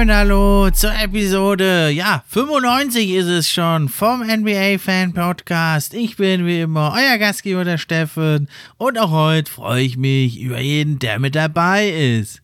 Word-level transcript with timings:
Und 0.00 0.10
hallo 0.10 0.70
zur 0.70 0.94
Episode, 0.98 1.90
ja, 1.90 2.24
95 2.28 3.10
ist 3.10 3.26
es 3.26 3.50
schon 3.50 3.90
vom 3.90 4.22
NBA 4.22 4.78
Fan 4.78 5.12
Podcast. 5.12 5.92
Ich 5.92 6.16
bin 6.16 6.46
wie 6.46 6.62
immer 6.62 6.94
euer 6.96 7.18
Gastgeber, 7.18 7.64
der 7.64 7.76
Steffen. 7.76 8.48
Und 8.78 8.98
auch 8.98 9.10
heute 9.10 9.52
freue 9.52 9.82
ich 9.82 9.98
mich 9.98 10.40
über 10.40 10.58
jeden, 10.58 10.98
der 11.00 11.18
mit 11.18 11.34
dabei 11.34 11.90
ist. 11.90 12.40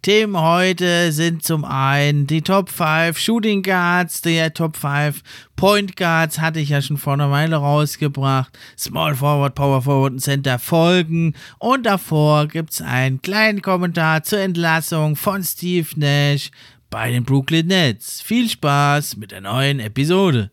Themen 0.00 0.38
heute 0.38 1.12
sind 1.12 1.42
zum 1.42 1.64
einen 1.64 2.26
die 2.26 2.42
Top 2.42 2.70
5 2.70 3.18
Shooting 3.18 3.62
Guards, 3.62 4.22
der 4.22 4.54
Top 4.54 4.76
5 4.76 5.22
Point 5.56 5.96
Guards 5.96 6.40
hatte 6.40 6.60
ich 6.60 6.70
ja 6.70 6.82
schon 6.82 6.96
vor 6.96 7.14
einer 7.14 7.30
Weile 7.30 7.56
rausgebracht. 7.56 8.58
Small 8.76 9.14
Forward, 9.14 9.54
Power 9.54 9.80
Forward 9.82 10.12
und 10.12 10.18
Center 10.18 10.58
folgen. 10.58 11.34
Und 11.58 11.86
davor 11.86 12.48
gibt 12.48 12.72
es 12.72 12.82
einen 12.82 13.22
kleinen 13.22 13.62
Kommentar 13.62 14.24
zur 14.24 14.40
Entlassung 14.40 15.16
von 15.16 15.42
Steve 15.42 15.88
Nash 15.96 16.50
bei 16.94 17.10
den 17.10 17.24
Brooklyn 17.24 17.66
Nets. 17.66 18.20
Viel 18.20 18.48
Spaß 18.48 19.16
mit 19.16 19.32
der 19.32 19.40
neuen 19.40 19.80
Episode. 19.80 20.52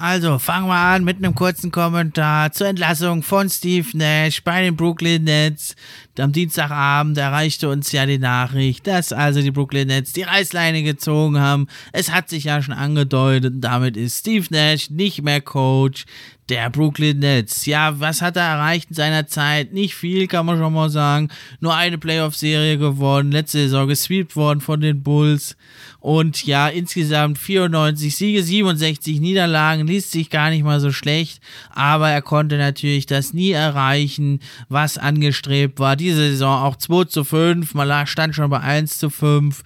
Also 0.00 0.38
fangen 0.38 0.68
wir 0.68 0.76
an 0.76 1.02
mit 1.02 1.16
einem 1.16 1.34
kurzen 1.34 1.72
Kommentar 1.72 2.52
zur 2.52 2.68
Entlassung 2.68 3.24
von 3.24 3.50
Steve 3.50 3.88
Nash 3.94 4.44
bei 4.44 4.62
den 4.62 4.76
Brooklyn 4.76 5.24
Nets. 5.24 5.74
Am 6.16 6.30
Dienstagabend 6.30 7.18
erreichte 7.18 7.68
uns 7.68 7.90
ja 7.90 8.06
die 8.06 8.18
Nachricht, 8.18 8.86
dass 8.86 9.12
also 9.12 9.42
die 9.42 9.50
Brooklyn 9.50 9.88
Nets 9.88 10.12
die 10.12 10.22
Reißleine 10.22 10.84
gezogen 10.84 11.40
haben. 11.40 11.66
Es 11.92 12.12
hat 12.12 12.28
sich 12.28 12.44
ja 12.44 12.62
schon 12.62 12.74
angedeutet, 12.74 13.54
damit 13.56 13.96
ist 13.96 14.20
Steve 14.20 14.46
Nash 14.50 14.88
nicht 14.88 15.22
mehr 15.22 15.40
Coach 15.40 16.04
der 16.48 16.70
Brooklyn 16.70 17.18
Nets. 17.18 17.66
Ja, 17.66 18.00
was 18.00 18.22
hat 18.22 18.36
er 18.36 18.44
erreicht 18.44 18.90
in 18.90 18.96
seiner 18.96 19.26
Zeit? 19.26 19.72
Nicht 19.72 19.94
viel, 19.94 20.26
kann 20.26 20.46
man 20.46 20.58
schon 20.58 20.72
mal 20.72 20.90
sagen. 20.90 21.28
Nur 21.60 21.74
eine 21.74 21.98
Playoff-Serie 21.98 22.78
gewonnen, 22.78 23.32
letzte 23.32 23.58
Saison 23.58 23.88
gesweept 23.88 24.36
worden 24.36 24.60
von 24.60 24.80
den 24.80 25.02
Bulls. 25.02 25.56
Und 26.00 26.46
ja, 26.46 26.68
insgesamt 26.68 27.38
94 27.38 28.14
Siege, 28.14 28.42
67 28.42 29.20
Niederlagen, 29.20 29.86
liest 29.86 30.12
sich 30.12 30.30
gar 30.30 30.50
nicht 30.50 30.64
mal 30.64 30.80
so 30.80 30.92
schlecht. 30.92 31.40
Aber 31.70 32.08
er 32.08 32.22
konnte 32.22 32.56
natürlich 32.56 33.06
das 33.06 33.34
nie 33.34 33.50
erreichen, 33.50 34.40
was 34.68 34.96
angestrebt 34.96 35.80
war. 35.80 35.96
Diese 35.96 36.30
Saison 36.30 36.62
auch 36.62 36.76
2 36.76 37.04
zu 37.04 37.24
5, 37.24 37.74
man 37.74 38.06
stand 38.06 38.34
schon 38.34 38.48
bei 38.48 38.60
1 38.60 38.98
zu 38.98 39.10
5. 39.10 39.62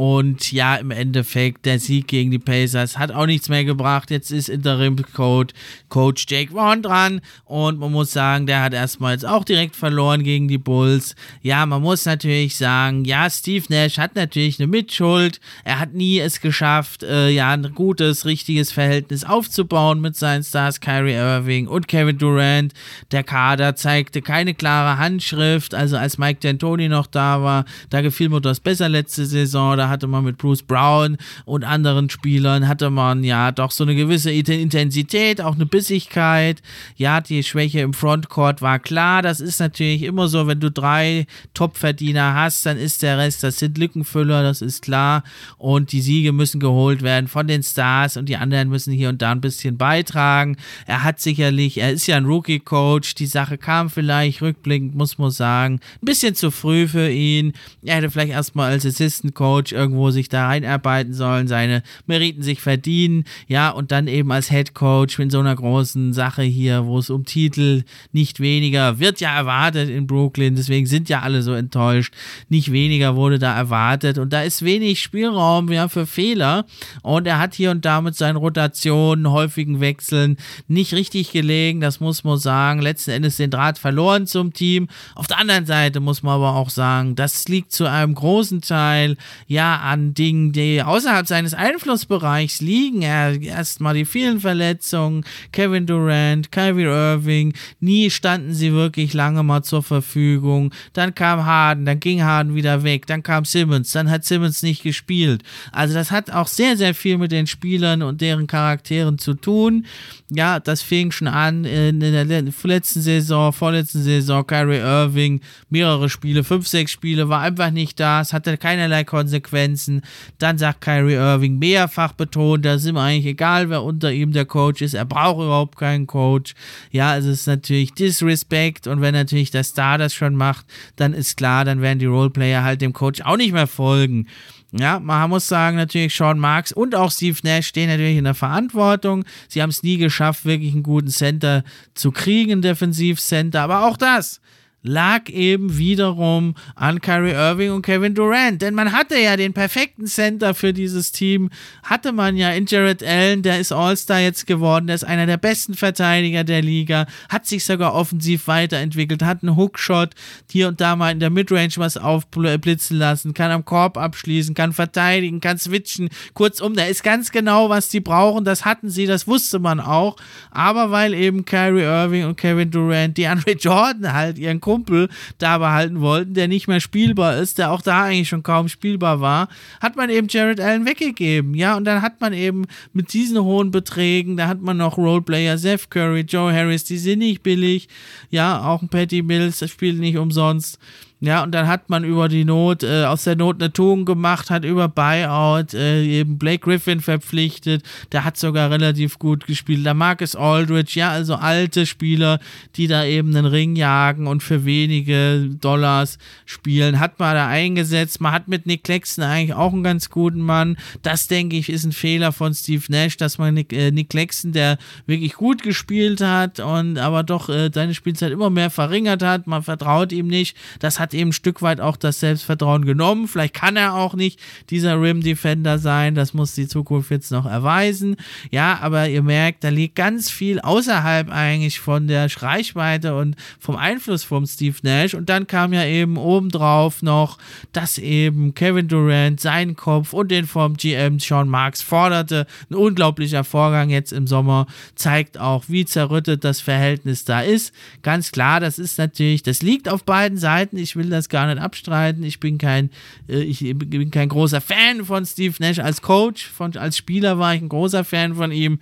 Und 0.00 0.50
ja, 0.50 0.76
im 0.76 0.92
Endeffekt, 0.92 1.66
der 1.66 1.78
Sieg 1.78 2.08
gegen 2.08 2.30
die 2.30 2.38
Pacers 2.38 2.96
hat 2.96 3.12
auch 3.12 3.26
nichts 3.26 3.50
mehr 3.50 3.66
gebracht. 3.66 4.10
Jetzt 4.10 4.30
ist 4.30 4.48
Interim-Coach 4.48 5.52
Coach 5.90 6.24
Jake 6.26 6.54
Vaughn 6.54 6.80
dran. 6.80 7.20
Und 7.44 7.78
man 7.78 7.92
muss 7.92 8.10
sagen, 8.10 8.46
der 8.46 8.62
hat 8.62 8.72
erstmals 8.72 9.26
auch 9.26 9.44
direkt 9.44 9.76
verloren 9.76 10.22
gegen 10.22 10.48
die 10.48 10.56
Bulls. 10.56 11.16
Ja, 11.42 11.66
man 11.66 11.82
muss 11.82 12.06
natürlich 12.06 12.56
sagen, 12.56 13.04
ja, 13.04 13.28
Steve 13.28 13.66
Nash 13.68 13.98
hat 13.98 14.16
natürlich 14.16 14.58
eine 14.58 14.68
Mitschuld. 14.68 15.38
Er 15.64 15.78
hat 15.78 15.92
nie 15.92 16.18
es 16.18 16.40
geschafft, 16.40 17.02
äh, 17.02 17.28
ja, 17.28 17.50
ein 17.50 17.74
gutes, 17.74 18.24
richtiges 18.24 18.72
Verhältnis 18.72 19.24
aufzubauen 19.24 20.00
mit 20.00 20.16
seinen 20.16 20.44
Stars 20.44 20.80
Kyrie 20.80 21.12
Irving 21.12 21.68
und 21.68 21.88
Kevin 21.88 22.16
Durant. 22.16 22.72
Der 23.12 23.22
Kader 23.22 23.76
zeigte 23.76 24.22
keine 24.22 24.54
klare 24.54 24.96
Handschrift. 24.96 25.74
Also 25.74 25.98
als 25.98 26.16
Mike 26.16 26.40
D'Antoni 26.40 26.88
noch 26.88 27.06
da 27.06 27.42
war, 27.42 27.66
da 27.90 28.00
gefiel 28.00 28.30
mir 28.30 28.40
das 28.40 28.60
besser 28.60 28.88
letzte 28.88 29.26
Saison. 29.26 29.76
Da 29.76 29.89
hatte 29.90 30.06
man 30.06 30.24
mit 30.24 30.38
Bruce 30.38 30.62
Brown 30.62 31.18
und 31.44 31.64
anderen 31.64 32.08
Spielern, 32.08 32.66
hatte 32.68 32.88
man 32.90 33.24
ja 33.24 33.52
doch 33.52 33.70
so 33.70 33.84
eine 33.84 33.94
gewisse 33.94 34.30
Intensität, 34.30 35.40
auch 35.40 35.56
eine 35.56 35.66
Bissigkeit. 35.66 36.62
Ja, 36.96 37.20
die 37.20 37.42
Schwäche 37.42 37.80
im 37.80 37.92
Frontcourt 37.92 38.62
war 38.62 38.78
klar. 38.78 39.22
Das 39.22 39.40
ist 39.40 39.60
natürlich 39.60 40.02
immer 40.02 40.28
so, 40.28 40.46
wenn 40.46 40.60
du 40.60 40.70
drei 40.70 41.26
Topverdiener 41.54 42.34
hast, 42.34 42.64
dann 42.64 42.78
ist 42.78 43.02
der 43.02 43.18
Rest, 43.18 43.42
das 43.42 43.58
sind 43.58 43.76
Lückenfüller, 43.76 44.42
das 44.42 44.62
ist 44.62 44.82
klar. 44.82 45.24
Und 45.58 45.92
die 45.92 46.00
Siege 46.00 46.32
müssen 46.32 46.60
geholt 46.60 47.02
werden 47.02 47.28
von 47.28 47.46
den 47.46 47.62
Stars 47.62 48.16
und 48.16 48.28
die 48.28 48.36
anderen 48.36 48.68
müssen 48.68 48.92
hier 48.92 49.08
und 49.08 49.20
da 49.20 49.32
ein 49.32 49.40
bisschen 49.40 49.76
beitragen. 49.76 50.56
Er 50.86 51.04
hat 51.04 51.20
sicherlich, 51.20 51.78
er 51.78 51.92
ist 51.92 52.06
ja 52.06 52.16
ein 52.16 52.24
Rookie-Coach, 52.24 53.14
die 53.16 53.26
Sache 53.26 53.58
kam 53.58 53.90
vielleicht 53.90 54.40
rückblickend, 54.42 54.94
muss 54.94 55.18
man 55.18 55.30
sagen, 55.30 55.80
ein 56.02 56.06
bisschen 56.06 56.34
zu 56.34 56.50
früh 56.50 56.86
für 56.86 57.10
ihn. 57.10 57.52
Er 57.82 57.96
hätte 57.96 58.10
vielleicht 58.10 58.32
erstmal 58.32 58.70
als 58.70 58.86
Assistant-Coach 58.86 59.72
irgendwo 59.80 60.10
sich 60.10 60.28
da 60.28 60.46
reinarbeiten 60.46 61.14
sollen, 61.14 61.48
seine 61.48 61.82
Meriten 62.06 62.42
sich 62.42 62.60
verdienen, 62.60 63.24
ja, 63.48 63.70
und 63.70 63.90
dann 63.92 64.06
eben 64.06 64.30
als 64.30 64.50
Head 64.50 64.74
Coach 64.74 65.18
in 65.18 65.30
so 65.30 65.40
einer 65.40 65.56
großen 65.56 66.12
Sache 66.12 66.42
hier, 66.42 66.86
wo 66.86 66.98
es 66.98 67.10
um 67.10 67.24
Titel 67.24 67.82
nicht 68.12 68.40
weniger 68.40 68.98
wird 68.98 69.20
ja 69.20 69.34
erwartet 69.34 69.88
in 69.88 70.06
Brooklyn, 70.06 70.54
deswegen 70.54 70.86
sind 70.86 71.08
ja 71.08 71.20
alle 71.20 71.42
so 71.42 71.54
enttäuscht. 71.54 72.14
Nicht 72.48 72.72
weniger 72.72 73.16
wurde 73.16 73.38
da 73.38 73.56
erwartet 73.56 74.18
und 74.18 74.32
da 74.32 74.42
ist 74.42 74.62
wenig 74.62 75.00
Spielraum 75.00 75.72
ja, 75.72 75.88
für 75.88 76.06
Fehler 76.06 76.66
und 77.02 77.26
er 77.26 77.38
hat 77.38 77.54
hier 77.54 77.70
und 77.70 77.84
da 77.84 78.00
mit 78.00 78.16
seinen 78.16 78.36
Rotationen, 78.36 79.30
häufigen 79.30 79.80
Wechseln 79.80 80.36
nicht 80.68 80.92
richtig 80.94 81.32
gelegen, 81.32 81.80
das 81.80 82.00
muss 82.00 82.24
man 82.24 82.38
sagen. 82.38 82.80
Letzten 82.80 83.12
Endes 83.12 83.36
den 83.36 83.50
Draht 83.50 83.78
verloren 83.78 84.26
zum 84.26 84.52
Team. 84.52 84.88
Auf 85.14 85.26
der 85.26 85.38
anderen 85.38 85.66
Seite 85.66 86.00
muss 86.00 86.22
man 86.22 86.34
aber 86.34 86.54
auch 86.54 86.70
sagen, 86.70 87.16
das 87.16 87.48
liegt 87.48 87.72
zu 87.72 87.86
einem 87.86 88.14
großen 88.14 88.60
Teil 88.60 89.16
ja 89.46 89.59
an 89.64 90.14
Dingen, 90.14 90.52
die 90.52 90.82
außerhalb 90.82 91.26
seines 91.26 91.54
Einflussbereichs 91.54 92.60
liegen. 92.60 93.02
Er 93.02 93.40
erstmal 93.40 93.94
die 93.94 94.04
vielen 94.04 94.40
Verletzungen, 94.40 95.24
Kevin 95.52 95.86
Durant, 95.86 96.52
Kyrie 96.52 96.84
Irving, 96.84 97.52
nie 97.80 98.10
standen 98.10 98.54
sie 98.54 98.72
wirklich 98.72 99.12
lange 99.12 99.42
mal 99.42 99.62
zur 99.62 99.82
Verfügung. 99.82 100.72
Dann 100.92 101.14
kam 101.14 101.44
Harden, 101.44 101.84
dann 101.84 102.00
ging 102.00 102.22
Harden 102.22 102.54
wieder 102.54 102.82
weg, 102.82 103.06
dann 103.06 103.22
kam 103.22 103.44
Simmons, 103.44 103.92
dann 103.92 104.10
hat 104.10 104.24
Simmons 104.24 104.62
nicht 104.62 104.82
gespielt. 104.82 105.42
Also 105.72 105.94
das 105.94 106.10
hat 106.10 106.30
auch 106.30 106.46
sehr, 106.46 106.76
sehr 106.76 106.94
viel 106.94 107.18
mit 107.18 107.32
den 107.32 107.46
Spielern 107.46 108.02
und 108.02 108.20
deren 108.20 108.46
Charakteren 108.46 109.18
zu 109.18 109.34
tun. 109.34 109.86
Ja, 110.30 110.60
das 110.60 110.80
fing 110.80 111.10
schon 111.10 111.28
an 111.28 111.64
in 111.64 112.00
der 112.00 112.24
letzten 112.24 113.00
Saison, 113.00 113.52
vorletzten 113.52 114.02
Saison, 114.02 114.46
Kyrie 114.46 114.78
Irving, 114.78 115.40
mehrere 115.68 116.08
Spiele, 116.08 116.44
fünf, 116.44 116.68
sechs 116.68 116.92
Spiele, 116.92 117.28
war 117.28 117.40
einfach 117.40 117.70
nicht 117.70 117.98
da, 117.98 118.20
es 118.20 118.32
hatte 118.32 118.56
keinerlei 118.56 119.04
Konsequenzen 119.04 119.49
Konsequenzen. 119.50 120.02
Dann 120.38 120.58
sagt 120.58 120.80
Kyrie 120.80 121.14
Irving 121.14 121.58
mehrfach 121.58 122.12
betont, 122.12 122.64
da 122.64 122.78
sind 122.78 122.94
wir 122.94 123.02
eigentlich 123.02 123.26
egal, 123.26 123.68
wer 123.70 123.82
unter 123.82 124.12
ihm 124.12 124.32
der 124.32 124.44
Coach 124.44 124.82
ist. 124.82 124.94
Er 124.94 125.04
braucht 125.04 125.44
überhaupt 125.44 125.78
keinen 125.78 126.06
Coach. 126.06 126.54
Ja, 126.90 127.16
es 127.16 127.24
ist 127.24 127.46
natürlich 127.46 127.92
Disrespect 127.94 128.86
und 128.86 129.00
wenn 129.00 129.14
natürlich 129.14 129.50
der 129.50 129.64
Star 129.64 129.98
das 129.98 130.14
schon 130.14 130.34
macht, 130.34 130.66
dann 130.96 131.12
ist 131.12 131.36
klar, 131.36 131.64
dann 131.64 131.82
werden 131.82 131.98
die 131.98 132.06
Roleplayer 132.06 132.62
halt 132.62 132.80
dem 132.80 132.92
Coach 132.92 133.20
auch 133.22 133.36
nicht 133.36 133.52
mehr 133.52 133.66
folgen. 133.66 134.26
Ja, 134.72 135.00
man 135.00 135.28
muss 135.30 135.48
sagen, 135.48 135.76
natürlich 135.76 136.14
Sean 136.14 136.38
Marks 136.38 136.70
und 136.70 136.94
auch 136.94 137.10
Steve 137.10 137.36
Nash 137.42 137.66
stehen 137.66 137.88
natürlich 137.88 138.16
in 138.16 138.24
der 138.24 138.34
Verantwortung. 138.34 139.24
Sie 139.48 139.62
haben 139.62 139.70
es 139.70 139.82
nie 139.82 139.96
geschafft, 139.96 140.44
wirklich 140.44 140.72
einen 140.72 140.84
guten 140.84 141.08
Center 141.08 141.64
zu 141.94 142.12
kriegen, 142.12 142.52
einen 142.52 142.62
Defensivcenter. 142.62 143.62
Aber 143.62 143.86
auch 143.86 143.96
das 143.96 144.40
lag 144.82 145.28
eben 145.28 145.76
wiederum 145.76 146.54
an 146.74 147.00
Kyrie 147.00 147.32
Irving 147.32 147.72
und 147.72 147.82
Kevin 147.82 148.14
Durant. 148.14 148.62
Denn 148.62 148.74
man 148.74 148.92
hatte 148.92 149.18
ja 149.18 149.36
den 149.36 149.52
perfekten 149.52 150.06
Center 150.06 150.54
für 150.54 150.72
dieses 150.72 151.12
Team. 151.12 151.50
Hatte 151.82 152.12
man 152.12 152.36
ja 152.36 152.50
in 152.50 152.66
Jared 152.66 153.02
Allen, 153.02 153.42
der 153.42 153.60
ist 153.60 153.72
All-Star 153.72 154.20
jetzt 154.20 154.46
geworden, 154.46 154.86
der 154.86 154.96
ist 154.96 155.04
einer 155.04 155.26
der 155.26 155.36
besten 155.36 155.74
Verteidiger 155.74 156.44
der 156.44 156.62
Liga, 156.62 157.06
hat 157.28 157.46
sich 157.46 157.64
sogar 157.64 157.94
offensiv 157.94 158.46
weiterentwickelt, 158.46 159.22
hat 159.22 159.42
einen 159.42 159.56
Hookshot, 159.56 160.10
hier 160.50 160.68
und 160.68 160.80
da 160.80 160.96
mal 160.96 161.10
in 161.10 161.20
der 161.20 161.30
Midrange 161.30 161.74
was 161.76 161.96
aufblitzen 161.96 162.96
lassen, 162.96 163.34
kann 163.34 163.50
am 163.50 163.64
Korb 163.64 163.98
abschließen, 163.98 164.54
kann 164.54 164.72
verteidigen, 164.72 165.40
kann 165.40 165.58
switchen. 165.58 166.08
Kurzum, 166.34 166.74
der 166.74 166.88
ist 166.88 167.02
ganz 167.02 167.30
genau, 167.30 167.68
was 167.68 167.90
sie 167.90 168.00
brauchen. 168.00 168.44
Das 168.44 168.64
hatten 168.64 168.88
sie, 168.88 169.06
das 169.06 169.26
wusste 169.26 169.58
man 169.58 169.80
auch. 169.80 170.16
Aber 170.50 170.90
weil 170.90 171.14
eben 171.14 171.44
Kyrie 171.44 171.82
Irving 171.82 172.24
und 172.24 172.36
Kevin 172.36 172.70
Durant, 172.70 173.16
die 173.16 173.26
Andre 173.26 173.52
Jordan 173.52 174.12
halt 174.12 174.38
ihren 174.38 174.60
Kumpel 174.70 175.08
da 175.38 175.58
behalten 175.58 176.00
wollten, 176.00 176.34
der 176.34 176.46
nicht 176.46 176.68
mehr 176.68 176.78
spielbar 176.78 177.36
ist, 177.36 177.58
der 177.58 177.72
auch 177.72 177.82
da 177.82 178.04
eigentlich 178.04 178.28
schon 178.28 178.44
kaum 178.44 178.68
spielbar 178.68 179.20
war, 179.20 179.48
hat 179.80 179.96
man 179.96 180.10
eben 180.10 180.28
Jared 180.30 180.60
Allen 180.60 180.86
weggegeben. 180.86 181.54
Ja, 181.54 181.76
und 181.76 181.84
dann 181.84 182.02
hat 182.02 182.20
man 182.20 182.32
eben 182.32 182.66
mit 182.92 183.12
diesen 183.12 183.42
hohen 183.42 183.72
Beträgen, 183.72 184.36
da 184.36 184.46
hat 184.46 184.60
man 184.60 184.76
noch 184.76 184.96
Roleplayer, 184.96 185.58
Seth 185.58 185.90
Curry, 185.90 186.20
Joe 186.20 186.52
Harris, 186.52 186.84
die 186.84 186.98
sind 186.98 187.18
nicht 187.18 187.42
billig. 187.42 187.88
Ja, 188.30 188.62
auch 188.62 188.80
ein 188.80 188.88
Patty 188.88 189.22
Mills 189.22 189.68
spielt 189.68 189.98
nicht 189.98 190.16
umsonst. 190.16 190.78
Ja, 191.22 191.42
und 191.42 191.52
dann 191.52 191.68
hat 191.68 191.90
man 191.90 192.02
über 192.02 192.28
die 192.28 192.46
Not, 192.46 192.82
äh, 192.82 193.04
aus 193.04 193.24
der 193.24 193.36
Not 193.36 193.60
eine 193.60 193.70
Tugend 193.70 194.06
gemacht, 194.06 194.48
hat 194.48 194.64
über 194.64 194.88
Buyout 194.88 195.74
äh, 195.74 196.02
eben 196.02 196.38
Blake 196.38 196.60
Griffin 196.60 197.00
verpflichtet. 197.00 197.82
Der 198.12 198.24
hat 198.24 198.38
sogar 198.38 198.70
relativ 198.70 199.18
gut 199.18 199.46
gespielt. 199.46 199.84
Da 199.84 199.92
Marcus 199.92 200.34
Aldridge, 200.34 200.92
ja, 200.94 201.10
also 201.10 201.34
alte 201.34 201.84
Spieler, 201.84 202.40
die 202.76 202.86
da 202.86 203.04
eben 203.04 203.36
einen 203.36 203.44
Ring 203.44 203.76
jagen 203.76 204.26
und 204.26 204.42
für 204.42 204.64
wenige 204.64 205.50
Dollars 205.60 206.16
spielen, 206.46 207.00
hat 207.00 207.18
man 207.18 207.34
da 207.34 207.48
eingesetzt. 207.48 208.22
Man 208.22 208.32
hat 208.32 208.48
mit 208.48 208.64
Nick 208.64 208.84
Claxton 208.84 209.22
eigentlich 209.22 209.54
auch 209.54 209.74
einen 209.74 209.84
ganz 209.84 210.08
guten 210.08 210.40
Mann. 210.40 210.78
Das, 211.02 211.28
denke 211.28 211.56
ich, 211.56 211.68
ist 211.68 211.84
ein 211.84 211.92
Fehler 211.92 212.32
von 212.32 212.54
Steve 212.54 212.84
Nash, 212.88 213.18
dass 213.18 213.36
man 213.36 213.52
Nick, 213.52 213.74
äh, 213.74 213.90
Nick 213.90 214.08
Claxton, 214.08 214.52
der 214.52 214.78
wirklich 215.04 215.34
gut 215.34 215.62
gespielt 215.62 216.22
hat 216.22 216.60
und 216.60 216.96
aber 216.96 217.24
doch 217.24 217.50
äh, 217.50 217.70
seine 217.74 217.92
Spielzeit 217.92 218.32
immer 218.32 218.48
mehr 218.48 218.70
verringert 218.70 219.22
hat. 219.22 219.46
Man 219.46 219.62
vertraut 219.62 220.12
ihm 220.12 220.26
nicht. 220.26 220.56
Das 220.78 220.98
hat 220.98 221.09
hat 221.10 221.14
eben 221.14 221.30
ein 221.30 221.32
Stück 221.32 221.60
weit 221.62 221.80
auch 221.80 221.96
das 221.96 222.20
Selbstvertrauen 222.20 222.84
genommen. 222.84 223.26
Vielleicht 223.26 223.54
kann 223.54 223.76
er 223.76 223.94
auch 223.94 224.14
nicht 224.14 224.38
dieser 224.70 225.00
Rim 225.00 225.22
Defender 225.22 225.78
sein. 225.78 226.14
Das 226.14 226.34
muss 226.34 226.54
die 226.54 226.68
Zukunft 226.68 227.10
jetzt 227.10 227.32
noch 227.32 227.46
erweisen. 227.46 228.16
Ja, 228.50 228.78
aber 228.80 229.08
ihr 229.08 229.22
merkt, 229.22 229.64
da 229.64 229.70
liegt 229.70 229.96
ganz 229.96 230.30
viel 230.30 230.60
außerhalb 230.60 231.30
eigentlich 231.30 231.80
von 231.80 232.06
der 232.06 232.28
Reichweite 232.40 233.16
und 233.16 233.34
vom 233.58 233.76
Einfluss 233.76 234.22
von 234.22 234.46
Steve 234.46 234.76
Nash. 234.82 235.14
Und 235.14 235.28
dann 235.28 235.46
kam 235.46 235.72
ja 235.72 235.84
eben 235.84 236.16
obendrauf 236.16 237.02
noch, 237.02 237.38
dass 237.72 237.98
eben 237.98 238.54
Kevin 238.54 238.86
Durant 238.86 239.40
seinen 239.40 239.74
Kopf 239.74 240.12
und 240.12 240.30
den 240.30 240.46
vom 240.46 240.76
GM 240.76 241.18
Sean 241.18 241.48
Marks 241.48 241.82
forderte. 241.82 242.46
Ein 242.70 242.76
unglaublicher 242.76 243.42
Vorgang 243.42 243.90
jetzt 243.90 244.12
im 244.12 244.26
Sommer 244.28 244.66
zeigt 244.94 245.38
auch, 245.38 245.64
wie 245.66 245.84
zerrüttet 245.84 246.44
das 246.44 246.60
Verhältnis 246.60 247.24
da 247.24 247.40
ist. 247.40 247.72
Ganz 248.02 248.30
klar, 248.30 248.60
das 248.60 248.78
ist 248.78 248.98
natürlich, 248.98 249.42
das 249.42 249.62
liegt 249.62 249.88
auf 249.88 250.04
beiden 250.04 250.38
Seiten. 250.38 250.76
Ich 250.76 250.94
will 251.00 251.10
das 251.10 251.28
gar 251.28 251.46
nicht 251.46 251.60
abstreiten. 251.60 252.22
Ich 252.22 252.40
bin 252.40 252.58
kein, 252.58 252.90
äh, 253.28 253.40
ich 253.40 253.60
bin 253.60 254.10
kein 254.10 254.28
großer 254.28 254.60
Fan 254.60 255.04
von 255.04 255.24
Steve 255.24 255.54
Nash 255.58 255.78
als 255.78 256.02
Coach. 256.02 256.46
Von, 256.46 256.76
als 256.76 256.96
Spieler 256.96 257.38
war 257.38 257.54
ich 257.54 257.62
ein 257.62 257.68
großer 257.68 258.04
Fan 258.04 258.34
von 258.34 258.52
ihm 258.52 258.78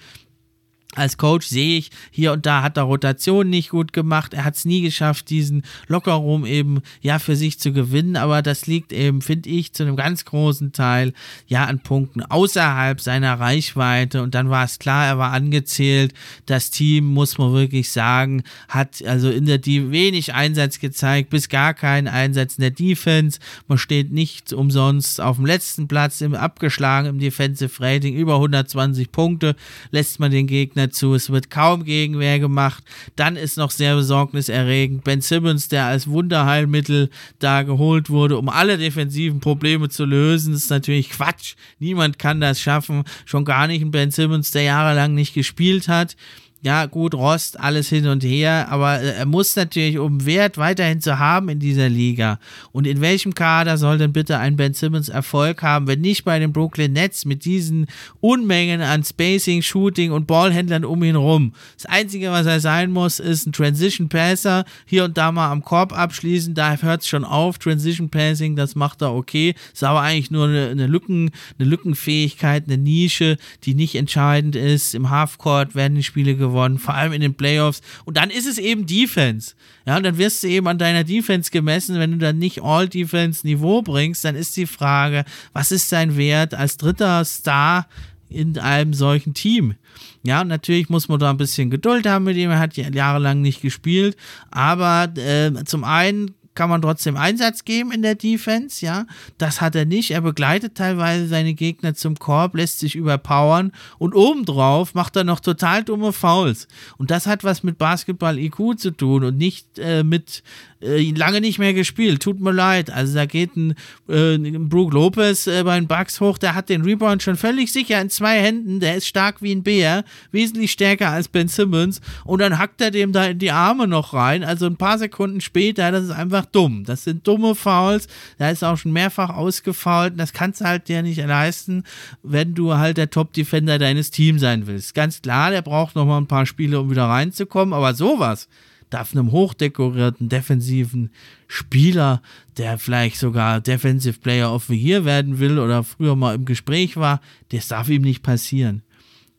als 0.94 1.18
Coach 1.18 1.46
sehe 1.46 1.78
ich, 1.78 1.90
hier 2.10 2.32
und 2.32 2.46
da 2.46 2.62
hat 2.62 2.78
er 2.78 2.84
Rotation 2.84 3.50
nicht 3.50 3.68
gut 3.68 3.92
gemacht. 3.92 4.32
Er 4.32 4.44
hat 4.44 4.56
es 4.56 4.64
nie 4.64 4.80
geschafft, 4.80 5.28
diesen 5.28 5.62
Lockerroom 5.86 6.46
eben 6.46 6.80
ja 7.02 7.18
für 7.18 7.36
sich 7.36 7.60
zu 7.60 7.72
gewinnen. 7.72 8.16
Aber 8.16 8.40
das 8.40 8.66
liegt 8.66 8.94
eben, 8.94 9.20
finde 9.20 9.50
ich, 9.50 9.74
zu 9.74 9.82
einem 9.82 9.96
ganz 9.96 10.24
großen 10.24 10.72
Teil 10.72 11.12
ja 11.46 11.66
an 11.66 11.80
Punkten 11.80 12.22
außerhalb 12.22 13.02
seiner 13.02 13.38
Reichweite. 13.38 14.22
Und 14.22 14.34
dann 14.34 14.48
war 14.48 14.64
es 14.64 14.78
klar, 14.78 15.06
er 15.06 15.18
war 15.18 15.32
angezählt. 15.32 16.14
Das 16.46 16.70
Team, 16.70 17.04
muss 17.04 17.36
man 17.36 17.52
wirklich 17.52 17.92
sagen, 17.92 18.42
hat 18.68 19.04
also 19.04 19.30
in 19.30 19.44
der 19.44 19.58
die 19.58 19.90
wenig 19.90 20.32
Einsatz 20.32 20.80
gezeigt, 20.80 21.28
bis 21.28 21.50
gar 21.50 21.74
keinen 21.74 22.08
Einsatz 22.08 22.56
in 22.56 22.62
der 22.62 22.70
Defense. 22.70 23.40
Man 23.66 23.76
steht 23.76 24.10
nicht 24.10 24.54
umsonst 24.54 25.20
auf 25.20 25.36
dem 25.36 25.44
letzten 25.44 25.86
Platz 25.86 26.22
im 26.22 26.34
abgeschlagen 26.34 27.08
im 27.08 27.18
Defensive 27.18 27.82
Rating 27.82 28.14
über 28.14 28.36
120 28.36 29.12
Punkte. 29.12 29.54
Lässt 29.90 30.18
man 30.18 30.30
den 30.30 30.46
Gegner 30.46 30.77
zu. 30.90 31.14
Es 31.14 31.30
wird 31.30 31.50
kaum 31.50 31.84
Gegenwehr 31.84 32.38
gemacht. 32.38 32.84
Dann 33.16 33.36
ist 33.36 33.56
noch 33.56 33.70
sehr 33.70 33.96
besorgniserregend 33.96 35.04
Ben 35.04 35.20
Simmons, 35.20 35.68
der 35.68 35.86
als 35.86 36.06
Wunderheilmittel 36.06 37.10
da 37.38 37.62
geholt 37.62 38.10
wurde, 38.10 38.38
um 38.38 38.48
alle 38.48 38.78
defensiven 38.78 39.40
Probleme 39.40 39.88
zu 39.88 40.04
lösen. 40.04 40.52
Das 40.52 40.62
ist 40.62 40.70
natürlich 40.70 41.10
Quatsch. 41.10 41.54
Niemand 41.78 42.18
kann 42.18 42.40
das 42.40 42.60
schaffen. 42.60 43.04
Schon 43.24 43.44
gar 43.44 43.66
nicht 43.66 43.82
ein 43.82 43.90
Ben 43.90 44.10
Simmons, 44.10 44.52
der 44.52 44.62
jahrelang 44.62 45.14
nicht 45.14 45.34
gespielt 45.34 45.88
hat 45.88 46.16
ja, 46.60 46.86
gut, 46.86 47.14
Rost, 47.14 47.60
alles 47.60 47.88
hin 47.88 48.08
und 48.08 48.24
her, 48.24 48.66
aber 48.68 49.00
äh, 49.00 49.14
er 49.18 49.26
muss 49.26 49.54
natürlich, 49.54 49.96
um 49.98 50.26
Wert 50.26 50.58
weiterhin 50.58 51.00
zu 51.00 51.20
haben 51.20 51.48
in 51.48 51.60
dieser 51.60 51.88
Liga. 51.88 52.40
Und 52.72 52.84
in 52.88 53.00
welchem 53.00 53.32
Kader 53.32 53.78
soll 53.78 53.98
denn 53.98 54.12
bitte 54.12 54.38
ein 54.38 54.56
Ben 54.56 54.74
Simmons 54.74 55.08
Erfolg 55.08 55.62
haben, 55.62 55.86
wenn 55.86 56.00
nicht 56.00 56.24
bei 56.24 56.40
den 56.40 56.52
Brooklyn 56.52 56.92
Nets 56.92 57.24
mit 57.24 57.44
diesen 57.44 57.86
Unmengen 58.18 58.80
an 58.80 59.04
Spacing, 59.04 59.62
Shooting 59.62 60.10
und 60.10 60.26
Ballhändlern 60.26 60.84
um 60.84 61.04
ihn 61.04 61.14
rum? 61.14 61.52
Das 61.76 61.86
Einzige, 61.86 62.32
was 62.32 62.46
er 62.46 62.58
sein 62.58 62.90
muss, 62.90 63.20
ist 63.20 63.46
ein 63.46 63.52
Transition 63.52 64.08
Passer, 64.08 64.64
hier 64.84 65.04
und 65.04 65.16
da 65.16 65.30
mal 65.30 65.52
am 65.52 65.62
Korb 65.62 65.96
abschließen, 65.96 66.54
da 66.54 66.76
hört 66.76 67.02
es 67.02 67.08
schon 67.08 67.24
auf. 67.24 67.58
Transition 67.58 68.10
Passing, 68.10 68.56
das 68.56 68.74
macht 68.74 69.00
er 69.00 69.14
okay. 69.14 69.54
Ist 69.72 69.84
aber 69.84 70.00
eigentlich 70.00 70.32
nur 70.32 70.48
eine, 70.48 70.70
eine, 70.70 70.88
Lücken, 70.88 71.30
eine 71.56 71.68
Lückenfähigkeit, 71.68 72.64
eine 72.66 72.78
Nische, 72.78 73.36
die 73.62 73.74
nicht 73.74 73.94
entscheidend 73.94 74.56
ist. 74.56 74.96
Im 74.96 75.10
Halfcourt 75.10 75.76
werden 75.76 75.94
die 75.94 76.02
Spiele 76.02 76.34
gewonnen 76.34 76.47
gewonnen, 76.48 76.78
vor 76.78 76.94
allem 76.94 77.12
in 77.12 77.20
den 77.20 77.34
Playoffs. 77.34 77.80
Und 78.04 78.16
dann 78.16 78.30
ist 78.30 78.46
es 78.46 78.58
eben 78.58 78.86
Defense. 78.86 79.54
Ja, 79.86 79.96
und 79.96 80.02
dann 80.02 80.18
wirst 80.18 80.42
du 80.42 80.48
eben 80.48 80.66
an 80.68 80.78
deiner 80.78 81.04
Defense 81.04 81.50
gemessen. 81.50 81.98
Wenn 81.98 82.12
du 82.12 82.18
dann 82.18 82.38
nicht 82.38 82.62
All-Defense-Niveau 82.62 83.82
bringst, 83.82 84.24
dann 84.24 84.34
ist 84.34 84.56
die 84.56 84.66
Frage, 84.66 85.24
was 85.52 85.72
ist 85.72 85.90
dein 85.92 86.16
Wert 86.16 86.54
als 86.54 86.76
dritter 86.76 87.24
Star 87.24 87.86
in 88.28 88.58
einem 88.58 88.92
solchen 88.92 89.34
Team? 89.34 89.74
Ja, 90.22 90.44
natürlich 90.44 90.88
muss 90.88 91.08
man 91.08 91.18
da 91.18 91.30
ein 91.30 91.36
bisschen 91.36 91.70
Geduld 91.70 92.06
haben 92.06 92.24
mit 92.24 92.36
ihm. 92.36 92.50
Er 92.50 92.58
hat 92.58 92.76
jahrelang 92.76 93.40
nicht 93.40 93.62
gespielt. 93.62 94.16
Aber 94.50 95.10
äh, 95.16 95.52
zum 95.64 95.84
einen 95.84 96.34
kann 96.58 96.70
man 96.70 96.82
trotzdem 96.82 97.16
Einsatz 97.16 97.64
geben 97.64 97.92
in 97.92 98.02
der 98.02 98.16
Defense, 98.16 98.84
ja. 98.84 99.06
Das 99.38 99.60
hat 99.60 99.76
er 99.76 99.84
nicht. 99.84 100.10
Er 100.10 100.22
begleitet 100.22 100.74
teilweise 100.74 101.28
seine 101.28 101.54
Gegner 101.54 101.94
zum 101.94 102.18
Korb, 102.18 102.56
lässt 102.56 102.80
sich 102.80 102.96
überpowern 102.96 103.70
und 103.98 104.12
obendrauf 104.12 104.92
macht 104.92 105.14
er 105.14 105.22
noch 105.22 105.38
total 105.38 105.84
dumme 105.84 106.12
Fouls. 106.12 106.66
Und 106.96 107.12
das 107.12 107.28
hat 107.28 107.44
was 107.44 107.62
mit 107.62 107.78
Basketball-IQ 107.78 108.76
zu 108.76 108.90
tun 108.90 109.22
und 109.22 109.36
nicht 109.36 109.78
äh, 109.78 110.02
mit 110.02 110.42
äh, 110.80 111.10
lange 111.12 111.40
nicht 111.40 111.58
mehr 111.58 111.74
gespielt. 111.74 112.22
Tut 112.22 112.40
mir 112.40 112.52
leid. 112.52 112.90
Also 112.90 113.14
da 113.14 113.26
geht 113.26 113.56
ein 113.56 113.74
äh, 114.08 114.38
Brook 114.38 114.92
Lopez 114.92 115.46
äh, 115.46 115.62
bei 115.64 115.78
den 115.78 115.88
Bucks 115.88 116.20
hoch, 116.20 116.38
der 116.38 116.54
hat 116.54 116.68
den 116.68 116.82
Rebound 116.82 117.22
schon 117.22 117.36
völlig 117.36 117.72
sicher 117.72 118.00
in 118.00 118.10
zwei 118.10 118.40
Händen. 118.40 118.80
Der 118.80 118.96
ist 118.96 119.06
stark 119.06 119.42
wie 119.42 119.52
ein 119.52 119.62
Bär, 119.62 120.04
wesentlich 120.30 120.72
stärker 120.72 121.10
als 121.10 121.28
Ben 121.28 121.48
Simmons. 121.48 122.00
Und 122.24 122.40
dann 122.40 122.58
hackt 122.58 122.80
er 122.80 122.90
dem 122.90 123.12
da 123.12 123.26
in 123.26 123.38
die 123.38 123.50
Arme 123.50 123.86
noch 123.86 124.14
rein. 124.14 124.44
Also 124.44 124.66
ein 124.66 124.76
paar 124.76 124.98
Sekunden 124.98 125.40
später, 125.40 125.90
das 125.90 126.04
ist 126.04 126.10
einfach 126.10 126.46
dumm. 126.46 126.84
Das 126.84 127.04
sind 127.04 127.26
dumme 127.26 127.54
Fouls. 127.54 128.06
Da 128.38 128.50
ist 128.50 128.64
auch 128.64 128.76
schon 128.76 128.92
mehrfach 128.92 129.30
ausgefault. 129.30 130.14
Das 130.16 130.32
kannst 130.32 130.60
du 130.60 130.64
halt 130.66 130.88
dir 130.88 131.02
nicht 131.02 131.18
leisten, 131.18 131.84
wenn 132.22 132.54
du 132.54 132.74
halt 132.74 132.96
der 132.96 133.10
Top-Defender 133.10 133.78
deines 133.78 134.10
Teams 134.10 134.40
sein 134.40 134.66
willst. 134.66 134.94
Ganz 134.94 135.22
klar, 135.22 135.50
der 135.50 135.62
braucht 135.62 135.96
noch 135.96 136.06
mal 136.06 136.18
ein 136.18 136.26
paar 136.26 136.46
Spiele, 136.46 136.80
um 136.80 136.90
wieder 136.90 137.04
reinzukommen. 137.04 137.74
Aber 137.74 137.94
sowas 137.94 138.48
darf 138.90 139.12
einem 139.12 139.32
hochdekorierten 139.32 140.28
defensiven 140.28 141.10
Spieler, 141.46 142.22
der 142.56 142.78
vielleicht 142.78 143.18
sogar 143.18 143.60
Defensive 143.60 144.18
Player 144.20 144.52
of 144.52 144.66
the 144.66 144.76
Year 144.76 145.04
werden 145.04 145.38
will 145.38 145.58
oder 145.58 145.84
früher 145.84 146.16
mal 146.16 146.34
im 146.34 146.44
Gespräch 146.44 146.96
war, 146.96 147.20
das 147.50 147.68
darf 147.68 147.88
ihm 147.88 148.02
nicht 148.02 148.22
passieren. 148.22 148.82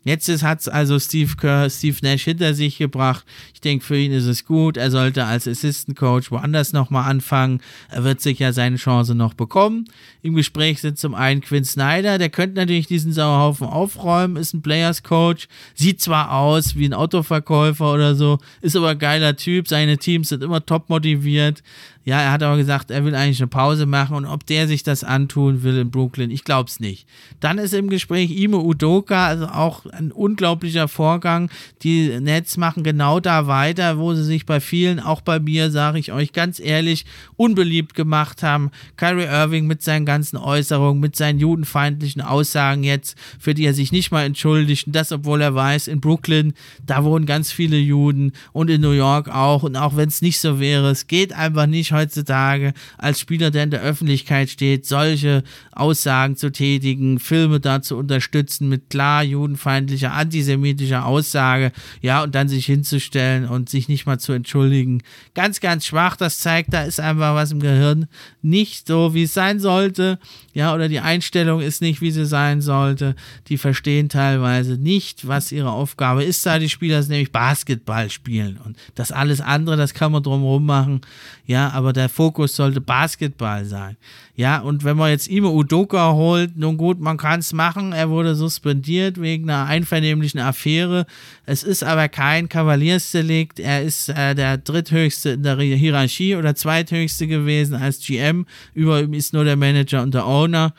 Jetzt 0.09 0.41
hat 0.41 0.61
es 0.61 0.67
also 0.67 0.97
Steve 0.97 1.35
Kerr, 1.35 1.69
Steve 1.69 1.97
Nash 2.01 2.23
hinter 2.23 2.55
sich 2.55 2.79
gebracht. 2.79 3.23
Ich 3.53 3.61
denke, 3.61 3.85
für 3.85 3.95
ihn 3.95 4.11
ist 4.11 4.25
es 4.25 4.43
gut. 4.43 4.75
Er 4.75 4.89
sollte 4.89 5.25
als 5.25 5.47
Assistant 5.47 5.95
Coach 5.95 6.31
woanders 6.31 6.73
nochmal 6.73 7.07
anfangen. 7.07 7.61
Er 7.91 8.03
wird 8.03 8.19
sicher 8.19 8.51
seine 8.51 8.77
Chance 8.77 9.13
noch 9.13 9.35
bekommen. 9.35 9.85
Im 10.23 10.33
Gespräch 10.33 10.81
sind 10.81 10.97
zum 10.97 11.13
einen 11.13 11.41
Quinn 11.41 11.63
Snyder, 11.63 12.17
der 12.17 12.29
könnte 12.29 12.55
natürlich 12.55 12.87
diesen 12.87 13.13
Sauerhaufen 13.13 13.67
aufräumen, 13.67 14.35
ist 14.35 14.55
ein 14.55 14.63
Players 14.63 15.03
Coach, 15.03 15.47
sieht 15.75 16.01
zwar 16.01 16.31
aus 16.31 16.75
wie 16.75 16.85
ein 16.85 16.95
Autoverkäufer 16.95 17.93
oder 17.93 18.15
so, 18.15 18.39
ist 18.61 18.75
aber 18.75 18.89
ein 18.89 18.99
geiler 18.99 19.35
Typ. 19.35 19.67
Seine 19.67 19.99
Teams 19.99 20.29
sind 20.29 20.41
immer 20.41 20.65
top 20.65 20.89
motiviert. 20.89 21.61
Ja, 22.05 22.21
er 22.21 22.31
hat 22.31 22.41
aber 22.41 22.55
gesagt, 22.57 22.91
er 22.91 23.03
will 23.03 23.13
eigentlich 23.13 23.41
eine 23.41 23.47
Pause 23.47 23.85
machen 23.85 24.15
und 24.15 24.25
ob 24.25 24.45
der 24.45 24.67
sich 24.67 24.83
das 24.83 25.03
antun 25.03 25.63
will 25.63 25.77
in 25.77 25.91
Brooklyn, 25.91 26.31
ich 26.31 26.45
glaube 26.45 26.69
es 26.69 26.79
nicht. 26.79 27.05
Dann 27.41 27.57
ist 27.57 27.73
im 27.73 27.89
Gespräch 27.89 28.31
Ime 28.31 28.57
Udoka, 28.57 29.27
also 29.27 29.47
auch 29.47 29.85
ein 29.85 30.11
unglaublicher 30.11 30.87
Vorgang. 30.87 31.51
Die 31.83 32.19
Nets 32.19 32.55
machen 32.55 32.83
genau 32.83 33.19
da 33.19 33.47
weiter, 33.47 33.99
wo 33.99 34.13
sie 34.13 34.23
sich 34.23 34.45
bei 34.45 34.61
vielen, 34.61 34.99
auch 34.99 35.19
bei 35.19 35.39
mir, 35.39 35.71
sage 35.71 35.99
ich 35.99 36.13
euch 36.13 36.31
ganz 36.31 36.59
ehrlich, 36.59 37.05
unbeliebt 37.35 37.93
gemacht 37.95 38.43
haben. 38.43 38.71
Kyrie 38.95 39.25
Irving 39.25 39.67
mit 39.67 39.83
seinen 39.83 40.05
ganzen 40.05 40.37
Äußerungen, 40.37 41.01
mit 41.01 41.17
seinen 41.17 41.39
judenfeindlichen 41.39 42.21
Aussagen 42.21 42.83
jetzt, 42.83 43.17
für 43.39 43.53
die 43.53 43.65
er 43.65 43.73
sich 43.73 43.91
nicht 43.91 44.09
mal 44.09 44.23
entschuldigt. 44.23 44.87
Und 44.87 44.95
das, 44.95 45.11
obwohl 45.11 45.41
er 45.41 45.53
weiß, 45.53 45.87
in 45.89 45.99
Brooklyn, 45.99 46.53
da 46.85 47.03
wohnen 47.03 47.25
ganz 47.25 47.51
viele 47.51 47.77
Juden 47.77 48.31
und 48.53 48.69
in 48.69 48.81
New 48.81 48.91
York 48.91 49.27
auch. 49.27 49.63
Und 49.63 49.75
auch 49.75 49.97
wenn 49.97 50.07
es 50.07 50.21
nicht 50.21 50.39
so 50.39 50.61
wäre, 50.61 50.89
es 50.89 51.07
geht 51.07 51.33
einfach 51.33 51.67
nicht 51.67 51.88
heutzutage 51.91 52.73
als 52.97 53.19
Spieler, 53.19 53.51
der 53.51 53.63
in 53.63 53.71
der 53.71 53.81
Öffentlichkeit 53.81 54.49
steht, 54.49 54.85
solche 54.85 55.43
Aussagen 55.71 56.35
zu 56.35 56.51
tätigen, 56.51 57.19
Filme 57.19 57.59
da 57.59 57.81
zu 57.81 57.97
unterstützen 57.97 58.69
mit 58.69 58.89
klar 58.89 59.23
judenfeindlicher, 59.23 60.13
antisemitischer 60.13 61.05
Aussage, 61.05 61.71
ja, 62.01 62.23
und 62.23 62.35
dann 62.35 62.47
sich 62.47 62.65
hinzustellen 62.65 63.47
und 63.47 63.69
sich 63.69 63.87
nicht 63.89 64.05
mal 64.05 64.19
zu 64.19 64.33
entschuldigen. 64.33 65.01
Ganz, 65.33 65.59
ganz 65.59 65.85
schwach. 65.85 66.15
Das 66.15 66.39
zeigt, 66.39 66.73
da 66.73 66.83
ist 66.83 66.99
einfach 66.99 67.35
was 67.35 67.51
im 67.51 67.59
Gehirn 67.59 68.07
nicht 68.41 68.87
so, 68.87 69.13
wie 69.13 69.23
es 69.23 69.33
sein 69.33 69.59
sollte, 69.59 70.19
ja, 70.53 70.73
oder 70.73 70.89
die 70.89 70.99
Einstellung 70.99 71.61
ist 71.61 71.81
nicht, 71.81 72.01
wie 72.01 72.11
sie 72.11 72.25
sein 72.25 72.61
sollte. 72.61 73.15
Die 73.47 73.57
verstehen 73.57 74.09
teilweise 74.09 74.73
nicht, 74.73 75.27
was 75.27 75.51
ihre 75.51 75.71
Aufgabe 75.71 76.23
ist, 76.23 76.45
da 76.45 76.59
die 76.59 76.69
Spieler 76.69 76.99
nämlich 77.01 77.31
Basketball 77.31 78.09
spielen 78.09 78.59
und 78.63 78.77
das 78.95 79.11
alles 79.11 79.41
andere, 79.41 79.77
das 79.77 79.93
kann 79.93 80.11
man 80.11 80.23
drumherum 80.23 80.65
machen, 80.65 81.01
ja, 81.45 81.69
aber 81.69 81.78
der 81.93 82.09
Fokus 82.09 82.55
sollte 82.55 82.81
Basketball 82.81 83.65
sein. 83.65 83.97
Ja, 84.35 84.59
und 84.59 84.83
wenn 84.83 84.97
man 84.97 85.09
jetzt 85.09 85.27
Ime 85.27 85.49
Udoka 85.49 86.13
holt, 86.13 86.57
nun 86.57 86.77
gut, 86.77 86.99
man 86.99 87.17
kann 87.17 87.39
es 87.39 87.51
machen. 87.53 87.91
Er 87.93 88.09
wurde 88.09 88.35
suspendiert 88.35 89.19
wegen 89.19 89.49
einer 89.49 89.65
einvernehmlichen 89.65 90.39
Affäre. 90.39 91.05
Es 91.45 91.63
ist 91.63 91.83
aber 91.83 92.07
kein 92.07 92.47
Kavaliersdelikt. 92.49 93.59
Er 93.59 93.83
ist 93.83 94.09
äh, 94.09 94.35
der 94.35 94.57
dritthöchste 94.57 95.31
in 95.31 95.43
der 95.43 95.57
Hierarchie 95.57 96.35
oder 96.35 96.55
zweithöchste 96.55 97.27
gewesen 97.27 97.75
als 97.75 97.99
GM. 97.99 98.45
Über 98.73 99.01
ihm 99.01 99.13
ist 99.13 99.33
nur 99.33 99.43
der 99.43 99.57
Manager 99.57 100.01
und 100.03 100.13
der 100.13 100.25
Owner. 100.25 100.73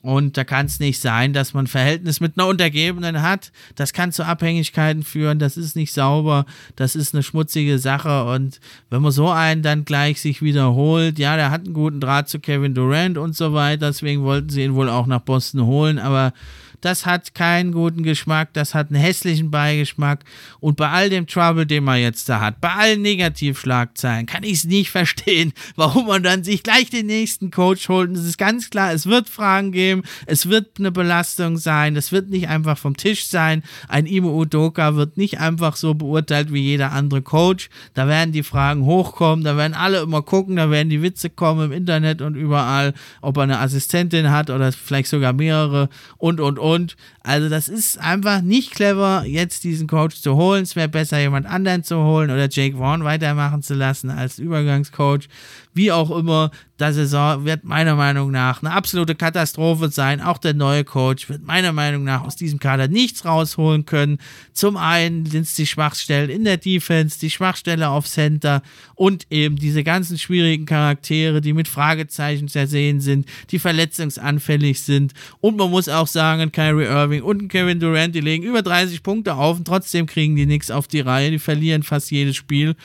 Und 0.00 0.36
da 0.36 0.44
kann 0.44 0.66
es 0.66 0.78
nicht 0.78 1.00
sein, 1.00 1.32
dass 1.32 1.54
man 1.54 1.64
ein 1.64 1.68
Verhältnis 1.68 2.20
mit 2.20 2.38
einer 2.38 2.46
Untergebenen 2.46 3.20
hat. 3.20 3.50
Das 3.74 3.92
kann 3.92 4.12
zu 4.12 4.24
Abhängigkeiten 4.24 5.02
führen. 5.02 5.38
Das 5.38 5.56
ist 5.56 5.74
nicht 5.74 5.92
sauber. 5.92 6.46
Das 6.76 6.94
ist 6.94 7.14
eine 7.14 7.22
schmutzige 7.22 7.78
Sache. 7.78 8.24
Und 8.24 8.60
wenn 8.90 9.02
man 9.02 9.10
so 9.10 9.28
einen 9.28 9.62
dann 9.62 9.84
gleich 9.84 10.20
sich 10.20 10.40
wiederholt, 10.40 11.18
ja, 11.18 11.36
der 11.36 11.50
hat 11.50 11.64
einen 11.64 11.74
guten 11.74 12.00
Draht 12.00 12.28
zu 12.28 12.38
Kevin 12.38 12.74
Durant 12.74 13.18
und 13.18 13.34
so 13.34 13.52
weiter. 13.52 13.88
Deswegen 13.88 14.22
wollten 14.22 14.50
sie 14.50 14.62
ihn 14.62 14.74
wohl 14.74 14.88
auch 14.88 15.06
nach 15.06 15.20
Boston 15.20 15.66
holen. 15.66 15.98
Aber 15.98 16.32
das 16.80 17.06
hat 17.06 17.34
keinen 17.34 17.72
guten 17.72 18.02
Geschmack, 18.02 18.52
das 18.52 18.74
hat 18.74 18.90
einen 18.90 19.00
hässlichen 19.00 19.50
Beigeschmack. 19.50 20.24
Und 20.60 20.76
bei 20.76 20.88
all 20.88 21.10
dem 21.10 21.26
Trouble, 21.26 21.66
den 21.66 21.84
man 21.84 22.00
jetzt 22.00 22.28
da 22.28 22.40
hat, 22.40 22.60
bei 22.60 22.72
allen 22.72 23.02
Negativschlagzeilen, 23.02 24.26
kann 24.26 24.44
ich 24.44 24.52
es 24.52 24.64
nicht 24.64 24.90
verstehen, 24.98 25.52
warum 25.76 26.06
man 26.06 26.22
dann 26.22 26.44
sich 26.44 26.62
gleich 26.62 26.90
den 26.90 27.06
nächsten 27.06 27.50
Coach 27.50 27.88
holt. 27.88 28.10
Und 28.10 28.16
es 28.16 28.24
ist 28.24 28.38
ganz 28.38 28.70
klar, 28.70 28.92
es 28.92 29.06
wird 29.06 29.28
Fragen 29.28 29.72
geben, 29.72 30.02
es 30.26 30.48
wird 30.48 30.78
eine 30.78 30.92
Belastung 30.92 31.56
sein, 31.56 31.96
es 31.96 32.12
wird 32.12 32.30
nicht 32.30 32.48
einfach 32.48 32.78
vom 32.78 32.96
Tisch 32.96 33.26
sein. 33.26 33.62
Ein 33.88 34.06
Imo 34.06 34.38
Udoka 34.38 34.94
wird 34.94 35.16
nicht 35.16 35.40
einfach 35.40 35.76
so 35.76 35.94
beurteilt 35.94 36.52
wie 36.52 36.62
jeder 36.62 36.92
andere 36.92 37.22
Coach. 37.22 37.70
Da 37.94 38.06
werden 38.06 38.32
die 38.32 38.42
Fragen 38.42 38.84
hochkommen, 38.84 39.44
da 39.44 39.56
werden 39.56 39.74
alle 39.74 40.00
immer 40.00 40.22
gucken, 40.22 40.56
da 40.56 40.70
werden 40.70 40.90
die 40.90 41.02
Witze 41.02 41.30
kommen 41.30 41.66
im 41.66 41.72
Internet 41.72 42.22
und 42.22 42.36
überall, 42.36 42.94
ob 43.20 43.36
er 43.36 43.42
eine 43.44 43.58
Assistentin 43.58 44.30
hat 44.30 44.50
oder 44.50 44.70
vielleicht 44.72 45.08
sogar 45.08 45.32
mehrere 45.32 45.88
und 46.18 46.40
und 46.40 46.58
und 46.58 46.67
und 46.74 46.96
also 47.22 47.48
das 47.48 47.68
ist 47.68 47.98
einfach 47.98 48.42
nicht 48.42 48.74
clever, 48.74 49.24
jetzt 49.26 49.64
diesen 49.64 49.86
Coach 49.86 50.20
zu 50.20 50.36
holen. 50.36 50.62
Es 50.62 50.76
wäre 50.76 50.88
besser, 50.88 51.18
jemand 51.18 51.46
anderen 51.46 51.84
zu 51.84 51.96
holen 51.96 52.30
oder 52.30 52.48
Jake 52.48 52.76
Vaughn 52.76 53.04
weitermachen 53.04 53.62
zu 53.62 53.74
lassen 53.74 54.10
als 54.10 54.38
Übergangscoach. 54.38 55.28
Wie 55.74 55.92
auch 55.92 56.10
immer, 56.10 56.50
der 56.78 56.92
Saison 56.92 57.44
wird 57.44 57.64
meiner 57.64 57.96
Meinung 57.96 58.30
nach 58.30 58.62
eine 58.62 58.72
absolute 58.72 59.16
Katastrophe 59.16 59.88
sein. 59.90 60.20
Auch 60.20 60.38
der 60.38 60.54
neue 60.54 60.84
Coach 60.84 61.28
wird 61.28 61.44
meiner 61.44 61.72
Meinung 61.72 62.04
nach 62.04 62.22
aus 62.22 62.36
diesem 62.36 62.60
Kader 62.60 62.86
nichts 62.86 63.24
rausholen 63.24 63.84
können. 63.84 64.18
Zum 64.52 64.76
einen 64.76 65.26
sind 65.26 65.42
es 65.42 65.54
die 65.54 65.66
Schwachstellen 65.66 66.30
in 66.30 66.44
der 66.44 66.56
Defense, 66.56 67.18
die 67.18 67.30
Schwachstelle 67.30 67.88
auf 67.88 68.06
Center 68.06 68.62
und 68.94 69.26
eben 69.30 69.56
diese 69.56 69.82
ganzen 69.82 70.18
schwierigen 70.18 70.66
Charaktere, 70.66 71.40
die 71.40 71.52
mit 71.52 71.66
Fragezeichen 71.66 72.48
versehen 72.48 73.00
sind, 73.00 73.26
die 73.50 73.58
verletzungsanfällig 73.58 74.82
sind. 74.82 75.14
Und 75.40 75.56
man 75.56 75.70
muss 75.70 75.88
auch 75.88 76.06
sagen, 76.06 76.52
Kyrie 76.52 76.84
Irving 76.84 77.22
und 77.22 77.48
Kevin 77.48 77.80
Durant, 77.80 78.14
die 78.14 78.20
legen 78.20 78.44
über 78.44 78.62
30 78.62 79.02
Punkte 79.02 79.34
auf 79.34 79.58
und 79.58 79.66
trotzdem 79.66 80.06
kriegen 80.06 80.36
die 80.36 80.46
nichts 80.46 80.70
auf 80.70 80.86
die 80.86 81.00
Reihe. 81.00 81.32
Die 81.32 81.38
verlieren 81.40 81.82
fast 81.82 82.10
jedes 82.12 82.36
Spiel 82.36 82.76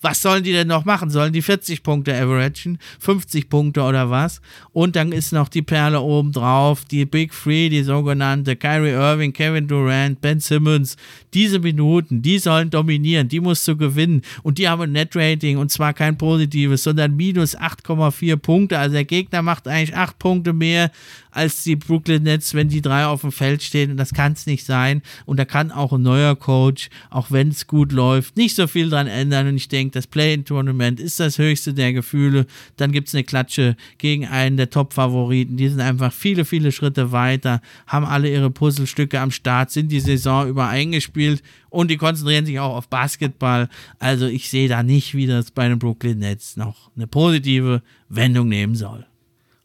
was 0.00 0.22
sollen 0.22 0.44
die 0.44 0.52
denn 0.52 0.68
noch 0.68 0.84
machen? 0.84 1.10
Sollen 1.10 1.32
die 1.32 1.42
40 1.42 1.82
Punkte 1.82 2.14
averagen? 2.14 2.78
50 3.00 3.48
Punkte 3.48 3.82
oder 3.82 4.10
was? 4.10 4.40
Und 4.72 4.94
dann 4.94 5.12
ist 5.12 5.32
noch 5.32 5.48
die 5.48 5.62
Perle 5.62 6.00
oben 6.00 6.32
drauf, 6.32 6.84
die 6.84 7.04
Big 7.04 7.32
Three, 7.32 7.68
die 7.68 7.82
sogenannte 7.82 8.54
Kyrie 8.54 8.90
Irving, 8.90 9.32
Kevin 9.32 9.66
Durant, 9.66 10.20
Ben 10.20 10.40
Simmons. 10.40 10.96
Diese 11.34 11.58
Minuten, 11.58 12.22
die 12.22 12.38
sollen 12.38 12.70
dominieren, 12.70 13.28
die 13.28 13.40
musst 13.40 13.66
du 13.66 13.76
gewinnen. 13.76 14.22
Und 14.42 14.58
die 14.58 14.68
haben 14.68 14.82
ein 14.82 14.92
Net-Rating 14.92 15.58
und 15.58 15.72
zwar 15.72 15.92
kein 15.94 16.16
positives, 16.16 16.84
sondern 16.84 17.16
minus 17.16 17.56
8,4 17.56 18.36
Punkte. 18.36 18.78
Also 18.78 18.94
der 18.94 19.04
Gegner 19.04 19.42
macht 19.42 19.66
eigentlich 19.66 19.96
8 19.96 20.18
Punkte 20.18 20.52
mehr 20.52 20.90
als 21.30 21.62
die 21.62 21.76
Brooklyn 21.76 22.24
Nets, 22.24 22.54
wenn 22.54 22.68
die 22.68 22.82
drei 22.82 23.06
auf 23.06 23.20
dem 23.20 23.32
Feld 23.32 23.62
stehen. 23.62 23.92
Und 23.92 23.96
das 23.96 24.12
kann 24.12 24.32
es 24.32 24.46
nicht 24.46 24.64
sein. 24.64 25.02
Und 25.24 25.38
da 25.38 25.44
kann 25.44 25.70
auch 25.70 25.92
ein 25.92 26.02
neuer 26.02 26.34
Coach, 26.36 26.88
auch 27.10 27.30
wenn 27.30 27.48
es 27.48 27.66
gut 27.66 27.92
läuft, 27.92 28.36
nicht 28.36 28.56
so 28.56 28.66
viel 28.66 28.90
dran 28.90 29.06
ändern. 29.06 29.46
Und 29.48 29.56
ich 29.56 29.68
denke, 29.68 29.87
das 29.94 30.06
Play-in-Tournament 30.06 31.00
ist 31.00 31.20
das 31.20 31.38
höchste 31.38 31.74
der 31.74 31.92
Gefühle. 31.92 32.46
Dann 32.76 32.92
gibt 32.92 33.08
es 33.08 33.14
eine 33.14 33.24
Klatsche 33.24 33.76
gegen 33.98 34.26
einen 34.26 34.56
der 34.56 34.70
Top-Favoriten. 34.70 35.56
Die 35.56 35.68
sind 35.68 35.80
einfach 35.80 36.12
viele, 36.12 36.44
viele 36.44 36.72
Schritte 36.72 37.12
weiter, 37.12 37.60
haben 37.86 38.04
alle 38.06 38.30
ihre 38.30 38.50
Puzzlestücke 38.50 39.20
am 39.20 39.30
Start, 39.30 39.70
sind 39.70 39.90
die 39.90 40.00
Saison 40.00 40.48
über 40.48 40.68
eingespielt 40.68 41.42
und 41.70 41.90
die 41.90 41.96
konzentrieren 41.96 42.46
sich 42.46 42.60
auch 42.60 42.76
auf 42.76 42.88
Basketball. 42.88 43.68
Also 43.98 44.26
ich 44.26 44.48
sehe 44.48 44.68
da 44.68 44.82
nicht, 44.82 45.14
wie 45.14 45.26
das 45.26 45.50
bei 45.50 45.68
den 45.68 45.78
Brooklyn 45.78 46.18
Nets 46.18 46.56
noch 46.56 46.90
eine 46.96 47.06
positive 47.06 47.82
Wendung 48.08 48.48
nehmen 48.48 48.74
soll. 48.74 49.07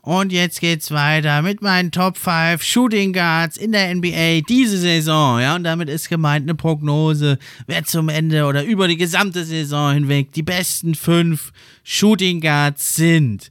Und 0.05 0.33
jetzt 0.33 0.59
geht's 0.59 0.91
weiter 0.91 1.41
mit 1.41 1.61
meinen 1.61 1.89
Top 1.89 2.17
5 2.17 2.61
Shooting 2.61 3.13
Guards 3.13 3.55
in 3.55 3.71
der 3.71 3.95
NBA 3.95 4.41
diese 4.49 4.77
Saison. 4.77 5.39
Ja, 5.39 5.55
und 5.55 5.63
damit 5.63 5.87
ist 5.87 6.09
gemeint 6.09 6.43
eine 6.43 6.55
Prognose, 6.55 7.39
wer 7.67 7.85
zum 7.85 8.09
Ende 8.09 8.43
oder 8.43 8.65
über 8.65 8.89
die 8.89 8.97
gesamte 8.97 9.45
Saison 9.45 9.93
hinweg 9.93 10.33
die 10.33 10.43
besten 10.43 10.93
5 10.93 11.53
Shooting 11.85 12.41
Guards 12.41 12.97
sind. 12.97 13.49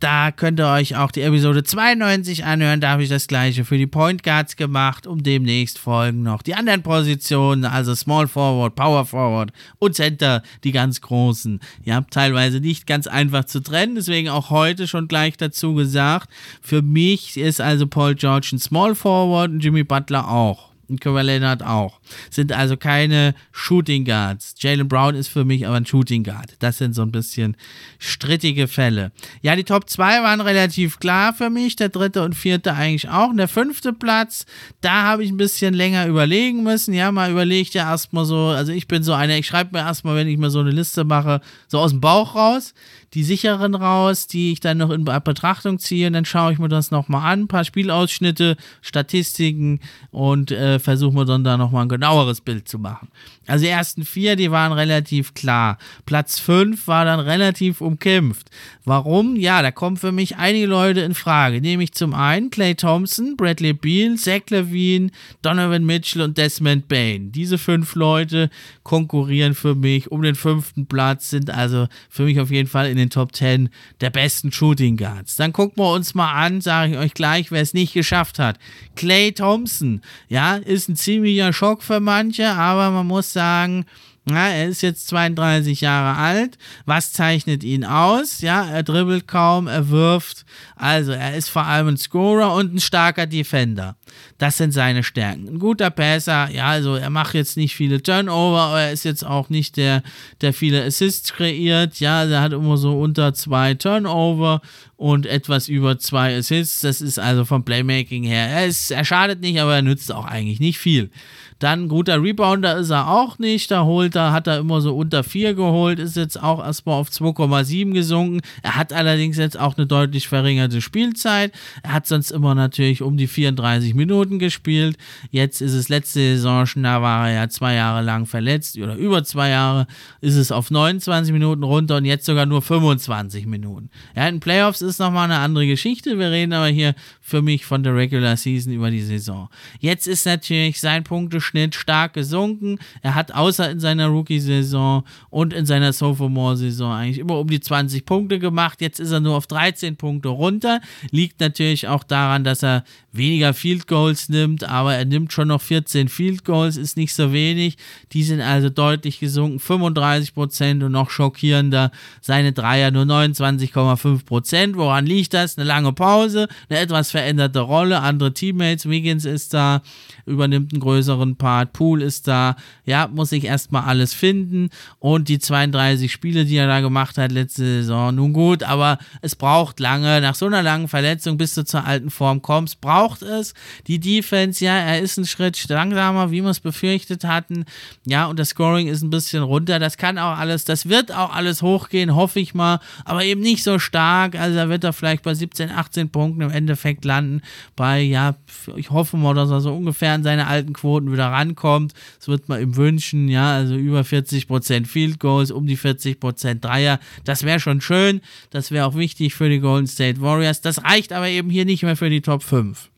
Da 0.00 0.32
könnt 0.32 0.60
ihr 0.60 0.68
euch 0.68 0.96
auch 0.96 1.10
die 1.10 1.22
Episode 1.22 1.62
92 1.62 2.44
anhören. 2.44 2.80
Da 2.80 2.90
habe 2.90 3.02
ich 3.02 3.08
das 3.08 3.26
gleiche 3.26 3.64
für 3.64 3.78
die 3.78 3.86
Point 3.86 4.22
Guards 4.22 4.56
gemacht. 4.56 5.06
Um 5.06 5.22
demnächst 5.22 5.78
folgen 5.78 6.22
noch 6.22 6.42
die 6.42 6.54
anderen 6.54 6.82
Positionen, 6.82 7.64
also 7.64 7.94
Small 7.94 8.28
Forward, 8.28 8.74
Power 8.74 9.06
Forward 9.06 9.52
und 9.78 9.94
Center, 9.94 10.42
die 10.62 10.72
ganz 10.72 11.00
großen. 11.00 11.60
Ihr 11.84 11.94
habt 11.94 12.12
teilweise 12.12 12.60
nicht 12.60 12.86
ganz 12.86 13.06
einfach 13.06 13.44
zu 13.44 13.60
trennen, 13.60 13.94
deswegen 13.94 14.28
auch 14.28 14.50
heute 14.50 14.88
schon 14.88 15.08
gleich 15.08 15.36
dazu 15.36 15.74
gesagt. 15.74 16.28
Für 16.60 16.82
mich 16.82 17.38
ist 17.38 17.60
also 17.60 17.86
Paul 17.86 18.14
George 18.14 18.50
ein 18.52 18.58
Small 18.58 18.94
Forward 18.94 19.52
und 19.52 19.60
Jimmy 19.60 19.84
Butler 19.84 20.28
auch. 20.28 20.73
Und 20.88 21.00
Kawhi 21.00 21.22
Leonard 21.22 21.62
auch. 21.62 22.00
Sind 22.30 22.52
also 22.52 22.76
keine 22.76 23.34
Shooting 23.52 24.04
Guards. 24.04 24.54
Jalen 24.58 24.88
Brown 24.88 25.14
ist 25.14 25.28
für 25.28 25.44
mich 25.44 25.66
aber 25.66 25.76
ein 25.76 25.86
Shooting 25.86 26.24
Guard. 26.24 26.56
Das 26.58 26.78
sind 26.78 26.94
so 26.94 27.02
ein 27.02 27.12
bisschen 27.12 27.56
strittige 27.98 28.68
Fälle. 28.68 29.12
Ja, 29.42 29.56
die 29.56 29.64
Top 29.64 29.88
2 29.88 30.22
waren 30.22 30.40
relativ 30.40 30.98
klar 30.98 31.32
für 31.32 31.50
mich. 31.50 31.76
Der 31.76 31.88
dritte 31.88 32.22
und 32.22 32.34
vierte 32.34 32.74
eigentlich 32.74 33.08
auch. 33.08 33.30
Und 33.30 33.38
der 33.38 33.48
fünfte 33.48 33.92
Platz, 33.92 34.46
da 34.80 35.02
habe 35.04 35.24
ich 35.24 35.30
ein 35.30 35.36
bisschen 35.36 35.74
länger 35.74 36.06
überlegen 36.06 36.62
müssen. 36.62 36.94
Ja, 36.94 37.12
mal 37.12 37.30
überlegt 37.30 37.74
ja 37.74 37.90
erstmal 37.90 38.24
so. 38.24 38.48
Also 38.48 38.72
ich 38.72 38.88
bin 38.88 39.02
so 39.02 39.12
einer, 39.12 39.36
ich 39.36 39.46
schreibe 39.46 39.76
mir 39.76 39.84
erstmal, 39.84 40.16
wenn 40.16 40.28
ich 40.28 40.38
mir 40.38 40.50
so 40.50 40.60
eine 40.60 40.70
Liste 40.70 41.04
mache, 41.04 41.40
so 41.68 41.78
aus 41.78 41.90
dem 41.90 42.00
Bauch 42.00 42.34
raus 42.34 42.74
die 43.14 43.22
sicheren 43.22 43.74
raus, 43.76 44.26
die 44.26 44.52
ich 44.52 44.60
dann 44.60 44.78
noch 44.78 44.90
in 44.90 45.04
Betrachtung 45.04 45.78
ziehe. 45.78 46.08
Und 46.08 46.14
dann 46.14 46.24
schaue 46.24 46.52
ich 46.52 46.58
mir 46.58 46.68
das 46.68 46.90
nochmal 46.90 47.32
an. 47.32 47.42
Ein 47.42 47.48
paar 47.48 47.64
Spielausschnitte, 47.64 48.56
Statistiken 48.82 49.80
und 50.10 50.50
äh, 50.50 50.73
äh, 50.74 50.78
versuchen 50.78 51.16
wir 51.16 51.24
dann 51.24 51.44
da 51.44 51.56
nochmal 51.56 51.84
ein 51.84 51.88
genaueres 51.88 52.40
Bild 52.40 52.68
zu 52.68 52.78
machen. 52.78 53.08
Also 53.46 53.64
die 53.64 53.70
ersten 53.70 54.04
vier, 54.04 54.36
die 54.36 54.50
waren 54.50 54.72
relativ 54.72 55.34
klar. 55.34 55.78
Platz 56.06 56.38
fünf 56.38 56.86
war 56.86 57.04
dann 57.04 57.20
relativ 57.20 57.80
umkämpft. 57.80 58.50
Warum? 58.84 59.36
Ja, 59.36 59.60
da 59.62 59.70
kommen 59.70 59.96
für 59.96 60.12
mich 60.12 60.36
einige 60.36 60.66
Leute 60.66 61.00
in 61.00 61.14
Frage. 61.14 61.60
Nämlich 61.60 61.92
zum 61.92 62.14
einen 62.14 62.50
Clay 62.50 62.74
Thompson, 62.74 63.36
Bradley 63.36 63.72
Beal, 63.74 64.16
Zach 64.16 64.42
Levine, 64.50 65.10
Donovan 65.42 65.84
Mitchell 65.84 66.22
und 66.22 66.38
Desmond 66.38 66.88
Bain. 66.88 67.32
Diese 67.32 67.58
fünf 67.58 67.94
Leute 67.94 68.50
konkurrieren 68.82 69.54
für 69.54 69.74
mich 69.74 70.10
um 70.10 70.22
den 70.22 70.34
fünften 70.34 70.86
Platz, 70.86 71.30
sind 71.30 71.50
also 71.50 71.86
für 72.08 72.24
mich 72.24 72.40
auf 72.40 72.50
jeden 72.50 72.68
Fall 72.68 72.88
in 72.88 72.96
den 72.96 73.10
Top 73.10 73.32
Ten 73.32 73.68
der 74.00 74.10
besten 74.10 74.52
Shooting 74.52 74.96
Guards. 74.96 75.36
Dann 75.36 75.52
gucken 75.52 75.82
wir 75.82 75.92
uns 75.92 76.14
mal 76.14 76.32
an, 76.32 76.60
sage 76.60 76.92
ich 76.92 76.98
euch 76.98 77.14
gleich, 77.14 77.50
wer 77.50 77.62
es 77.62 77.74
nicht 77.74 77.92
geschafft 77.92 78.38
hat. 78.38 78.58
Clay 78.96 79.32
Thompson, 79.32 80.00
ja, 80.28 80.56
ist 80.64 80.88
ein 80.88 80.96
ziemlicher 80.96 81.52
Schock 81.52 81.82
für 81.82 82.00
manche, 82.00 82.48
aber 82.50 82.90
man 82.90 83.06
muss 83.06 83.32
sagen, 83.32 83.86
ja, 84.28 84.48
er 84.48 84.68
ist 84.68 84.80
jetzt 84.80 85.08
32 85.08 85.82
Jahre 85.82 86.18
alt. 86.18 86.56
Was 86.86 87.12
zeichnet 87.12 87.62
ihn 87.62 87.84
aus? 87.84 88.40
Ja, 88.40 88.66
er 88.66 88.82
dribbelt 88.82 89.28
kaum, 89.28 89.66
er 89.66 89.90
wirft. 89.90 90.46
Also, 90.76 91.12
er 91.12 91.34
ist 91.34 91.50
vor 91.50 91.64
allem 91.64 91.88
ein 91.88 91.96
Scorer 91.98 92.54
und 92.54 92.74
ein 92.74 92.80
starker 92.80 93.26
Defender. 93.26 93.96
Das 94.38 94.56
sind 94.56 94.72
seine 94.72 95.02
Stärken. 95.02 95.48
Ein 95.48 95.58
guter 95.58 95.90
Passer, 95.90 96.50
ja, 96.50 96.66
also 96.66 96.96
er 96.96 97.10
macht 97.10 97.34
jetzt 97.34 97.56
nicht 97.56 97.74
viele 97.74 98.02
Turnover, 98.02 98.60
aber 98.60 98.80
er 98.82 98.92
ist 98.92 99.04
jetzt 99.04 99.24
auch 99.24 99.48
nicht 99.48 99.76
der, 99.76 100.02
der 100.40 100.52
viele 100.52 100.84
Assists 100.84 101.32
kreiert. 101.32 102.00
Ja, 102.00 102.24
er 102.24 102.40
hat 102.40 102.52
immer 102.52 102.76
so 102.76 102.98
unter 102.98 103.34
zwei 103.34 103.74
Turnover 103.74 104.60
und 104.96 105.26
etwas 105.26 105.68
über 105.68 105.98
zwei 105.98 106.36
Assists. 106.36 106.80
Das 106.80 107.00
ist 107.00 107.18
also 107.18 107.44
vom 107.44 107.64
Playmaking 107.64 108.24
her. 108.24 108.48
Er, 108.48 108.66
ist, 108.66 108.90
er 108.90 109.04
schadet 109.04 109.40
nicht, 109.40 109.60
aber 109.60 109.74
er 109.76 109.82
nützt 109.82 110.12
auch 110.12 110.24
eigentlich 110.24 110.60
nicht 110.60 110.78
viel. 110.78 111.10
Dann 111.58 111.88
guter 111.88 112.22
Rebounder 112.22 112.76
ist 112.78 112.90
er 112.90 113.08
auch 113.08 113.38
nicht. 113.38 113.70
Da 113.70 113.84
holt 113.84 114.16
er, 114.16 114.32
hat 114.32 114.46
er 114.46 114.58
immer 114.58 114.80
so 114.80 114.94
unter 114.94 115.24
4 115.24 115.54
geholt, 115.54 115.98
ist 115.98 116.16
jetzt 116.16 116.42
auch 116.42 116.62
erstmal 116.62 117.00
auf 117.00 117.08
2,7 117.08 117.92
gesunken. 117.92 118.40
Er 118.62 118.76
hat 118.76 118.92
allerdings 118.92 119.36
jetzt 119.36 119.58
auch 119.58 119.76
eine 119.76 119.86
deutlich 119.86 120.28
verringerte 120.28 120.82
Spielzeit. 120.82 121.52
Er 121.82 121.92
hat 121.94 122.06
sonst 122.06 122.32
immer 122.32 122.54
natürlich 122.54 123.02
um 123.02 123.16
die 123.16 123.28
34 123.28 123.94
Minuten 123.94 124.03
gespielt. 124.38 124.96
Jetzt 125.30 125.60
ist 125.60 125.72
es 125.72 125.88
letzte 125.88 126.20
Saison 126.20 126.66
schon, 126.66 126.82
da 126.82 127.02
war 127.02 127.28
er 127.28 127.34
ja 127.34 127.48
zwei 127.48 127.74
Jahre 127.74 128.02
lang 128.02 128.26
verletzt 128.26 128.78
oder 128.78 128.96
über 128.96 129.24
zwei 129.24 129.50
Jahre, 129.50 129.86
ist 130.20 130.36
es 130.36 130.52
auf 130.52 130.70
29 130.70 131.32
Minuten 131.32 131.62
runter 131.62 131.96
und 131.96 132.04
jetzt 132.04 132.26
sogar 132.26 132.46
nur 132.46 132.62
25 132.62 133.46
Minuten. 133.46 133.90
Ja, 134.14 134.28
in 134.28 134.40
Playoffs 134.40 134.82
ist 134.82 134.98
nochmal 134.98 135.24
eine 135.24 135.38
andere 135.38 135.66
Geschichte. 135.66 136.18
Wir 136.18 136.30
reden 136.30 136.52
aber 136.52 136.68
hier 136.68 136.94
für 137.20 137.42
mich 137.42 137.64
von 137.64 137.82
der 137.82 137.96
Regular 137.96 138.36
Season 138.36 138.72
über 138.72 138.90
die 138.90 139.02
Saison. 139.02 139.48
Jetzt 139.80 140.06
ist 140.06 140.26
natürlich 140.26 140.80
sein 140.80 141.04
Punkteschnitt 141.04 141.74
stark 141.74 142.14
gesunken. 142.14 142.78
Er 143.02 143.14
hat 143.14 143.32
außer 143.32 143.70
in 143.70 143.80
seiner 143.80 144.08
Rookie-Saison 144.08 145.04
und 145.30 145.52
in 145.52 145.66
seiner 145.66 145.92
Sophomore-Saison 145.92 146.92
eigentlich 146.92 147.18
immer 147.18 147.38
um 147.38 147.48
die 147.48 147.60
20 147.60 148.04
Punkte 148.04 148.38
gemacht. 148.38 148.80
Jetzt 148.80 149.00
ist 149.00 149.10
er 149.10 149.20
nur 149.20 149.36
auf 149.36 149.46
13 149.46 149.96
Punkte 149.96 150.28
runter. 150.28 150.80
Liegt 151.10 151.40
natürlich 151.40 151.88
auch 151.88 152.04
daran, 152.04 152.44
dass 152.44 152.62
er 152.62 152.84
weniger 153.16 153.54
Field 153.54 153.86
Goals 153.86 154.28
nimmt, 154.28 154.64
aber 154.64 154.94
er 154.94 155.04
nimmt 155.04 155.32
schon 155.32 155.48
noch 155.48 155.62
14 155.62 156.08
Field 156.08 156.44
Goals, 156.44 156.76
ist 156.76 156.96
nicht 156.96 157.14
so 157.14 157.32
wenig. 157.32 157.76
Die 158.12 158.24
sind 158.24 158.40
also 158.40 158.70
deutlich 158.70 159.20
gesunken, 159.20 159.60
35 159.60 160.34
Prozent 160.34 160.82
und 160.82 160.92
noch 160.92 161.10
schockierender 161.10 161.90
seine 162.20 162.52
Dreier 162.52 162.90
nur 162.90 163.04
29,5 163.04 164.24
Prozent. 164.24 164.76
Woran 164.76 165.06
liegt 165.06 165.34
das? 165.34 165.56
Eine 165.56 165.66
lange 165.66 165.92
Pause, 165.92 166.48
eine 166.68 166.80
etwas 166.80 167.10
veränderte 167.10 167.60
Rolle, 167.60 168.00
andere 168.00 168.34
Teammates, 168.34 168.88
Wiggins 168.88 169.24
ist 169.24 169.54
da, 169.54 169.82
übernimmt 170.26 170.72
einen 170.72 170.80
größeren 170.80 171.36
Part, 171.36 171.72
Pool 171.72 172.02
ist 172.02 172.26
da, 172.28 172.56
ja, 172.84 173.08
muss 173.08 173.32
ich 173.32 173.44
erstmal 173.44 173.84
alles 173.84 174.12
finden 174.12 174.70
und 174.98 175.28
die 175.28 175.38
32 175.38 176.10
Spiele, 176.10 176.44
die 176.44 176.56
er 176.56 176.66
da 176.66 176.80
gemacht 176.80 177.18
hat 177.18 177.32
letzte 177.32 177.64
Saison, 177.64 178.14
nun 178.14 178.32
gut, 178.32 178.62
aber 178.62 178.98
es 179.22 179.36
braucht 179.36 179.80
lange, 179.80 180.20
nach 180.20 180.34
so 180.34 180.46
einer 180.46 180.62
langen 180.62 180.88
Verletzung, 180.88 181.36
bis 181.36 181.54
du 181.54 181.64
zur 181.64 181.84
alten 181.84 182.10
Form 182.10 182.42
kommst, 182.42 182.80
braucht 182.80 183.03
es. 183.22 183.54
Die 183.86 184.00
Defense, 184.00 184.64
ja, 184.64 184.76
er 184.76 185.00
ist 185.00 185.16
ein 185.16 185.26
Schritt 185.26 185.68
langsamer, 185.68 186.30
wie 186.30 186.42
wir 186.42 186.50
es 186.50 186.60
befürchtet 186.60 187.24
hatten, 187.24 187.64
ja, 188.06 188.26
und 188.26 188.38
das 188.38 188.50
Scoring 188.50 188.88
ist 188.88 189.02
ein 189.02 189.10
bisschen 189.10 189.42
runter, 189.42 189.78
das 189.78 189.96
kann 189.96 190.18
auch 190.18 190.36
alles, 190.36 190.64
das 190.64 190.88
wird 190.88 191.12
auch 191.12 191.34
alles 191.34 191.62
hochgehen, 191.62 192.14
hoffe 192.14 192.40
ich 192.40 192.54
mal, 192.54 192.80
aber 193.04 193.24
eben 193.24 193.40
nicht 193.40 193.62
so 193.62 193.78
stark, 193.78 194.38
also 194.38 194.56
da 194.56 194.68
wird 194.68 194.84
er 194.84 194.92
vielleicht 194.92 195.22
bei 195.22 195.34
17, 195.34 195.70
18 195.70 196.10
Punkten 196.10 196.42
im 196.42 196.50
Endeffekt 196.50 197.04
landen 197.04 197.42
bei, 197.76 198.00
ja, 198.00 198.36
ich 198.76 198.90
hoffe 198.90 199.16
mal, 199.16 199.34
dass 199.34 199.50
er 199.50 199.60
so 199.60 199.74
ungefähr 199.74 200.12
an 200.12 200.22
seine 200.22 200.46
alten 200.46 200.72
Quoten 200.72 201.12
wieder 201.12 201.26
rankommt. 201.26 201.92
Das 202.18 202.28
wird 202.28 202.48
man 202.48 202.60
ihm 202.60 202.76
wünschen, 202.76 203.28
ja, 203.28 203.54
also 203.54 203.74
über 203.74 204.00
40% 204.02 204.86
Field 204.86 205.20
Goals, 205.20 205.50
um 205.50 205.66
die 205.66 205.78
40% 205.78 206.60
Dreier. 206.60 207.00
Das 207.24 207.42
wäre 207.42 207.60
schon 207.60 207.80
schön. 207.80 208.20
Das 208.50 208.70
wäre 208.70 208.86
auch 208.86 208.94
wichtig 208.94 209.34
für 209.34 209.48
die 209.48 209.60
Golden 209.60 209.86
State 209.86 210.20
Warriors. 210.20 210.60
Das 210.60 210.84
reicht 210.84 211.12
aber 211.12 211.28
eben 211.28 211.50
hier 211.50 211.64
nicht 211.64 211.82
mehr 211.82 211.96
für 211.96 212.10
die 212.10 212.22
Top 212.22 212.42
5 212.42 212.90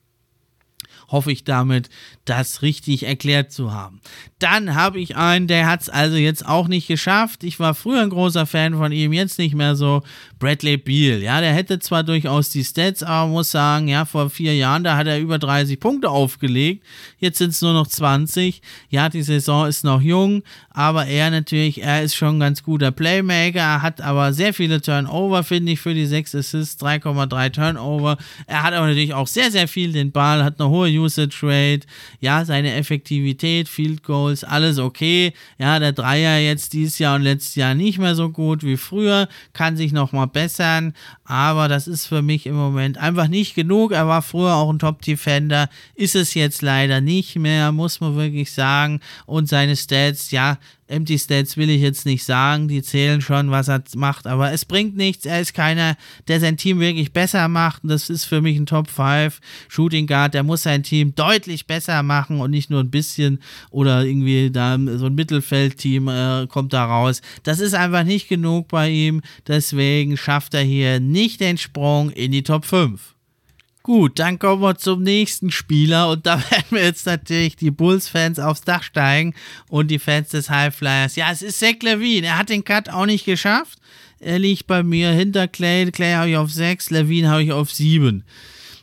hoffe 1.09 1.33
ich 1.33 1.45
damit, 1.45 1.89
das 2.25 2.63
richtig 2.63 3.05
erklärt 3.07 3.53
zu 3.53 3.73
haben. 3.73 4.01
Dann 4.39 4.75
habe 4.75 5.01
ich 5.01 5.17
einen, 5.17 5.47
der 5.47 5.67
hat 5.67 5.83
es 5.83 5.89
also 5.89 6.17
jetzt 6.17 6.47
auch 6.47 6.69
nicht 6.69 6.89
geschafft. 6.89 7.45
Ich 7.45 7.59
war 7.61 7.75
früher 7.75 8.03
ein 8.03 8.11
großer 8.11 8.47
Fan 8.47 8.75
von 8.75 8.93
ihm, 8.93 9.13
jetzt 9.13 9.39
nicht 9.39 9.55
mehr 9.55 9.77
so. 9.77 10.03
Bradley 10.39 10.77
Beal, 10.77 11.23
ja, 11.23 11.41
der 11.41 11.55
hätte 11.55 11.79
zwar 11.79 12.03
durchaus 12.03 12.51
die 12.51 12.65
Stats, 12.65 13.03
aber 13.03 13.31
muss 13.31 13.51
sagen, 13.51 13.89
ja, 13.89 14.05
vor 14.05 14.29
vier 14.29 14.55
Jahren, 14.55 14.85
da 14.85 14.97
hat 14.97 15.07
er 15.07 15.19
über 15.19 15.39
30 15.39 15.81
Punkte 15.81 16.11
aufgelegt. 16.11 16.85
Jetzt 17.19 17.39
sind 17.39 17.51
es 17.51 17.63
nur 17.63 17.73
noch 17.73 17.87
20. 17.87 18.61
Ja, 18.91 19.09
die 19.09 19.23
Saison 19.23 19.67
ist 19.67 19.85
noch 19.85 20.03
jung, 20.03 20.43
aber 20.71 21.07
er 21.07 21.31
natürlich, 21.31 21.83
er 21.83 22.03
ist 22.03 22.17
schon 22.17 22.37
ein 22.37 22.41
ganz 22.41 22.63
guter 22.63 22.91
Playmaker. 22.91 23.61
Er 23.61 23.83
hat 23.83 24.03
aber 24.03 24.35
sehr 24.35 24.53
viele 24.53 24.83
Turnover, 24.83 25.43
finde 25.43 25.73
ich, 25.73 25.81
für 25.81 25.95
die 25.95 26.07
6 26.07 26.35
Assists, 26.35 26.83
3,3 26.83 27.53
Turnover. 27.53 28.19
Er 28.47 28.63
hat 28.63 28.75
aber 28.75 28.89
natürlich 28.89 29.15
auch 29.15 29.27
sehr, 29.27 29.51
sehr 29.51 29.69
viel 29.69 29.93
den 29.93 30.13
Ball, 30.13 30.45
hat 30.45 30.61
eine 30.61 30.69
hohe 30.69 30.89
Usage 30.99 31.39
Rate. 31.43 31.87
Ja, 32.21 32.45
seine 32.45 32.75
Effektivität, 32.75 33.69
Field 33.69 34.03
Goals, 34.03 34.45
alles 34.45 34.79
okay. 34.79 35.33
Ja, 35.59 35.79
der 35.79 35.93
Dreier 35.93 36.39
jetzt 36.39 36.73
dieses 36.73 36.99
Jahr 36.99 37.17
und 37.17 37.23
letztes 37.23 37.55
Jahr 37.55 37.75
nicht 37.75 37.99
mehr 37.99 38.15
so 38.15 38.31
gut 38.31 38.63
wie 38.63 38.77
früher, 38.77 39.29
kann 39.53 39.77
sich 39.77 39.93
nochmal 39.93 40.27
bessern, 40.27 40.95
aber 41.27 41.69
das 41.69 41.89
ist 41.89 42.07
für 42.07 42.23
mich 42.23 42.47
im 42.47 42.55
Moment 42.55 42.99
einfach 42.99 43.29
nicht 43.29 43.55
genug. 43.55 43.93
Er 43.93 44.07
war 44.07 44.23
früher 44.23 44.55
auch 44.55 44.71
ein 44.71 44.79
Top-Defender, 44.79 45.69
ist 45.95 46.15
es 46.15 46.35
jetzt 46.35 46.63
leider 46.63 47.01
nicht 47.01 47.37
mehr, 47.37 47.73
muss 47.73 48.01
man 48.01 48.17
wirklich 48.17 48.53
sagen. 48.53 49.01
Und 49.27 49.49
seine 49.49 49.77
Stats, 49.77 50.31
ja, 50.31 50.59
Empty 50.89 51.19
Stats 51.19 51.57
will 51.57 51.69
ich 51.69 51.83
jetzt 51.83 52.07
nicht 52.07 52.25
sagen, 52.25 52.69
die 52.69 52.83
zählen 52.83 53.21
schon, 53.21 53.51
was 53.51 53.69
er 53.69 53.83
macht, 53.97 54.27
aber 54.27 54.53
es 54.53 54.65
bringt 54.65 54.97
nichts. 54.97 55.27
Er 55.27 55.41
ist 55.41 55.53
keiner, 55.53 55.97
der 56.29 56.39
sein 56.39 56.57
Team 56.57 56.79
wirklich 56.79 57.13
besser 57.13 57.49
macht. 57.49 57.83
Und 57.83 57.91
das 57.91 58.09
ist 58.09 58.25
für 58.25 58.41
mich 58.41 58.57
ein 58.57 58.67
Top 58.67 58.89
5 58.89 59.41
Shooting 59.69 60.07
Guard. 60.07 60.35
Der 60.35 60.45
muss 60.45 60.63
sein 60.63 60.85
Team 60.85 61.15
deutlich 61.15 61.67
besser 61.67 62.03
machen 62.03 62.41
und 62.41 62.53
nicht 62.53 62.71
nur 62.71 62.81
ein 62.81 62.91
bisschen 62.91 63.41
oder 63.71 64.05
irgendwie 64.05 64.51
da 64.51 64.79
so 64.97 65.07
ein 65.07 65.15
Mittelfeldteam 65.15 66.09
äh, 66.09 66.47
kommt 66.47 66.73
da 66.73 66.85
raus. 66.85 67.21
Das 67.43 67.59
ist 67.59 67.75
einfach 67.75 68.05
nicht 68.05 68.29
genug 68.29 68.69
bei 68.69 68.89
ihm. 68.89 69.23
Deswegen 69.49 70.17
schafft 70.17 70.55
er 70.55 70.63
hier 70.63 71.01
nicht 71.17 71.41
den 71.41 71.57
Sprung 71.57 72.11
in 72.11 72.31
die 72.31 72.43
Top 72.43 72.67
5. 72.67 73.15
Gut, 73.83 74.19
dann 74.19 74.39
kommen 74.39 74.61
wir 74.61 74.77
zum 74.77 75.03
nächsten 75.03 75.51
Spieler 75.51 76.11
und 76.11 76.27
da 76.27 76.39
werden 76.51 76.67
wir 76.71 76.85
jetzt 76.85 77.07
natürlich 77.07 77.57
die 77.57 77.71
Bulls-Fans 77.71 78.39
aufs 78.39 78.61
Dach 78.61 78.83
steigen 78.83 79.35
und 79.71 79.91
die 79.91 79.99
Fans 79.99 80.29
des 80.29 80.51
Highflyers. 80.51 81.17
Ja, 81.17 81.33
es 81.33 81.41
ist 81.41 81.59
Zach 81.59 81.77
Levine. 81.81 82.27
Er 82.27 82.39
hat 82.39 82.51
den 82.51 82.65
Cut 82.65 82.91
auch 82.91 83.07
nicht 83.07 83.25
geschafft. 83.25 83.79
Er 84.21 84.39
liegt 84.39 84.67
bei 84.67 84.83
mir 84.83 85.11
hinter 85.11 85.49
Clay. 85.49 85.91
Clay 85.91 86.13
habe 86.13 86.31
ich 86.31 86.37
auf 86.37 86.53
6, 86.53 86.91
Levine 86.91 87.31
habe 87.31 87.45
ich 87.45 87.53
auf 87.53 87.73
7 87.73 88.23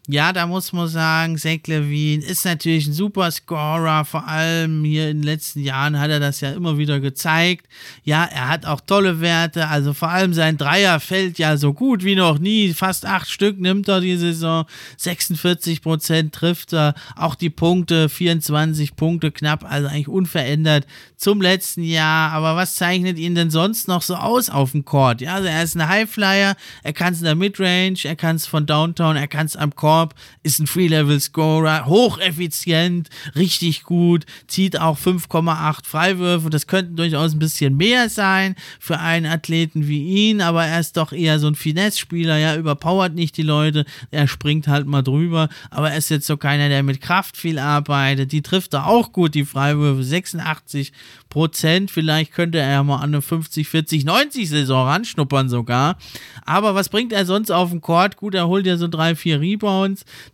ja, 0.07 0.33
da 0.33 0.47
muss 0.47 0.73
man 0.73 0.89
sagen, 0.89 1.37
Zach 1.37 1.65
Levine 1.65 2.25
ist 2.25 2.43
natürlich 2.43 2.87
ein 2.87 2.93
super 2.93 3.31
Scorer, 3.31 4.03
vor 4.03 4.27
allem 4.27 4.83
hier 4.83 5.09
in 5.09 5.19
den 5.19 5.23
letzten 5.23 5.61
Jahren 5.61 5.97
hat 5.97 6.09
er 6.11 6.19
das 6.19 6.41
ja 6.41 6.51
immer 6.51 6.77
wieder 6.77 6.99
gezeigt. 6.99 7.67
Ja, 8.03 8.25
er 8.25 8.49
hat 8.49 8.65
auch 8.65 8.81
tolle 8.81 9.21
Werte, 9.21 9.69
also 9.69 9.93
vor 9.93 10.09
allem 10.09 10.33
sein 10.33 10.57
Dreier 10.57 10.99
fällt 10.99 11.39
ja 11.39 11.55
so 11.55 11.71
gut 11.71 12.03
wie 12.03 12.15
noch 12.15 12.37
nie, 12.37 12.73
fast 12.73 13.05
acht 13.05 13.29
Stück 13.29 13.61
nimmt 13.61 13.87
er 13.87 14.01
die 14.01 14.17
Saison, 14.17 14.65
46 14.97 15.81
Prozent 15.81 16.35
trifft 16.35 16.73
er, 16.73 16.95
auch 17.15 17.35
die 17.35 17.49
Punkte, 17.49 18.09
24 18.09 18.97
Punkte 18.97 19.31
knapp, 19.31 19.63
also 19.63 19.87
eigentlich 19.87 20.09
unverändert 20.09 20.85
zum 21.15 21.41
letzten 21.41 21.83
Jahr, 21.83 22.31
aber 22.33 22.57
was 22.57 22.75
zeichnet 22.75 23.17
ihn 23.17 23.35
denn 23.35 23.51
sonst 23.51 23.87
noch 23.87 24.01
so 24.01 24.15
aus 24.15 24.49
auf 24.49 24.71
dem 24.71 24.83
Court? 24.83 25.21
Ja, 25.21 25.35
also 25.35 25.47
er 25.47 25.63
ist 25.63 25.77
ein 25.77 25.87
Highflyer, 25.87 26.57
er 26.83 26.93
kann 26.93 27.13
es 27.13 27.19
in 27.19 27.25
der 27.25 27.35
Midrange, 27.35 27.99
er 28.03 28.17
kann 28.17 28.35
es 28.35 28.45
von 28.45 28.65
Downtown, 28.65 29.15
er 29.15 29.29
kann 29.29 29.45
es 29.45 29.55
am 29.55 29.73
Court 29.73 29.92
Korb, 29.93 30.15
ist 30.41 30.59
ein 30.59 30.65
Free-Level-Scorer, 30.65 31.85
hocheffizient, 31.85 33.09
richtig 33.35 33.83
gut, 33.83 34.25
zieht 34.47 34.79
auch 34.79 34.97
5,8 34.97 35.85
Freiwürfe. 35.85 36.49
Das 36.49 36.65
könnten 36.65 36.95
durchaus 36.95 37.33
ein 37.33 37.39
bisschen 37.39 37.77
mehr 37.77 38.09
sein 38.09 38.55
für 38.79 38.97
einen 38.97 39.27
Athleten 39.27 39.87
wie 39.87 40.31
ihn, 40.31 40.41
aber 40.41 40.65
er 40.65 40.79
ist 40.79 40.97
doch 40.97 41.11
eher 41.11 41.37
so 41.37 41.47
ein 41.47 41.53
Finesse-Spieler, 41.53 42.37
ja, 42.37 42.55
überpowert 42.55 43.13
nicht 43.13 43.37
die 43.37 43.43
Leute, 43.43 43.85
er 44.09 44.27
springt 44.27 44.67
halt 44.67 44.87
mal 44.87 45.03
drüber, 45.03 45.47
aber 45.69 45.91
er 45.91 45.97
ist 45.97 46.09
jetzt 46.09 46.25
so 46.25 46.37
keiner, 46.37 46.69
der 46.69 46.81
mit 46.81 46.99
Kraft 46.99 47.37
viel 47.37 47.59
arbeitet. 47.59 48.31
Die 48.31 48.41
trifft 48.41 48.73
er 48.73 48.87
auch 48.87 49.11
gut, 49.11 49.35
die 49.35 49.45
Freiwürfe, 49.45 50.03
86 50.03 50.91
Prozent. 51.29 51.89
Vielleicht 51.91 52.31
könnte 52.31 52.59
er 52.59 52.71
ja 52.71 52.83
mal 52.83 52.97
an 52.97 53.13
eine 53.13 53.21
50, 53.21 53.67
40, 53.67 54.05
90 54.05 54.49
Saison 54.49 54.87
ranschnuppern 54.87 55.49
sogar. 55.49 55.97
Aber 56.45 56.75
was 56.75 56.89
bringt 56.89 57.11
er 57.11 57.25
sonst 57.25 57.51
auf 57.51 57.71
dem 57.71 57.81
Court? 57.81 58.17
Gut, 58.17 58.35
er 58.35 58.47
holt 58.47 58.67
ja 58.67 58.77
so 58.77 58.87
drei, 58.87 59.15
vier 59.15 59.41
Rebounds, 59.41 59.82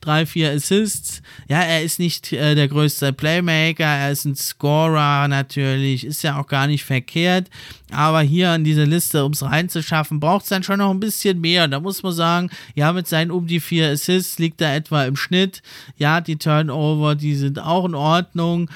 drei, 0.02 0.26
vier 0.26 0.52
Assists. 0.52 1.22
Ja, 1.48 1.62
er 1.62 1.84
ist 1.84 2.00
nicht 2.00 2.32
äh, 2.34 2.56
der 2.56 2.68
größte 2.68 3.14
Playmaker, 3.14 3.86
er 3.86 4.12
ist 4.12 4.26
ein 4.26 4.36
Scorer 4.36 5.28
natürlich, 5.28 6.06
ist 6.06 6.24
ja 6.24 6.40
auch 6.40 6.48
gar 6.48 6.68
nicht 6.68 6.84
verkehrt. 6.84 7.50
Aber 7.92 8.22
hier 8.22 8.52
an 8.52 8.64
diese 8.64 8.84
Liste, 8.84 9.26
um 9.26 9.34
es 9.34 9.44
reinzuschaffen, 9.44 10.20
braucht 10.20 10.44
es 10.44 10.50
dann 10.50 10.64
schon 10.64 10.80
noch 10.80 10.92
ein 10.92 11.00
bisschen 11.00 11.42
mehr. 11.42 11.68
Da 11.68 11.80
muss 11.80 12.04
man 12.04 12.14
sagen, 12.14 12.50
ja, 12.76 12.94
mit 12.94 13.08
seinen 13.08 13.32
um 13.32 13.48
die 13.48 13.60
vier 13.60 13.90
Assists 13.90 14.38
liegt 14.40 14.62
er 14.62 14.76
etwa 14.76 15.04
im 15.06 15.16
Schnitt. 15.16 15.62
Ja, 15.98 16.22
die 16.22 16.38
Turnover, 16.38 17.16
die 17.16 17.36
sind 17.36 17.60
auch 17.60 17.86
in 17.86 17.96
Ordnung. 17.96 18.70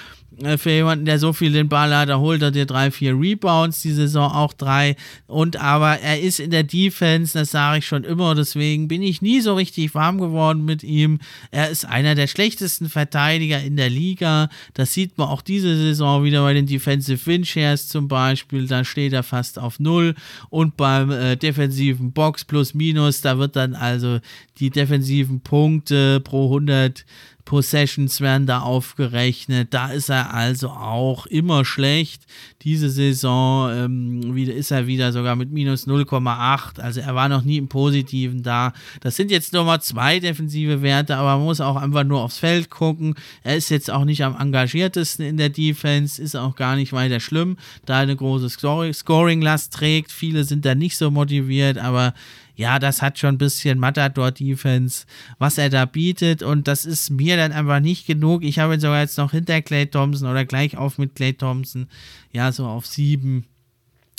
Äh, 0.44 0.58
für 0.58 0.72
jemanden, 0.72 1.06
der 1.06 1.20
so 1.20 1.34
viel 1.34 1.52
den 1.52 1.70
Ball 1.70 1.96
hat, 1.96 2.10
da 2.10 2.20
holt 2.20 2.42
er 2.42 2.52
dir 2.52 2.66
drei, 2.66 2.92
vier 2.92 3.20
Rebounds, 3.20 3.82
die 3.82 3.92
Saison 3.92 4.32
auch 4.32 4.54
drei. 4.54 4.96
Und 5.28 5.58
aber 5.58 6.00
er 6.00 6.20
ist 6.20 6.40
in 6.40 6.52
der 6.52 6.64
Defense, 6.64 7.38
das 7.38 7.52
sage 7.52 7.80
ich 7.80 7.86
schon 7.86 8.04
immer, 8.04 8.36
deswegen 8.36 8.88
bin 8.88 9.02
ich 9.02 9.22
nie 9.22 9.42
so 9.42 9.56
richtig 9.56 9.96
warm 9.96 10.20
geworden 10.20 10.66
mit 10.66 10.84
ihm. 10.84 11.20
Er 11.52 11.70
ist 11.70 11.86
einer 11.86 12.16
der 12.16 12.28
schlechtesten 12.28 12.90
Verteidiger 12.90 13.62
in 13.62 13.78
der 13.78 13.90
Liga. 13.90 14.50
Das 14.74 14.94
sieht 14.94 15.18
man 15.18 15.30
auch 15.30 15.42
diese 15.42 15.76
Saison 15.76 16.24
wieder 16.24 16.44
bei 16.44 16.54
den 16.54 16.66
Defensive 16.66 17.26
Win 17.26 17.46
Shares 17.46 17.88
zum 17.88 18.08
Beispiel. 18.08 18.68
Da 18.68 18.84
steht 18.84 19.14
er 19.14 19.24
fast 19.24 19.60
auf 19.60 19.80
null. 19.80 20.16
Und 20.50 20.78
beim 20.78 21.12
äh, 21.12 21.36
defensiven 21.36 22.12
Box 22.12 22.46
plus 22.46 22.74
minus, 22.74 23.22
da 23.22 23.38
wird 23.38 23.56
dann 23.56 23.76
also 23.76 24.20
die 24.60 24.70
defensiven 24.70 25.42
Punkte 25.42 26.20
pro 26.20 26.46
100 26.46 27.06
Possessions 27.46 28.22
werden 28.22 28.48
da 28.48 28.60
aufgerechnet. 28.60 29.74
Da 29.74 29.90
ist 29.90 30.10
er 30.10 30.34
also 30.34 30.70
auch 30.70 31.26
immer 31.26 31.66
schlecht. 31.66 32.24
Diese 32.62 32.90
Saison 32.90 33.70
ähm, 33.72 34.36
wieder, 34.36 34.54
ist 34.54 34.72
er 34.72 34.88
wieder 34.88 35.12
sogar 35.12 35.36
mit 35.36 35.52
minus 35.52 35.86
0,8. 35.86 36.80
Also 36.80 37.02
er 37.02 37.16
war 37.16 37.28
noch 37.28 37.44
nie 37.44 37.58
im 37.58 37.68
Positiven 37.68 38.44
da. 38.44 38.74
Das 39.02 39.16
sind 39.18 39.30
jetzt 39.30 39.52
nur 39.52 39.66
mal 39.66 39.82
zwei 39.82 40.20
defensive 40.20 40.82
Werte, 40.82 41.18
aber 41.18 41.38
man 41.38 41.46
muss 41.46 41.60
auch 41.60 41.76
einfach 41.76 42.06
nur 42.06 42.22
aufs 42.22 42.38
Feld 42.38 42.70
gucken. 42.70 43.16
Er 43.44 43.58
ist 43.58 43.70
jetzt 43.70 43.92
auch 43.92 44.06
nicht 44.06 44.24
am 44.24 44.40
engagiertesten 44.40 45.26
in 45.26 45.38
der 45.38 45.50
Defense, 45.50 46.22
ist 46.22 46.36
auch 46.36 46.56
gar 46.56 46.76
nicht 46.78 46.94
weiter 46.94 47.20
schlimm, 47.20 47.58
da 47.86 47.96
er 47.96 48.00
eine 48.02 48.16
große 48.16 48.50
Scoring-Last 48.94 49.74
trägt. 49.74 50.12
Viele 50.12 50.46
sind 50.46 50.66
da 50.66 50.76
nicht 50.76 50.98
so 50.98 51.12
motiviert, 51.12 51.78
aber 51.78 52.14
ja, 52.56 52.78
das 52.80 53.02
hat 53.02 53.18
schon 53.18 53.36
ein 53.36 53.40
bisschen 53.40 53.80
Matador-Defense, 53.80 55.06
was 55.40 55.58
er 55.58 55.70
da 55.70 55.86
bietet. 55.86 56.44
Und 56.44 56.68
das 56.68 56.86
ist 56.86 57.10
mir 57.10 57.36
dann 57.36 57.52
einfach 57.52 57.80
nicht 57.80 58.06
genug. 58.06 58.44
Ich 58.44 58.60
habe 58.60 58.76
ihn 58.76 58.80
sogar 58.80 59.02
jetzt 59.02 59.18
noch 59.18 59.32
hinter 59.32 59.62
Clay 59.62 59.88
Thompson 59.88 60.30
oder 60.30 60.46
gleich 60.46 60.78
auf 60.78 60.98
mit 60.98 61.16
Clay 61.16 61.34
Thompson. 61.34 61.88
Ja, 62.32 62.52
so 62.52 62.66
auf 62.66 62.86
sieben 62.86 63.46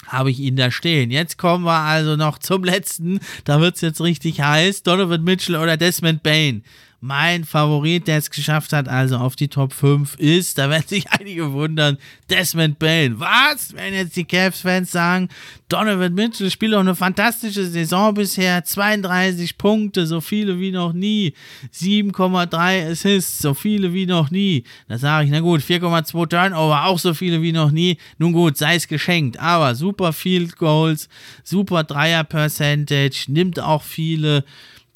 habe 0.06 0.30
ich 0.30 0.40
ihn 0.40 0.56
da 0.56 0.70
stehen. 0.70 1.10
Jetzt 1.10 1.38
kommen 1.38 1.64
wir 1.64 1.78
also 1.78 2.16
noch 2.16 2.38
zum 2.38 2.64
letzten. 2.64 3.20
Da 3.44 3.60
wird 3.60 3.76
es 3.76 3.80
jetzt 3.80 4.00
richtig 4.00 4.40
heiß. 4.40 4.82
Donovan 4.82 5.24
Mitchell 5.24 5.56
oder 5.56 5.76
Desmond 5.76 6.22
Bain. 6.22 6.62
Mein 7.06 7.44
Favorit, 7.44 8.08
der 8.08 8.16
es 8.16 8.30
geschafft 8.30 8.72
hat, 8.72 8.88
also 8.88 9.18
auf 9.18 9.36
die 9.36 9.48
Top 9.48 9.74
5, 9.74 10.14
ist, 10.14 10.56
da 10.56 10.70
werden 10.70 10.88
sich 10.88 11.10
einige 11.10 11.52
wundern, 11.52 11.98
Desmond 12.30 12.78
Bain. 12.78 13.20
Was? 13.20 13.74
Wenn 13.74 13.92
jetzt 13.92 14.16
die 14.16 14.24
Cavs-Fans 14.24 14.90
sagen, 14.90 15.28
Donovan 15.68 16.14
Mitchell 16.14 16.50
spielt 16.50 16.72
doch 16.72 16.80
eine 16.80 16.94
fantastische 16.94 17.66
Saison 17.66 18.14
bisher, 18.14 18.64
32 18.64 19.58
Punkte, 19.58 20.06
so 20.06 20.22
viele 20.22 20.58
wie 20.58 20.70
noch 20.70 20.94
nie, 20.94 21.34
7,3 21.74 22.92
Assists, 22.92 23.38
so 23.38 23.52
viele 23.52 23.92
wie 23.92 24.06
noch 24.06 24.30
nie. 24.30 24.64
Da 24.88 24.96
sage 24.96 25.26
ich, 25.26 25.30
na 25.30 25.40
gut, 25.40 25.60
4,2 25.60 26.26
Turnover, 26.26 26.86
auch 26.86 26.98
so 26.98 27.12
viele 27.12 27.42
wie 27.42 27.52
noch 27.52 27.70
nie. 27.70 27.98
Nun 28.16 28.32
gut, 28.32 28.56
sei 28.56 28.76
es 28.76 28.88
geschenkt, 28.88 29.38
aber 29.38 29.74
super 29.74 30.14
Field 30.14 30.56
Goals, 30.56 31.10
super 31.42 31.84
Dreier 31.84 32.24
Percentage, 32.24 33.26
nimmt 33.28 33.60
auch 33.60 33.82
viele 33.82 34.42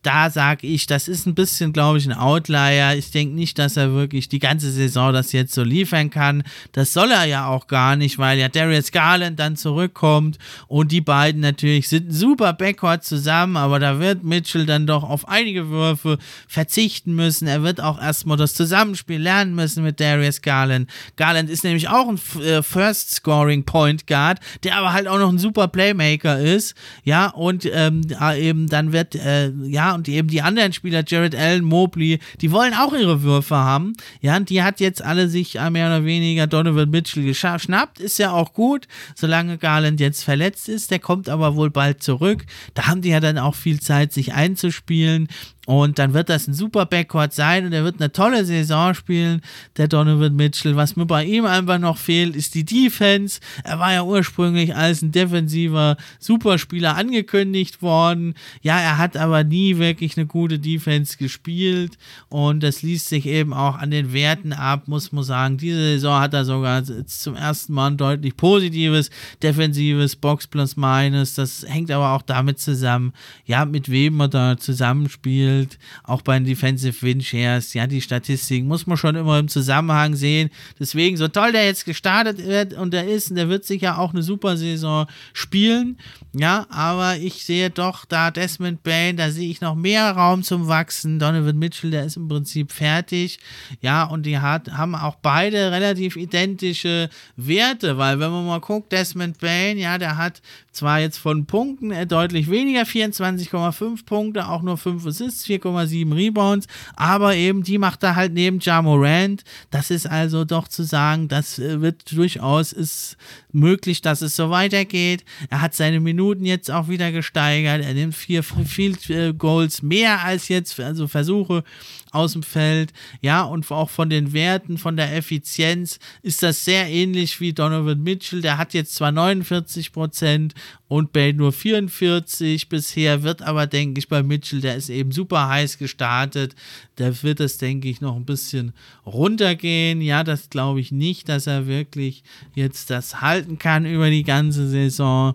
da 0.02 0.30
sage 0.30 0.66
ich, 0.66 0.86
das 0.86 1.08
ist 1.08 1.26
ein 1.26 1.34
bisschen, 1.34 1.72
glaube 1.72 1.98
ich, 1.98 2.06
ein 2.06 2.12
Outlier. 2.12 2.94
Ich 2.96 3.10
denke 3.10 3.34
nicht, 3.34 3.58
dass 3.58 3.76
er 3.76 3.92
wirklich 3.92 4.28
die 4.28 4.38
ganze 4.38 4.70
Saison 4.70 5.12
das 5.12 5.32
jetzt 5.32 5.52
so 5.54 5.62
liefern 5.62 6.10
kann. 6.10 6.44
Das 6.72 6.92
soll 6.92 7.10
er 7.10 7.24
ja 7.24 7.46
auch 7.46 7.66
gar 7.66 7.96
nicht, 7.96 8.18
weil 8.18 8.38
ja 8.38 8.48
Darius 8.48 8.92
Garland 8.92 9.38
dann 9.38 9.56
zurückkommt 9.56 10.38
und 10.68 10.92
die 10.92 11.00
beiden 11.00 11.40
natürlich 11.40 11.88
sind 11.88 12.12
super 12.12 12.52
Backcourt 12.52 13.04
zusammen, 13.04 13.56
aber 13.56 13.78
da 13.80 13.98
wird 13.98 14.22
Mitchell 14.22 14.66
dann 14.66 14.86
doch 14.86 15.02
auf 15.02 15.28
einige 15.28 15.68
Würfe 15.68 16.18
verzichten 16.46 17.14
müssen. 17.14 17.48
Er 17.48 17.62
wird 17.62 17.80
auch 17.80 18.00
erstmal 18.00 18.36
das 18.36 18.54
Zusammenspiel 18.54 19.20
lernen 19.20 19.54
müssen 19.54 19.82
mit 19.82 20.00
Darius 20.00 20.42
Garland. 20.42 20.88
Garland 21.16 21.50
ist 21.50 21.64
nämlich 21.64 21.88
auch 21.88 22.08
ein 22.08 22.20
äh, 22.42 22.62
First 22.62 23.10
Scoring 23.10 23.64
Point 23.64 24.06
Guard, 24.06 24.38
der 24.62 24.76
aber 24.76 24.92
halt 24.92 25.08
auch 25.08 25.18
noch 25.18 25.30
ein 25.30 25.38
super 25.38 25.68
Playmaker 25.68 26.38
ist. 26.38 26.74
Ja, 27.04 27.28
und 27.30 27.68
ähm, 27.72 28.02
eben 28.36 28.68
dann 28.68 28.92
wird, 28.92 29.14
äh, 29.14 29.50
ja, 29.64 29.87
und 29.94 30.08
eben 30.08 30.28
die 30.28 30.42
anderen 30.42 30.72
Spieler, 30.72 31.02
Jared 31.06 31.34
Allen, 31.34 31.64
Mobley, 31.64 32.18
die 32.40 32.50
wollen 32.50 32.74
auch 32.74 32.92
ihre 32.92 33.22
Würfe 33.22 33.56
haben. 33.56 33.94
Ja, 34.20 34.36
und 34.36 34.50
die 34.50 34.62
hat 34.62 34.80
jetzt 34.80 35.02
alle 35.02 35.28
sich 35.28 35.54
mehr 35.54 35.86
oder 35.86 36.04
weniger 36.04 36.46
Donovan 36.46 36.90
Mitchell 36.90 37.24
geschnappt. 37.24 38.00
Ist 38.00 38.18
ja 38.18 38.32
auch 38.32 38.52
gut, 38.52 38.88
solange 39.14 39.58
Garland 39.58 40.00
jetzt 40.00 40.22
verletzt 40.24 40.68
ist. 40.68 40.90
Der 40.90 40.98
kommt 40.98 41.28
aber 41.28 41.56
wohl 41.56 41.70
bald 41.70 42.02
zurück. 42.02 42.44
Da 42.74 42.86
haben 42.86 43.02
die 43.02 43.10
ja 43.10 43.20
dann 43.20 43.38
auch 43.38 43.54
viel 43.54 43.80
Zeit, 43.80 44.12
sich 44.12 44.32
einzuspielen. 44.34 45.28
Und 45.68 45.98
dann 45.98 46.14
wird 46.14 46.30
das 46.30 46.48
ein 46.48 46.54
super 46.54 46.86
Backcourt 46.86 47.34
sein 47.34 47.66
und 47.66 47.74
er 47.74 47.84
wird 47.84 48.00
eine 48.00 48.10
tolle 48.10 48.46
Saison 48.46 48.94
spielen, 48.94 49.42
der 49.76 49.86
Donovan 49.86 50.34
Mitchell. 50.34 50.76
Was 50.76 50.96
mir 50.96 51.04
bei 51.04 51.26
ihm 51.26 51.44
einfach 51.44 51.78
noch 51.78 51.98
fehlt, 51.98 52.34
ist 52.36 52.54
die 52.54 52.64
Defense. 52.64 53.40
Er 53.64 53.78
war 53.78 53.92
ja 53.92 54.02
ursprünglich 54.02 54.74
als 54.74 55.02
ein 55.02 55.12
defensiver 55.12 55.98
Superspieler 56.20 56.96
angekündigt 56.96 57.82
worden. 57.82 58.32
Ja, 58.62 58.80
er 58.80 58.96
hat 58.96 59.18
aber 59.18 59.44
nie 59.44 59.76
wirklich 59.76 60.16
eine 60.16 60.24
gute 60.24 60.58
Defense 60.58 61.18
gespielt 61.18 61.98
und 62.30 62.62
das 62.62 62.80
liest 62.80 63.10
sich 63.10 63.26
eben 63.26 63.52
auch 63.52 63.76
an 63.76 63.90
den 63.90 64.14
Werten 64.14 64.54
ab, 64.54 64.88
muss 64.88 65.12
man 65.12 65.22
sagen. 65.22 65.58
Diese 65.58 65.76
Saison 65.76 66.18
hat 66.18 66.32
er 66.32 66.46
sogar 66.46 66.82
zum 66.82 67.34
ersten 67.34 67.74
Mal 67.74 67.88
ein 67.88 67.98
deutlich 67.98 68.38
positives 68.38 69.10
defensives 69.42 70.16
Box 70.16 70.46
plus 70.46 70.78
Minus. 70.78 71.34
Das 71.34 71.66
hängt 71.68 71.90
aber 71.90 72.12
auch 72.12 72.22
damit 72.22 72.58
zusammen, 72.58 73.12
ja, 73.44 73.66
mit 73.66 73.90
wem 73.90 74.14
man 74.14 74.30
da 74.30 74.56
zusammenspielt 74.56 75.57
gespielt, 75.58 75.78
auch 76.04 76.22
bei 76.22 76.38
den 76.38 76.46
Defensive 76.46 77.02
Win 77.02 77.20
Shares. 77.20 77.74
Ja, 77.74 77.86
die 77.86 78.00
Statistiken 78.00 78.66
muss 78.66 78.86
man 78.86 78.96
schon 78.96 79.16
immer 79.16 79.38
im 79.38 79.48
Zusammenhang 79.48 80.14
sehen. 80.14 80.50
Deswegen, 80.78 81.16
so 81.16 81.28
toll 81.28 81.52
der 81.52 81.66
jetzt 81.66 81.84
gestartet 81.84 82.44
wird 82.44 82.74
und 82.74 82.92
der 82.92 83.08
ist, 83.08 83.36
der 83.36 83.48
wird 83.48 83.64
sicher 83.64 83.98
auch 83.98 84.12
eine 84.12 84.22
super 84.22 84.56
Saison 84.56 85.06
spielen. 85.32 85.98
Ja, 86.32 86.66
aber 86.70 87.16
ich 87.16 87.44
sehe 87.44 87.70
doch 87.70 88.04
da 88.04 88.30
Desmond 88.30 88.82
Bain, 88.82 89.16
da 89.16 89.30
sehe 89.30 89.50
ich 89.50 89.60
noch 89.60 89.74
mehr 89.74 90.10
Raum 90.12 90.42
zum 90.42 90.68
Wachsen. 90.68 91.18
Donovan 91.18 91.58
Mitchell, 91.58 91.90
der 91.90 92.04
ist 92.04 92.16
im 92.16 92.28
Prinzip 92.28 92.72
fertig. 92.72 93.38
Ja, 93.80 94.04
und 94.04 94.24
die 94.24 94.38
hat, 94.38 94.70
haben 94.72 94.94
auch 94.94 95.16
beide 95.16 95.72
relativ 95.72 96.16
identische 96.16 97.08
Werte, 97.36 97.98
weil 97.98 98.20
wenn 98.20 98.30
man 98.30 98.46
mal 98.46 98.60
guckt, 98.60 98.92
Desmond 98.92 99.38
Bain, 99.38 99.78
ja, 99.78 99.98
der 99.98 100.16
hat 100.16 100.40
zwar 100.78 101.00
jetzt 101.00 101.18
von 101.18 101.46
Punkten 101.46 101.92
deutlich 102.08 102.50
weniger, 102.50 102.82
24,5 102.82 104.04
Punkte, 104.04 104.48
auch 104.48 104.62
nur 104.62 104.76
5 104.76 105.04
Assists, 105.06 105.47
4,7 105.48 106.14
Rebounds, 106.14 106.66
aber 106.96 107.34
eben 107.34 107.62
die 107.62 107.78
macht 107.78 108.02
er 108.02 108.16
halt 108.16 108.32
neben 108.32 108.58
Ja 108.60 108.82
Morant. 108.82 109.44
Das 109.70 109.90
ist 109.90 110.06
also 110.06 110.44
doch 110.44 110.68
zu 110.68 110.82
sagen, 110.82 111.28
das 111.28 111.58
äh, 111.58 111.80
wird 111.80 112.12
durchaus 112.12 112.72
ist 112.72 113.16
möglich, 113.52 114.02
dass 114.02 114.22
es 114.22 114.36
so 114.36 114.50
weitergeht. 114.50 115.24
Er 115.50 115.60
hat 115.60 115.74
seine 115.74 116.00
Minuten 116.00 116.44
jetzt 116.44 116.70
auch 116.70 116.88
wieder 116.88 117.12
gesteigert. 117.12 117.84
Er 117.84 117.94
nimmt 117.94 118.14
vier 118.14 118.42
Field 118.66 119.08
äh, 119.10 119.32
Goals 119.32 119.82
mehr 119.82 120.24
als 120.24 120.48
jetzt, 120.48 120.78
also 120.80 121.08
Versuche 121.08 121.64
aus 122.12 122.32
dem 122.32 122.42
Feld. 122.42 122.92
Ja, 123.20 123.42
und 123.42 123.70
auch 123.70 123.90
von 123.90 124.10
den 124.10 124.32
Werten, 124.32 124.78
von 124.78 124.96
der 124.96 125.14
Effizienz 125.16 125.98
ist 126.22 126.42
das 126.42 126.64
sehr 126.64 126.88
ähnlich 126.88 127.40
wie 127.40 127.52
Donovan 127.52 128.02
Mitchell. 128.02 128.40
Der 128.40 128.58
hat 128.58 128.74
jetzt 128.74 128.94
zwar 128.94 129.12
49 129.12 129.92
Prozent 129.92 130.54
und 130.88 131.12
Bale 131.12 131.34
nur 131.34 131.52
44 131.52 132.68
bisher, 132.68 133.22
wird 133.22 133.42
aber, 133.42 133.66
denke 133.66 133.98
ich, 133.98 134.08
bei 134.08 134.22
Mitchell, 134.22 134.60
der 134.60 134.76
ist 134.76 134.88
eben 134.88 135.12
super 135.12 135.48
heiß 135.48 135.78
gestartet. 135.78 136.54
Da 136.96 137.22
wird 137.22 137.40
es, 137.40 137.58
denke 137.58 137.88
ich, 137.88 138.00
noch 138.00 138.16
ein 138.16 138.24
bisschen 138.24 138.72
runtergehen. 139.04 140.00
Ja, 140.00 140.24
das 140.24 140.50
glaube 140.50 140.80
ich 140.80 140.90
nicht, 140.90 141.28
dass 141.28 141.46
er 141.46 141.66
wirklich 141.66 142.22
jetzt 142.54 142.90
das 142.90 143.20
halten 143.20 143.58
kann 143.58 143.84
über 143.84 144.10
die 144.10 144.24
ganze 144.24 144.68
Saison. 144.68 145.34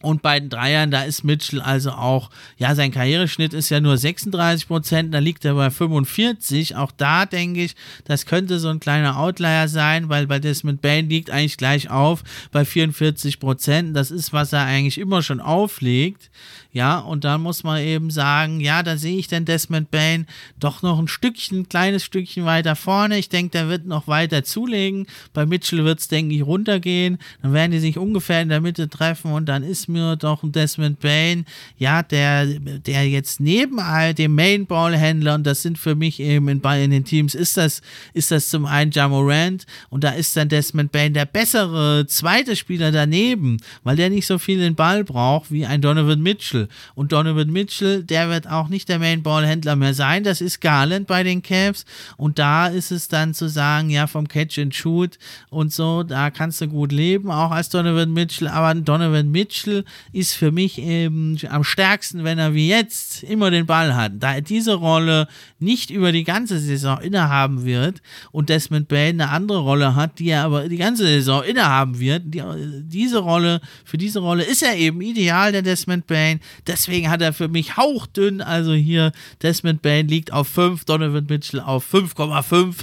Und 0.00 0.22
bei 0.22 0.38
den 0.38 0.48
Dreiern, 0.48 0.92
da 0.92 1.02
ist 1.02 1.24
Mitchell 1.24 1.60
also 1.60 1.90
auch, 1.90 2.30
ja, 2.56 2.76
sein 2.76 2.92
Karriereschnitt 2.92 3.52
ist 3.52 3.68
ja 3.68 3.80
nur 3.80 3.96
36 3.96 4.68
Prozent, 4.68 5.12
da 5.12 5.18
liegt 5.18 5.44
er 5.44 5.54
bei 5.54 5.70
45. 5.70 6.76
Auch 6.76 6.92
da 6.96 7.26
denke 7.26 7.64
ich, 7.64 7.74
das 8.04 8.24
könnte 8.24 8.60
so 8.60 8.68
ein 8.68 8.78
kleiner 8.78 9.18
Outlier 9.18 9.66
sein, 9.66 10.08
weil 10.08 10.28
bei 10.28 10.38
Desmond 10.38 10.82
Bain 10.82 11.08
liegt 11.08 11.30
eigentlich 11.30 11.56
gleich 11.56 11.90
auf 11.90 12.22
bei 12.52 12.64
44 12.64 13.40
Prozent. 13.40 13.96
Das 13.96 14.12
ist, 14.12 14.32
was 14.32 14.52
er 14.52 14.64
eigentlich 14.64 14.98
immer 14.98 15.22
schon 15.22 15.40
auflegt. 15.40 16.30
Ja, 16.70 16.98
und 16.98 17.24
dann 17.24 17.40
muss 17.40 17.64
man 17.64 17.82
eben 17.82 18.10
sagen, 18.10 18.60
ja, 18.60 18.82
da 18.82 18.98
sehe 18.98 19.18
ich 19.18 19.26
dann 19.26 19.46
Desmond 19.46 19.90
Bain 19.90 20.26
doch 20.60 20.82
noch 20.82 20.98
ein 20.98 21.08
Stückchen, 21.08 21.60
ein 21.60 21.68
kleines 21.68 22.04
Stückchen 22.04 22.44
weiter 22.44 22.76
vorne. 22.76 23.18
Ich 23.18 23.30
denke, 23.30 23.52
der 23.52 23.68
wird 23.70 23.86
noch 23.86 24.06
weiter 24.06 24.44
zulegen. 24.44 25.06
Bei 25.32 25.46
Mitchell 25.46 25.86
wird 25.86 26.00
es, 26.00 26.08
denke 26.08 26.34
ich, 26.34 26.42
runtergehen. 26.42 27.18
Dann 27.40 27.54
werden 27.54 27.72
die 27.72 27.78
sich 27.78 27.96
ungefähr 27.96 28.42
in 28.42 28.50
der 28.50 28.60
Mitte 28.60 28.90
treffen 28.90 29.32
und 29.32 29.46
dann 29.46 29.62
ist 29.62 29.88
mir 29.88 30.16
doch 30.16 30.42
ein 30.42 30.52
Desmond 30.52 31.00
Bain, 31.00 31.46
ja, 31.78 32.02
der, 32.02 32.44
der 32.46 33.08
jetzt 33.08 33.40
neben 33.40 33.80
all 33.80 34.12
dem 34.12 34.34
Mainball-Händler, 34.34 35.36
und 35.36 35.46
das 35.46 35.62
sind 35.62 35.78
für 35.78 35.94
mich 35.94 36.20
eben 36.20 36.48
in, 36.48 36.60
in 36.60 36.90
den 36.90 37.04
Teams, 37.04 37.34
ist 37.34 37.56
das, 37.56 37.80
ist 38.12 38.30
das 38.30 38.50
zum 38.50 38.66
einen 38.66 38.90
Jamorant 38.90 39.64
und 39.88 40.04
da 40.04 40.10
ist 40.10 40.36
dann 40.36 40.50
Desmond 40.50 40.92
Bain 40.92 41.14
der 41.14 41.24
bessere 41.24 42.06
zweite 42.06 42.56
Spieler 42.56 42.92
daneben, 42.92 43.56
weil 43.84 43.96
der 43.96 44.10
nicht 44.10 44.26
so 44.26 44.38
viel 44.38 44.58
den 44.58 44.74
Ball 44.74 45.02
braucht 45.02 45.50
wie 45.50 45.64
ein 45.64 45.80
Donovan 45.80 46.20
Mitchell. 46.20 46.67
Und 46.94 47.12
Donovan 47.12 47.50
Mitchell, 47.50 48.02
der 48.02 48.28
wird 48.28 48.48
auch 48.48 48.68
nicht 48.68 48.88
der 48.88 48.98
Main-Ball-Händler 48.98 49.76
mehr 49.76 49.94
sein. 49.94 50.24
Das 50.24 50.40
ist 50.40 50.60
Garland 50.60 51.06
bei 51.06 51.22
den 51.22 51.42
Cavs. 51.42 51.84
Und 52.16 52.38
da 52.38 52.68
ist 52.68 52.90
es 52.90 53.08
dann 53.08 53.34
zu 53.34 53.48
sagen, 53.48 53.90
ja, 53.90 54.06
vom 54.06 54.28
Catch 54.28 54.58
and 54.58 54.74
Shoot 54.74 55.18
und 55.50 55.72
so, 55.72 56.02
da 56.02 56.30
kannst 56.30 56.60
du 56.60 56.68
gut 56.68 56.92
leben, 56.92 57.30
auch 57.30 57.50
als 57.50 57.68
Donovan 57.68 58.12
Mitchell. 58.12 58.48
Aber 58.48 58.74
Donovan 58.74 59.30
Mitchell 59.30 59.84
ist 60.12 60.34
für 60.34 60.52
mich 60.52 60.78
eben 60.78 61.38
am 61.48 61.64
stärksten, 61.64 62.24
wenn 62.24 62.38
er 62.38 62.54
wie 62.54 62.68
jetzt 62.68 63.22
immer 63.22 63.50
den 63.50 63.66
Ball 63.66 63.94
hat. 63.94 64.12
Da 64.18 64.34
er 64.34 64.40
diese 64.40 64.74
Rolle 64.74 65.28
nicht 65.58 65.90
über 65.90 66.12
die 66.12 66.24
ganze 66.24 66.58
Saison 66.58 67.00
innehaben 67.00 67.64
wird 67.64 68.02
und 68.32 68.48
Desmond 68.48 68.88
Bain 68.88 69.20
eine 69.20 69.30
andere 69.30 69.58
Rolle 69.58 69.94
hat, 69.94 70.18
die 70.18 70.28
er 70.28 70.44
aber 70.44 70.68
die 70.68 70.76
ganze 70.76 71.04
Saison 71.04 71.42
innehaben 71.42 71.98
wird, 71.98 72.22
die, 72.26 72.42
diese 72.82 73.18
Rolle, 73.18 73.60
für 73.84 73.98
diese 73.98 74.20
Rolle 74.20 74.44
ist 74.44 74.62
er 74.62 74.76
eben 74.76 75.00
ideal, 75.00 75.52
der 75.52 75.62
Desmond 75.62 76.06
Bain. 76.06 76.40
Deswegen 76.66 77.10
hat 77.10 77.22
er 77.22 77.32
für 77.32 77.48
mich 77.48 77.76
hauchdünn, 77.76 78.40
also 78.40 78.72
hier 78.72 79.12
Desmond 79.42 79.82
Bain 79.82 80.08
liegt 80.08 80.32
auf 80.32 80.48
5, 80.48 80.84
Donovan 80.84 81.26
Mitchell 81.28 81.60
auf 81.60 81.92
5,5 81.92 82.74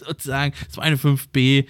sozusagen. 0.06 0.54
Das 0.66 0.76
war 0.76 0.84
eine 0.84 0.96
5b. 0.96 1.66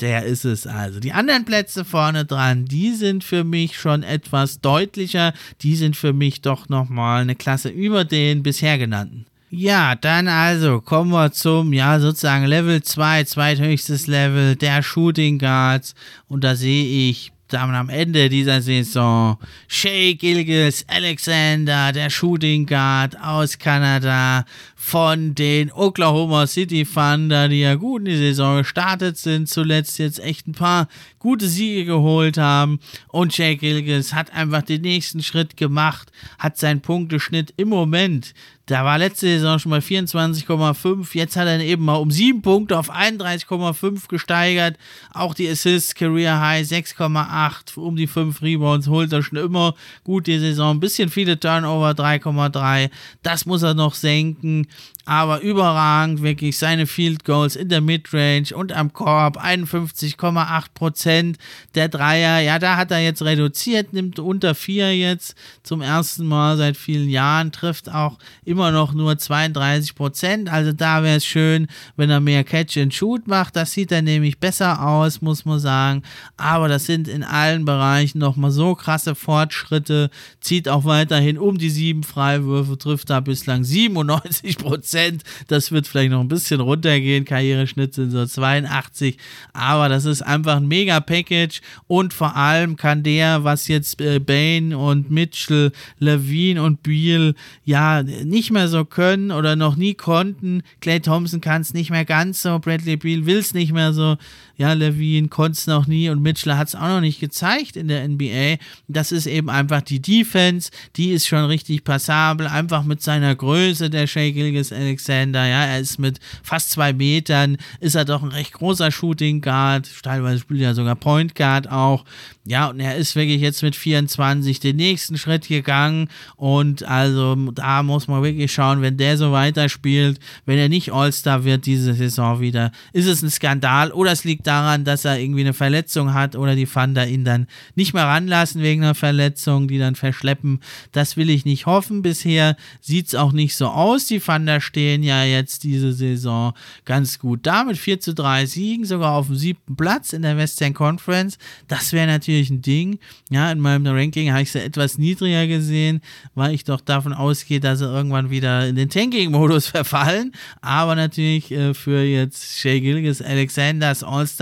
Der 0.00 0.24
ist 0.24 0.44
es 0.44 0.66
also. 0.66 1.00
Die 1.00 1.12
anderen 1.12 1.44
Plätze 1.44 1.84
vorne 1.84 2.24
dran, 2.24 2.66
die 2.66 2.92
sind 2.92 3.24
für 3.24 3.42
mich 3.42 3.76
schon 3.76 4.04
etwas 4.04 4.60
deutlicher. 4.60 5.32
Die 5.62 5.74
sind 5.74 5.96
für 5.96 6.12
mich 6.12 6.40
doch 6.40 6.68
nochmal 6.68 7.22
eine 7.22 7.34
Klasse 7.34 7.68
über 7.68 8.04
den 8.04 8.44
bisher 8.44 8.78
genannten. 8.78 9.26
Ja, 9.50 9.94
dann 9.94 10.28
also 10.28 10.80
kommen 10.80 11.10
wir 11.10 11.32
zum, 11.32 11.72
ja, 11.72 11.98
sozusagen 11.98 12.44
Level 12.44 12.82
2, 12.82 13.24
zweithöchstes 13.24 14.06
Level 14.06 14.56
der 14.56 14.82
Shooting 14.82 15.38
Guards. 15.38 15.94
Und 16.28 16.44
da 16.44 16.54
sehe 16.54 17.08
ich 17.08 17.32
dann 17.52 17.74
am 17.74 17.88
Ende 17.88 18.28
dieser 18.28 18.60
Saison 18.60 19.38
Shay 19.66 20.14
Gilgis 20.14 20.84
Alexander, 20.88 21.92
der 21.92 22.10
Shooting 22.10 22.66
Guard 22.66 23.20
aus 23.20 23.58
Kanada 23.58 24.44
von 24.74 25.34
den 25.34 25.72
Oklahoma 25.72 26.46
City 26.46 26.84
Thunder, 26.84 27.48
die 27.48 27.60
ja 27.60 27.74
gut 27.74 28.00
in 28.00 28.06
die 28.06 28.16
Saison 28.16 28.58
gestartet 28.58 29.18
sind, 29.18 29.48
zuletzt 29.48 29.98
jetzt 29.98 30.20
echt 30.20 30.46
ein 30.46 30.52
paar 30.52 30.88
gute 31.18 31.48
Siege 31.48 31.84
geholt 31.84 32.38
haben. 32.38 32.80
Und 33.08 33.34
Shay 33.34 33.56
Gilgis 33.56 34.14
hat 34.14 34.32
einfach 34.32 34.62
den 34.62 34.82
nächsten 34.82 35.22
Schritt 35.22 35.56
gemacht, 35.56 36.12
hat 36.38 36.58
seinen 36.58 36.80
Punkteschnitt 36.80 37.52
im 37.56 37.68
Moment 37.68 38.34
da 38.68 38.84
war 38.84 38.98
letzte 38.98 39.26
Saison 39.26 39.58
schon 39.58 39.70
mal 39.70 39.80
24,5. 39.80 41.08
Jetzt 41.14 41.36
hat 41.36 41.46
er 41.46 41.58
eben 41.60 41.86
mal 41.86 41.96
um 41.96 42.10
7 42.10 42.42
Punkte 42.42 42.78
auf 42.78 42.94
31,5 42.94 44.08
gesteigert. 44.08 44.76
Auch 45.10 45.32
die 45.32 45.48
Assists 45.48 45.94
Career 45.94 46.38
High 46.38 46.66
6,8. 46.66 47.78
Um 47.78 47.96
die 47.96 48.06
5 48.06 48.42
Rebounds 48.42 48.88
holt 48.88 49.10
er 49.10 49.22
schon 49.22 49.38
immer 49.38 49.74
gut 50.04 50.26
die 50.26 50.38
Saison. 50.38 50.76
Ein 50.76 50.80
bisschen 50.80 51.08
viele 51.08 51.40
Turnover 51.40 51.92
3,3. 51.92 52.90
Das 53.22 53.46
muss 53.46 53.62
er 53.62 53.72
noch 53.72 53.94
senken 53.94 54.66
aber 55.08 55.40
überragend, 55.40 56.20
wirklich 56.20 56.58
seine 56.58 56.86
Field 56.86 57.24
Goals 57.24 57.56
in 57.56 57.70
der 57.70 57.80
Midrange 57.80 58.54
und 58.54 58.72
am 58.72 58.92
Korb 58.92 59.42
51,8% 59.42 61.36
der 61.74 61.88
Dreier. 61.88 62.40
Ja, 62.40 62.58
da 62.58 62.76
hat 62.76 62.90
er 62.90 62.98
jetzt 62.98 63.22
reduziert, 63.22 63.94
nimmt 63.94 64.18
unter 64.18 64.54
4 64.54 64.94
jetzt 64.94 65.34
zum 65.62 65.80
ersten 65.80 66.26
Mal 66.26 66.58
seit 66.58 66.76
vielen 66.76 67.08
Jahren, 67.08 67.52
trifft 67.52 67.90
auch 67.90 68.18
immer 68.44 68.70
noch 68.70 68.92
nur 68.92 69.12
32% 69.12 70.50
Also 70.50 70.72
da 70.72 71.02
wäre 71.02 71.16
es 71.16 71.24
schön, 71.24 71.68
wenn 71.96 72.10
er 72.10 72.20
mehr 72.20 72.44
Catch 72.44 72.76
and 72.76 72.92
Shoot 72.92 73.26
macht. 73.26 73.56
Das 73.56 73.72
sieht 73.72 73.90
dann 73.90 74.04
nämlich 74.04 74.38
besser 74.38 74.86
aus, 74.86 75.22
muss 75.22 75.46
man 75.46 75.58
sagen. 75.58 76.02
Aber 76.36 76.68
das 76.68 76.84
sind 76.84 77.08
in 77.08 77.24
allen 77.24 77.64
Bereichen 77.64 78.18
nochmal 78.18 78.50
so 78.50 78.74
krasse 78.74 79.14
Fortschritte. 79.14 80.10
Zieht 80.42 80.68
auch 80.68 80.84
weiterhin 80.84 81.38
um 81.38 81.56
die 81.56 81.70
sieben 81.70 82.02
Freiwürfe, 82.02 82.76
trifft 82.76 83.08
da 83.08 83.20
bislang 83.20 83.64
97 83.64 84.58
Prozent. 84.58 84.97
Das 85.46 85.72
wird 85.72 85.86
vielleicht 85.86 86.10
noch 86.10 86.20
ein 86.20 86.28
bisschen 86.28 86.60
runtergehen. 86.60 87.24
Karriereschnitt 87.24 87.94
sind 87.94 88.10
so 88.10 88.24
82. 88.24 89.16
Aber 89.52 89.88
das 89.88 90.04
ist 90.04 90.22
einfach 90.22 90.56
ein 90.56 90.68
mega 90.68 91.00
Package. 91.00 91.60
Und 91.86 92.12
vor 92.12 92.36
allem 92.36 92.76
kann 92.76 93.02
der, 93.02 93.44
was 93.44 93.68
jetzt 93.68 94.00
äh, 94.00 94.18
Bane 94.18 94.76
und 94.76 95.10
Mitchell, 95.10 95.72
Levine 95.98 96.62
und 96.62 96.82
Beal 96.82 97.34
ja 97.64 98.02
nicht 98.02 98.50
mehr 98.50 98.68
so 98.68 98.84
können 98.84 99.30
oder 99.30 99.56
noch 99.56 99.76
nie 99.76 99.94
konnten. 99.94 100.62
Clay 100.80 101.00
Thompson 101.00 101.40
kann 101.40 101.62
es 101.62 101.74
nicht 101.74 101.90
mehr 101.90 102.04
ganz 102.04 102.42
so. 102.42 102.58
Bradley 102.58 102.96
Beal 102.96 103.26
will 103.26 103.38
es 103.38 103.54
nicht 103.54 103.72
mehr 103.72 103.92
so. 103.92 104.16
Ja, 104.58 104.72
Levine 104.72 105.28
konnte 105.28 105.52
es 105.52 105.68
noch 105.68 105.86
nie 105.86 106.10
und 106.10 106.20
Mitchell 106.20 106.54
hat 106.54 106.66
es 106.66 106.74
auch 106.74 106.88
noch 106.88 107.00
nicht 107.00 107.20
gezeigt 107.20 107.76
in 107.76 107.86
der 107.86 108.06
NBA. 108.06 108.56
Das 108.88 109.12
ist 109.12 109.26
eben 109.26 109.50
einfach 109.50 109.82
die 109.82 110.02
Defense. 110.02 110.72
Die 110.96 111.12
ist 111.12 111.28
schon 111.28 111.44
richtig 111.44 111.84
passabel. 111.84 112.48
Einfach 112.48 112.82
mit 112.82 113.00
seiner 113.00 113.36
Größe, 113.36 113.88
der 113.88 114.08
Shea 114.08 114.32
Gilgis 114.32 114.72
Alexander, 114.72 115.46
ja, 115.46 115.64
er 115.64 115.78
ist 115.78 115.98
mit 115.98 116.18
fast 116.42 116.72
zwei 116.72 116.92
Metern, 116.92 117.56
ist 117.78 117.94
er 117.94 118.04
doch 118.04 118.22
ein 118.22 118.30
recht 118.30 118.52
großer 118.52 118.90
Shooting 118.90 119.40
Guard, 119.42 119.88
teilweise 120.02 120.40
spielt 120.40 120.60
er 120.62 120.74
sogar 120.74 120.96
Point 120.96 121.36
Guard 121.36 121.70
auch. 121.70 122.04
Ja, 122.44 122.68
und 122.70 122.80
er 122.80 122.96
ist 122.96 123.14
wirklich 123.14 123.40
jetzt 123.40 123.62
mit 123.62 123.76
24 123.76 124.58
den 124.58 124.76
nächsten 124.76 125.18
Schritt 125.18 125.46
gegangen 125.46 126.08
und 126.34 126.82
also 126.82 127.36
da 127.52 127.82
muss 127.82 128.08
man 128.08 128.22
wirklich 128.22 128.50
schauen, 128.52 128.80
wenn 128.80 128.96
der 128.96 129.18
so 129.18 129.32
weiterspielt, 129.32 130.18
wenn 130.46 130.58
er 130.58 130.68
nicht 130.68 130.92
All-Star 130.92 131.44
wird 131.44 131.66
diese 131.66 131.94
Saison 131.94 132.40
wieder, 132.40 132.72
ist 132.92 133.06
es 133.06 133.22
ein 133.22 133.30
Skandal 133.30 133.92
oder 133.92 134.12
es 134.12 134.24
liegt 134.24 134.47
daran, 134.48 134.84
dass 134.84 135.04
er 135.04 135.18
irgendwie 135.18 135.42
eine 135.42 135.52
Verletzung 135.52 136.14
hat 136.14 136.34
oder 136.34 136.56
die 136.56 136.66
Thunder 136.66 137.06
ihn 137.06 137.24
dann 137.24 137.46
nicht 137.74 137.92
mehr 137.92 138.04
ranlassen 138.04 138.62
wegen 138.62 138.82
einer 138.82 138.94
Verletzung, 138.94 139.68
die 139.68 139.78
dann 139.78 139.94
verschleppen. 139.94 140.60
Das 140.92 141.16
will 141.16 141.28
ich 141.28 141.44
nicht 141.44 141.66
hoffen. 141.66 142.02
Bisher 142.02 142.56
sieht 142.80 143.08
es 143.08 143.14
auch 143.14 143.32
nicht 143.32 143.54
so 143.56 143.68
aus. 143.68 144.06
Die 144.06 144.20
Thunder 144.20 144.60
stehen 144.60 145.02
ja 145.02 145.24
jetzt 145.24 145.64
diese 145.64 145.92
Saison 145.92 146.54
ganz 146.84 147.18
gut 147.18 147.46
da 147.46 147.64
mit 147.64 147.78
4 147.78 148.00
zu 148.00 148.14
3 148.14 148.46
Siegen, 148.46 148.84
sogar 148.84 149.12
auf 149.12 149.26
dem 149.26 149.36
siebten 149.36 149.76
Platz 149.76 150.12
in 150.12 150.22
der 150.22 150.36
Western 150.36 150.74
Conference. 150.74 151.38
Das 151.66 151.92
wäre 151.92 152.06
natürlich 152.06 152.50
ein 152.50 152.62
Ding. 152.62 152.98
Ja, 153.30 153.52
in 153.52 153.60
meinem 153.60 153.86
Ranking 153.86 154.32
habe 154.32 154.42
ich 154.42 154.52
sie 154.52 154.60
etwas 154.60 154.98
niedriger 154.98 155.46
gesehen, 155.46 156.00
weil 156.34 156.54
ich 156.54 156.64
doch 156.64 156.80
davon 156.80 157.12
ausgehe, 157.12 157.60
dass 157.60 157.80
sie 157.80 157.84
irgendwann 157.84 158.30
wieder 158.30 158.66
in 158.66 158.76
den 158.76 158.88
Tanking-Modus 158.88 159.66
verfallen. 159.68 160.32
Aber 160.60 160.94
natürlich 160.94 161.50
äh, 161.50 161.74
für 161.74 162.02
jetzt 162.02 162.58
Shay 162.58 162.80
Gilgis, 162.80 163.20
Alexanders 163.20 164.02
All-Star 164.02 164.37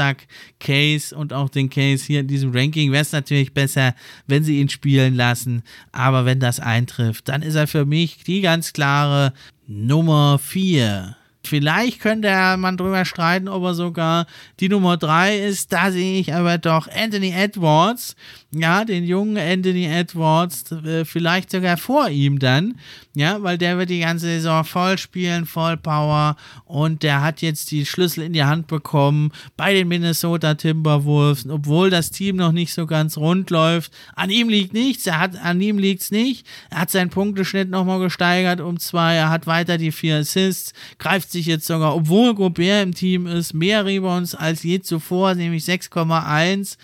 Case 0.61 1.17
und 1.17 1.33
auch 1.33 1.49
den 1.49 1.71
Case 1.71 2.05
hier 2.07 2.21
in 2.21 2.29
diesem 2.29 2.53
Ranking 2.53 2.93
wäre 2.93 3.03
es 3.03 3.13
natürlich 3.13 3.53
besser, 3.53 3.95
wenn 4.27 4.45
sie 4.45 4.61
ihn 4.61 4.69
spielen 4.69 5.15
lassen. 5.15 5.63
Aber 5.93 6.25
wenn 6.25 6.41
das 6.41 6.61
eintrifft, 6.61 7.29
dann 7.29 7.43
ist 7.43 7.55
er 7.55 7.67
für 7.67 7.85
mich 7.85 8.25
die 8.25 8.41
ganz 8.41 8.73
klare 8.73 9.33
Nummer 9.67 10.39
4. 10.39 11.17
Vielleicht 11.47 12.01
könnte 12.01 12.29
man 12.59 12.77
drüber 12.77 13.05
streiten, 13.05 13.49
ob 13.49 13.63
er 13.65 13.75
sogar 13.75 14.27
die 14.61 14.69
Nummer 14.69 14.97
3 14.97 15.39
ist. 15.39 15.73
Da 15.73 15.91
sehe 15.91 16.21
ich 16.21 16.35
aber 16.35 16.59
doch 16.59 16.89
Anthony 16.89 17.31
Edwards, 17.31 18.17
ja, 18.53 18.85
den 18.85 19.05
jungen 19.05 19.37
Anthony 19.37 19.87
Edwards, 19.87 20.71
äh, 20.73 21.05
vielleicht 21.05 21.51
sogar 21.51 21.77
vor 21.77 22.09
ihm 22.09 22.39
dann, 22.39 22.79
ja, 23.15 23.43
weil 23.43 23.59
der 23.59 23.79
wird 23.79 23.91
die 23.91 24.01
ganze 24.01 24.27
Saison 24.27 24.65
voll 24.65 24.99
spielen, 24.99 25.47
voll 25.47 25.77
Power 25.77 26.37
und 26.65 27.03
der 27.03 27.23
hat 27.23 27.43
jetzt 27.43 27.71
die 27.71 27.85
Schlüssel 27.85 28.25
in 28.25 28.33
die 28.33 28.45
Hand 28.45 28.67
bekommen 28.67 29.33
bei 29.57 29.75
den 29.75 29.89
Minnesota 29.89 30.55
Timberwolves, 30.55 31.49
obwohl 31.49 31.91
das 31.91 32.11
Team 32.11 32.37
noch 32.37 32.53
nicht 32.53 32.73
so 32.73 32.87
ganz 32.87 33.17
rund 33.17 33.51
läuft. 33.51 33.93
An 34.15 34.31
ihm 34.31 34.49
liegt 34.49 34.73
nichts, 34.73 35.07
er 35.07 35.21
hat, 35.21 35.37
an 35.37 35.61
ihm 35.61 35.79
liegt's 35.79 36.11
nicht. 36.11 36.47
Er 36.71 36.81
hat 36.81 36.91
seinen 36.91 37.11
Punkteschnitt 37.11 37.69
nochmal 37.69 38.01
gesteigert 38.01 38.61
um 38.61 38.79
zwei, 38.79 39.15
er 39.15 39.31
hat 39.31 39.47
weiter 39.47 39.77
die 39.77 39.93
vier 39.93 40.17
Assists, 40.17 40.73
greift 40.99 41.31
sich 41.37 41.47
jetzt 41.47 41.67
sogar, 41.67 41.95
obwohl 41.95 42.35
Gobert 42.35 42.83
im 42.83 42.95
Team 42.95 43.27
ist, 43.27 43.55
mehr 43.55 43.85
Rebounds 43.85 44.35
als 44.35 44.63
je 44.63 44.81
zuvor, 44.81 45.35
nämlich 45.35 45.65
6,1. 45.65 46.77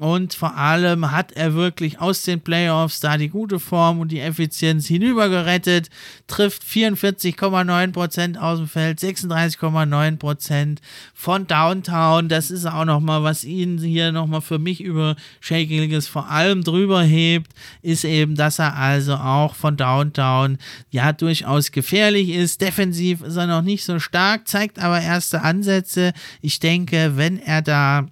Und 0.00 0.32
vor 0.32 0.56
allem 0.56 1.10
hat 1.10 1.32
er 1.32 1.52
wirklich 1.52 2.00
aus 2.00 2.22
den 2.22 2.40
Playoffs 2.40 3.00
da 3.00 3.18
die 3.18 3.28
gute 3.28 3.60
Form 3.60 4.00
und 4.00 4.10
die 4.10 4.20
Effizienz 4.20 4.86
hinübergerettet, 4.86 5.90
trifft 6.26 6.62
44,9% 6.62 8.38
aus 8.38 8.58
dem 8.60 8.66
Feld, 8.66 8.98
36,9% 8.98 10.78
von 11.12 11.46
Downtown. 11.46 12.30
Das 12.30 12.50
ist 12.50 12.64
auch 12.64 12.86
nochmal, 12.86 13.24
was 13.24 13.44
ihn 13.44 13.76
hier 13.76 14.10
nochmal 14.10 14.40
für 14.40 14.58
mich 14.58 14.80
über 14.80 15.16
Shea 15.38 15.66
Gilgis 15.66 16.08
vor 16.08 16.30
allem 16.30 16.64
drüber 16.64 17.02
hebt, 17.02 17.52
ist 17.82 18.04
eben, 18.04 18.36
dass 18.36 18.58
er 18.58 18.78
also 18.78 19.16
auch 19.16 19.54
von 19.54 19.76
Downtown 19.76 20.56
ja 20.88 21.12
durchaus 21.12 21.72
gefährlich 21.72 22.30
ist. 22.30 22.62
Defensiv 22.62 23.20
ist 23.20 23.36
er 23.36 23.46
noch 23.46 23.60
nicht 23.60 23.84
so 23.84 23.98
stark, 23.98 24.48
zeigt 24.48 24.78
aber 24.78 25.02
erste 25.02 25.42
Ansätze. 25.42 26.14
Ich 26.40 26.58
denke, 26.58 27.18
wenn 27.18 27.38
er 27.38 27.60
da 27.60 28.06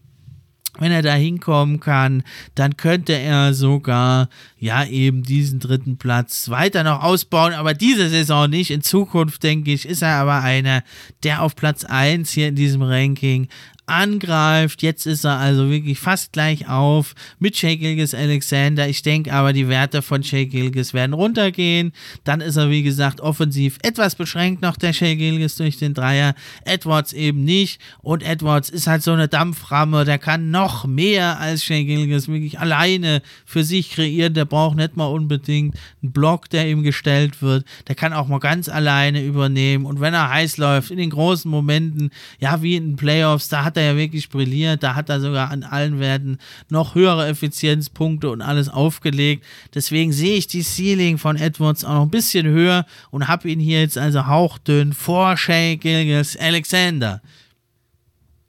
wenn 0.78 0.92
er 0.92 1.02
da 1.02 1.14
hinkommen 1.14 1.80
kann, 1.80 2.22
dann 2.54 2.76
könnte 2.76 3.12
er 3.12 3.54
sogar, 3.54 4.28
ja, 4.58 4.84
eben 4.84 5.22
diesen 5.22 5.60
dritten 5.60 5.98
Platz 5.98 6.48
weiter 6.48 6.84
noch 6.84 7.02
ausbauen, 7.02 7.52
aber 7.52 7.74
diese 7.74 8.08
Saison 8.08 8.48
nicht. 8.50 8.70
In 8.70 8.82
Zukunft, 8.82 9.42
denke 9.42 9.72
ich, 9.72 9.86
ist 9.86 10.02
er 10.02 10.14
aber 10.16 10.42
einer, 10.42 10.82
der 11.22 11.42
auf 11.42 11.56
Platz 11.56 11.84
1 11.84 12.30
hier 12.30 12.48
in 12.48 12.56
diesem 12.56 12.82
Ranking 12.82 13.48
angreift. 13.88 14.82
Jetzt 14.82 15.06
ist 15.06 15.24
er 15.24 15.38
also 15.38 15.70
wirklich 15.70 15.98
fast 15.98 16.32
gleich 16.32 16.68
auf 16.68 17.14
mit 17.38 17.56
Shea 17.56 17.76
Gilgis 17.76 18.14
Alexander. 18.14 18.88
Ich 18.88 19.02
denke 19.02 19.32
aber, 19.32 19.52
die 19.52 19.68
Werte 19.68 20.02
von 20.02 20.22
Shea 20.22 20.44
Gilgis 20.44 20.94
werden 20.94 21.12
runtergehen. 21.12 21.92
Dann 22.24 22.40
ist 22.40 22.56
er, 22.56 22.70
wie 22.70 22.82
gesagt, 22.82 23.20
offensiv 23.20 23.78
etwas 23.82 24.14
beschränkt 24.14 24.62
noch, 24.62 24.76
der 24.76 24.92
Shea 24.92 25.14
Gilgis 25.14 25.56
durch 25.56 25.78
den 25.78 25.94
Dreier. 25.94 26.34
Edwards 26.64 27.12
eben 27.12 27.44
nicht. 27.44 27.80
Und 28.02 28.22
Edwards 28.22 28.68
ist 28.68 28.86
halt 28.86 29.02
so 29.02 29.12
eine 29.12 29.28
Dampframme. 29.28 30.04
Der 30.04 30.18
kann 30.18 30.50
noch 30.50 30.86
mehr 30.86 31.40
als 31.40 31.64
Shea 31.64 31.82
Gilgis 31.82 32.28
wirklich 32.28 32.58
alleine 32.58 33.22
für 33.44 33.64
sich 33.64 33.90
kreieren. 33.90 34.34
Der 34.34 34.44
braucht 34.44 34.76
nicht 34.76 34.96
mal 34.96 35.06
unbedingt 35.06 35.76
einen 36.02 36.12
Block, 36.12 36.50
der 36.50 36.68
ihm 36.68 36.82
gestellt 36.82 37.42
wird. 37.42 37.64
Der 37.86 37.94
kann 37.94 38.12
auch 38.12 38.28
mal 38.28 38.38
ganz 38.38 38.68
alleine 38.68 39.22
übernehmen. 39.24 39.86
Und 39.86 40.00
wenn 40.00 40.14
er 40.14 40.30
heiß 40.30 40.58
läuft, 40.58 40.90
in 40.90 40.98
den 40.98 41.10
großen 41.10 41.50
Momenten, 41.50 42.10
ja, 42.38 42.62
wie 42.62 42.76
in 42.76 42.90
den 42.90 42.96
Playoffs, 42.96 43.48
da 43.48 43.64
hat 43.64 43.77
er 43.78 43.92
ja 43.92 43.96
wirklich 43.96 44.28
brilliert. 44.28 44.82
Da 44.82 44.94
hat 44.94 45.08
er 45.08 45.20
sogar 45.20 45.50
an 45.50 45.62
allen 45.62 45.98
Werten 45.98 46.38
noch 46.68 46.94
höhere 46.94 47.26
Effizienzpunkte 47.26 48.28
und 48.30 48.42
alles 48.42 48.68
aufgelegt. 48.68 49.44
Deswegen 49.74 50.12
sehe 50.12 50.36
ich 50.36 50.46
die 50.46 50.62
Ceiling 50.62 51.16
von 51.16 51.36
Edwards 51.36 51.84
auch 51.84 51.94
noch 51.94 52.02
ein 52.02 52.10
bisschen 52.10 52.46
höher 52.46 52.84
und 53.10 53.28
habe 53.28 53.48
ihn 53.48 53.60
hier 53.60 53.80
jetzt 53.80 53.96
also 53.96 54.26
hauchdünn 54.26 54.92
vor 54.92 55.36
Shay 55.36 55.76
Gilgis 55.76 56.36
Alexander. 56.36 57.22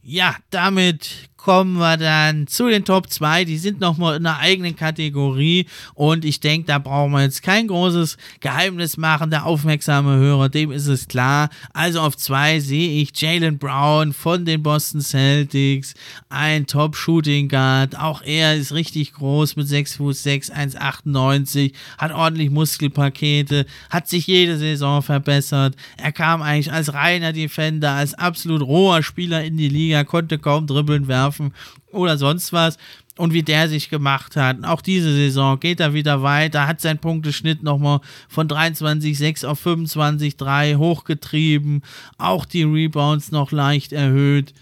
Ja, 0.02 0.36
damit 0.50 1.29
kommen 1.44 1.78
wir 1.78 1.96
dann 1.96 2.48
zu 2.48 2.68
den 2.68 2.84
Top 2.84 3.10
2. 3.10 3.46
Die 3.46 3.58
sind 3.58 3.80
nochmal 3.80 4.18
in 4.18 4.26
einer 4.26 4.40
eigenen 4.40 4.76
Kategorie 4.76 5.68
und 5.94 6.26
ich 6.26 6.42
denke, 6.42 6.68
da 6.68 6.80
brauchen 6.80 7.14
wir 7.14 7.22
jetzt 7.22 7.44
kein 7.44 7.68
großes 7.68 8.18
Geheimnis 8.42 8.98
machen. 8.98 9.30
Der 9.30 9.46
aufmerksame 9.46 10.18
Hörer, 10.18 10.50
dem 10.50 10.72
ist 10.72 10.88
es 10.88 11.08
klar. 11.08 11.50
Also 11.74 12.02
auf 12.02 12.18
2 12.18 12.60
sehe 12.60 13.02
ich 13.02 13.20
Jalen 13.20 13.58
Brown 13.58 14.12
von 14.12 14.44
den 14.44 14.62
Boston 14.62 15.00
Celtics, 15.00 15.94
ein 16.28 16.68
Top-Shooting 16.68 17.48
Guard. 17.48 17.98
Auch 17.98 18.22
er 18.22 18.58
ist 18.58 18.74
richtig 18.74 19.14
groß 19.14 19.56
mit 19.56 19.68
6 19.68 19.96
Fuß 19.96 20.22
6, 20.22 20.52
1,98, 20.52 21.72
hat 21.98 22.12
ordentlich 22.12 22.50
Muskelpakete, 22.50 23.66
hat 23.90 24.10
sich 24.10 24.28
jede 24.28 24.58
Saison 24.58 25.02
verbessert. 25.02 25.76
Er 25.96 26.12
kam 26.12 26.42
eigentlich 26.42 26.72
als 26.72 26.94
reiner 26.94 27.32
Defender, 27.32 27.92
als 27.92 28.14
absolut 28.14 28.62
roher 28.62 29.04
Spieler 29.04 29.42
in 29.46 29.56
die 29.56 29.70
Liga, 29.70 30.04
konnte 30.04 30.38
kaum 30.38 30.68
dribbeln 30.68 31.08
werfen 31.08 31.29
werfen 31.30 31.54
oder 31.92 32.18
sonst 32.18 32.54
was. 32.54 32.78
Und 33.18 33.34
wie 33.34 33.44
der 33.44 33.68
sich 33.68 33.90
gemacht 33.90 34.38
hat. 34.38 34.64
Auch 34.64 34.82
diese 34.82 35.14
Saison 35.14 35.60
geht 35.60 35.82
er 35.82 35.94
wieder 35.94 36.24
weiter, 36.24 36.68
hat 36.68 36.80
sein 36.80 37.00
Punkteschnitt 37.00 37.64
nochmal 37.64 38.00
von 38.30 38.48
23,6 38.48 39.46
auf 39.46 39.66
25,3 39.66 40.78
hochgetrieben. 40.78 41.84
Auch 42.18 42.46
die 42.46 42.64
Rebounds 42.64 43.34
noch 43.34 43.52
leicht 43.52 43.92
erhöht. 43.92 44.54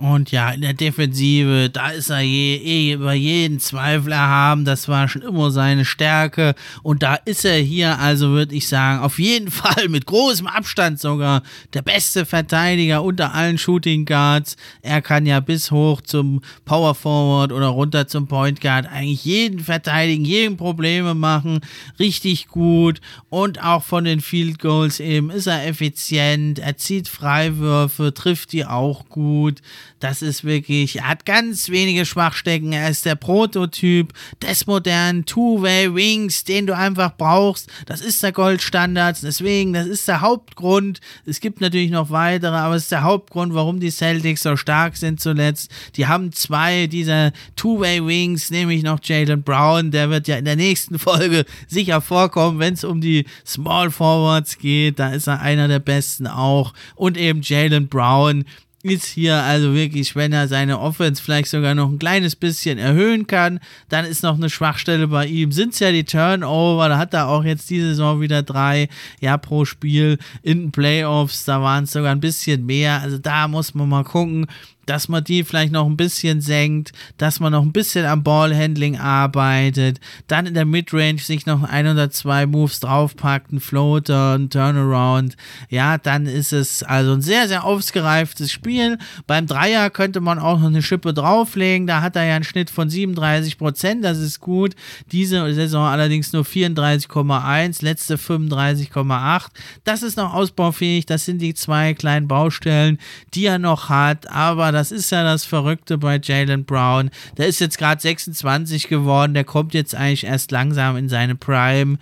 Und 0.00 0.32
ja, 0.32 0.50
in 0.50 0.62
der 0.62 0.72
Defensive, 0.72 1.68
da 1.70 1.90
ist 1.90 2.08
er 2.08 2.22
je, 2.22 2.56
eh 2.56 2.92
über 2.94 3.12
jeden 3.12 3.60
Zweifel 3.60 4.12
erhaben. 4.12 4.64
Das 4.64 4.88
war 4.88 5.08
schon 5.08 5.20
immer 5.20 5.50
seine 5.50 5.84
Stärke. 5.84 6.54
Und 6.82 7.02
da 7.02 7.16
ist 7.16 7.44
er 7.44 7.58
hier, 7.58 7.98
also 7.98 8.30
würde 8.30 8.54
ich 8.54 8.66
sagen, 8.66 9.02
auf 9.02 9.18
jeden 9.18 9.50
Fall 9.50 9.90
mit 9.90 10.06
großem 10.06 10.46
Abstand 10.46 11.00
sogar 11.00 11.42
der 11.74 11.82
beste 11.82 12.24
Verteidiger 12.24 13.02
unter 13.02 13.34
allen 13.34 13.58
Shooting 13.58 14.06
Guards. 14.06 14.56
Er 14.80 15.02
kann 15.02 15.26
ja 15.26 15.40
bis 15.40 15.70
hoch 15.70 16.00
zum 16.00 16.40
Power 16.64 16.94
Forward 16.94 17.52
oder 17.52 17.66
runter 17.66 18.08
zum 18.08 18.26
Point 18.26 18.62
Guard 18.62 18.86
eigentlich 18.86 19.26
jeden 19.26 19.60
verteidigen, 19.60 20.24
jeden 20.24 20.56
Probleme 20.56 21.12
machen. 21.12 21.60
Richtig 21.98 22.48
gut. 22.48 23.02
Und 23.28 23.62
auch 23.62 23.82
von 23.82 24.04
den 24.04 24.22
Field 24.22 24.60
Goals 24.60 24.98
eben 24.98 25.28
ist 25.28 25.46
er 25.46 25.66
effizient. 25.66 26.58
Er 26.58 26.78
zieht 26.78 27.06
Freiwürfe, 27.06 28.14
trifft 28.14 28.52
die 28.52 28.64
auch 28.64 29.06
gut. 29.10 29.60
Das 30.00 30.22
ist 30.22 30.44
wirklich, 30.44 30.96
er 30.96 31.08
hat 31.08 31.26
ganz 31.26 31.68
wenige 31.68 32.06
Schwachstecken. 32.06 32.72
Er 32.72 32.88
ist 32.88 33.04
der 33.04 33.14
Prototyp 33.14 34.14
des 34.42 34.66
modernen 34.66 35.26
Two-Way-Wings, 35.26 36.44
den 36.44 36.66
du 36.66 36.74
einfach 36.74 37.16
brauchst. 37.18 37.68
Das 37.84 38.00
ist 38.00 38.22
der 38.22 38.32
Goldstandard. 38.32 39.22
Deswegen, 39.22 39.74
das 39.74 39.86
ist 39.86 40.08
der 40.08 40.22
Hauptgrund. 40.22 41.00
Es 41.26 41.40
gibt 41.40 41.60
natürlich 41.60 41.90
noch 41.90 42.10
weitere, 42.10 42.56
aber 42.56 42.76
es 42.76 42.84
ist 42.84 42.92
der 42.92 43.02
Hauptgrund, 43.02 43.54
warum 43.54 43.78
die 43.78 43.90
Celtics 43.90 44.42
so 44.42 44.56
stark 44.56 44.96
sind 44.96 45.20
zuletzt. 45.20 45.70
Die 45.96 46.06
haben 46.06 46.32
zwei 46.32 46.86
dieser 46.86 47.32
Two-Way-Wings, 47.56 48.50
nämlich 48.50 48.82
noch 48.82 49.00
Jalen 49.02 49.42
Brown. 49.42 49.90
Der 49.90 50.08
wird 50.08 50.28
ja 50.28 50.36
in 50.36 50.46
der 50.46 50.56
nächsten 50.56 50.98
Folge 50.98 51.44
sicher 51.68 52.00
vorkommen, 52.00 52.58
wenn 52.58 52.72
es 52.72 52.84
um 52.84 53.02
die 53.02 53.26
Small 53.46 53.90
Forwards 53.90 54.56
geht. 54.56 54.98
Da 54.98 55.10
ist 55.10 55.26
er 55.26 55.40
einer 55.40 55.68
der 55.68 55.78
besten 55.78 56.26
auch. 56.26 56.72
Und 56.94 57.18
eben 57.18 57.42
Jalen 57.42 57.88
Brown 57.88 58.44
ist 58.82 59.06
hier 59.06 59.36
also 59.36 59.74
wirklich, 59.74 60.16
wenn 60.16 60.32
er 60.32 60.48
seine 60.48 60.80
Offense 60.80 61.22
vielleicht 61.22 61.48
sogar 61.48 61.74
noch 61.74 61.90
ein 61.90 61.98
kleines 61.98 62.34
bisschen 62.34 62.78
erhöhen 62.78 63.26
kann, 63.26 63.60
dann 63.88 64.06
ist 64.06 64.22
noch 64.22 64.36
eine 64.36 64.48
Schwachstelle 64.48 65.08
bei 65.08 65.26
ihm. 65.26 65.52
Sind 65.52 65.74
es 65.74 65.80
ja 65.80 65.92
die 65.92 66.04
Turnover, 66.04 66.88
da 66.88 66.96
hat 66.98 67.12
er 67.12 67.28
auch 67.28 67.44
jetzt 67.44 67.68
diese 67.68 67.88
Saison 67.88 68.20
wieder 68.20 68.42
drei, 68.42 68.88
ja, 69.20 69.36
pro 69.36 69.64
Spiel 69.64 70.18
in 70.42 70.60
den 70.60 70.72
Playoffs, 70.72 71.44
da 71.44 71.60
waren 71.60 71.84
es 71.84 71.92
sogar 71.92 72.12
ein 72.12 72.20
bisschen 72.20 72.64
mehr. 72.64 73.00
Also 73.02 73.18
da 73.18 73.48
muss 73.48 73.74
man 73.74 73.88
mal 73.88 74.04
gucken, 74.04 74.46
dass 74.90 75.08
man 75.08 75.22
die 75.22 75.44
vielleicht 75.44 75.70
noch 75.70 75.86
ein 75.86 75.96
bisschen 75.96 76.40
senkt, 76.40 76.90
dass 77.16 77.38
man 77.38 77.52
noch 77.52 77.62
ein 77.62 77.70
bisschen 77.70 78.04
am 78.06 78.24
Ballhandling 78.24 78.98
arbeitet, 78.98 80.00
dann 80.26 80.46
in 80.46 80.54
der 80.54 80.64
Midrange 80.64 81.20
sich 81.20 81.46
noch 81.46 81.62
ein 81.62 81.86
oder 81.86 82.10
zwei 82.10 82.44
Moves 82.44 82.80
draufpackt, 82.80 83.52
ein 83.52 83.60
Floater, 83.60 84.34
ein 84.34 84.50
Turnaround, 84.50 85.36
ja, 85.68 85.96
dann 85.96 86.26
ist 86.26 86.52
es 86.52 86.82
also 86.82 87.12
ein 87.12 87.22
sehr, 87.22 87.46
sehr 87.46 87.62
ausgereiftes 87.62 88.50
Spiel. 88.50 88.98
Beim 89.28 89.46
Dreier 89.46 89.90
könnte 89.90 90.20
man 90.20 90.40
auch 90.40 90.58
noch 90.58 90.66
eine 90.66 90.82
Schippe 90.82 91.14
drauflegen, 91.14 91.86
da 91.86 92.02
hat 92.02 92.16
er 92.16 92.24
ja 92.24 92.34
einen 92.34 92.42
Schnitt 92.42 92.68
von 92.68 92.90
37 92.90 93.58
Prozent, 93.58 94.04
das 94.04 94.18
ist 94.18 94.40
gut. 94.40 94.74
Diese 95.12 95.54
Saison 95.54 95.86
allerdings 95.86 96.32
nur 96.32 96.42
34,1, 96.42 97.84
letzte 97.84 98.16
35,8. 98.16 99.46
Das 99.84 100.02
ist 100.02 100.16
noch 100.16 100.34
ausbaufähig, 100.34 101.06
das 101.06 101.26
sind 101.26 101.38
die 101.38 101.54
zwei 101.54 101.94
kleinen 101.94 102.26
Baustellen, 102.26 102.98
die 103.34 103.46
er 103.46 103.60
noch 103.60 103.88
hat, 103.88 104.28
aber 104.28 104.72
das 104.72 104.79
das 104.80 104.90
ist 104.90 105.10
ja 105.10 105.22
das 105.22 105.44
Verrückte 105.44 105.98
bei 105.98 106.18
Jalen 106.22 106.64
Brown. 106.64 107.10
Der 107.36 107.46
ist 107.46 107.60
jetzt 107.60 107.76
gerade 107.76 108.00
26 108.00 108.88
geworden, 108.88 109.34
der 109.34 109.44
kommt 109.44 109.74
jetzt 109.74 109.94
eigentlich 109.94 110.24
erst 110.24 110.52
langsam 110.52 110.96
in 110.96 111.10
seine 111.10 111.34
Prime. 111.34 111.98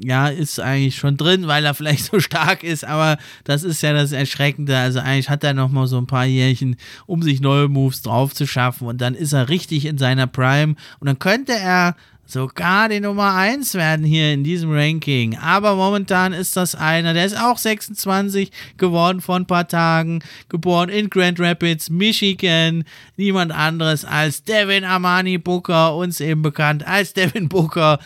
Ja, 0.00 0.28
ist 0.28 0.60
eigentlich 0.60 0.94
schon 0.94 1.16
drin, 1.16 1.48
weil 1.48 1.64
er 1.64 1.74
vielleicht 1.74 2.04
so 2.04 2.20
stark 2.20 2.62
ist, 2.62 2.84
aber 2.84 3.18
das 3.42 3.64
ist 3.64 3.82
ja 3.82 3.92
das 3.92 4.12
Erschreckende. 4.12 4.78
Also 4.78 5.00
eigentlich 5.00 5.28
hat 5.28 5.42
er 5.42 5.54
noch 5.54 5.70
mal 5.70 5.88
so 5.88 5.98
ein 5.98 6.06
paar 6.06 6.24
Jährchen, 6.24 6.76
um 7.06 7.20
sich 7.20 7.40
neue 7.40 7.66
Moves 7.66 8.02
drauf 8.02 8.32
zu 8.32 8.46
schaffen 8.46 8.86
und 8.86 9.00
dann 9.00 9.16
ist 9.16 9.32
er 9.32 9.48
richtig 9.48 9.86
in 9.86 9.98
seiner 9.98 10.28
Prime 10.28 10.76
und 11.00 11.08
dann 11.08 11.18
könnte 11.18 11.54
er 11.54 11.96
sogar 12.30 12.88
die 12.88 13.00
Nummer 13.00 13.34
1 13.34 13.74
werden 13.74 14.04
hier 14.04 14.32
in 14.32 14.44
diesem 14.44 14.72
Ranking. 14.72 15.36
Aber 15.36 15.74
momentan 15.74 16.32
ist 16.32 16.56
das 16.56 16.74
einer, 16.74 17.12
der 17.14 17.24
ist 17.24 17.38
auch 17.38 17.58
26 17.58 18.50
geworden 18.76 19.20
vor 19.20 19.36
ein 19.36 19.46
paar 19.46 19.68
Tagen, 19.68 20.22
geboren 20.48 20.88
in 20.88 21.10
Grand 21.10 21.40
Rapids, 21.40 21.90
Michigan. 21.90 22.84
Niemand 23.16 23.52
anderes 23.52 24.04
als 24.04 24.44
Devin 24.44 24.84
Armani 24.84 25.38
Booker, 25.38 25.96
uns 25.96 26.20
eben 26.20 26.42
bekannt 26.42 26.86
als 26.86 27.12
Devin 27.12 27.48
Booker. 27.48 27.98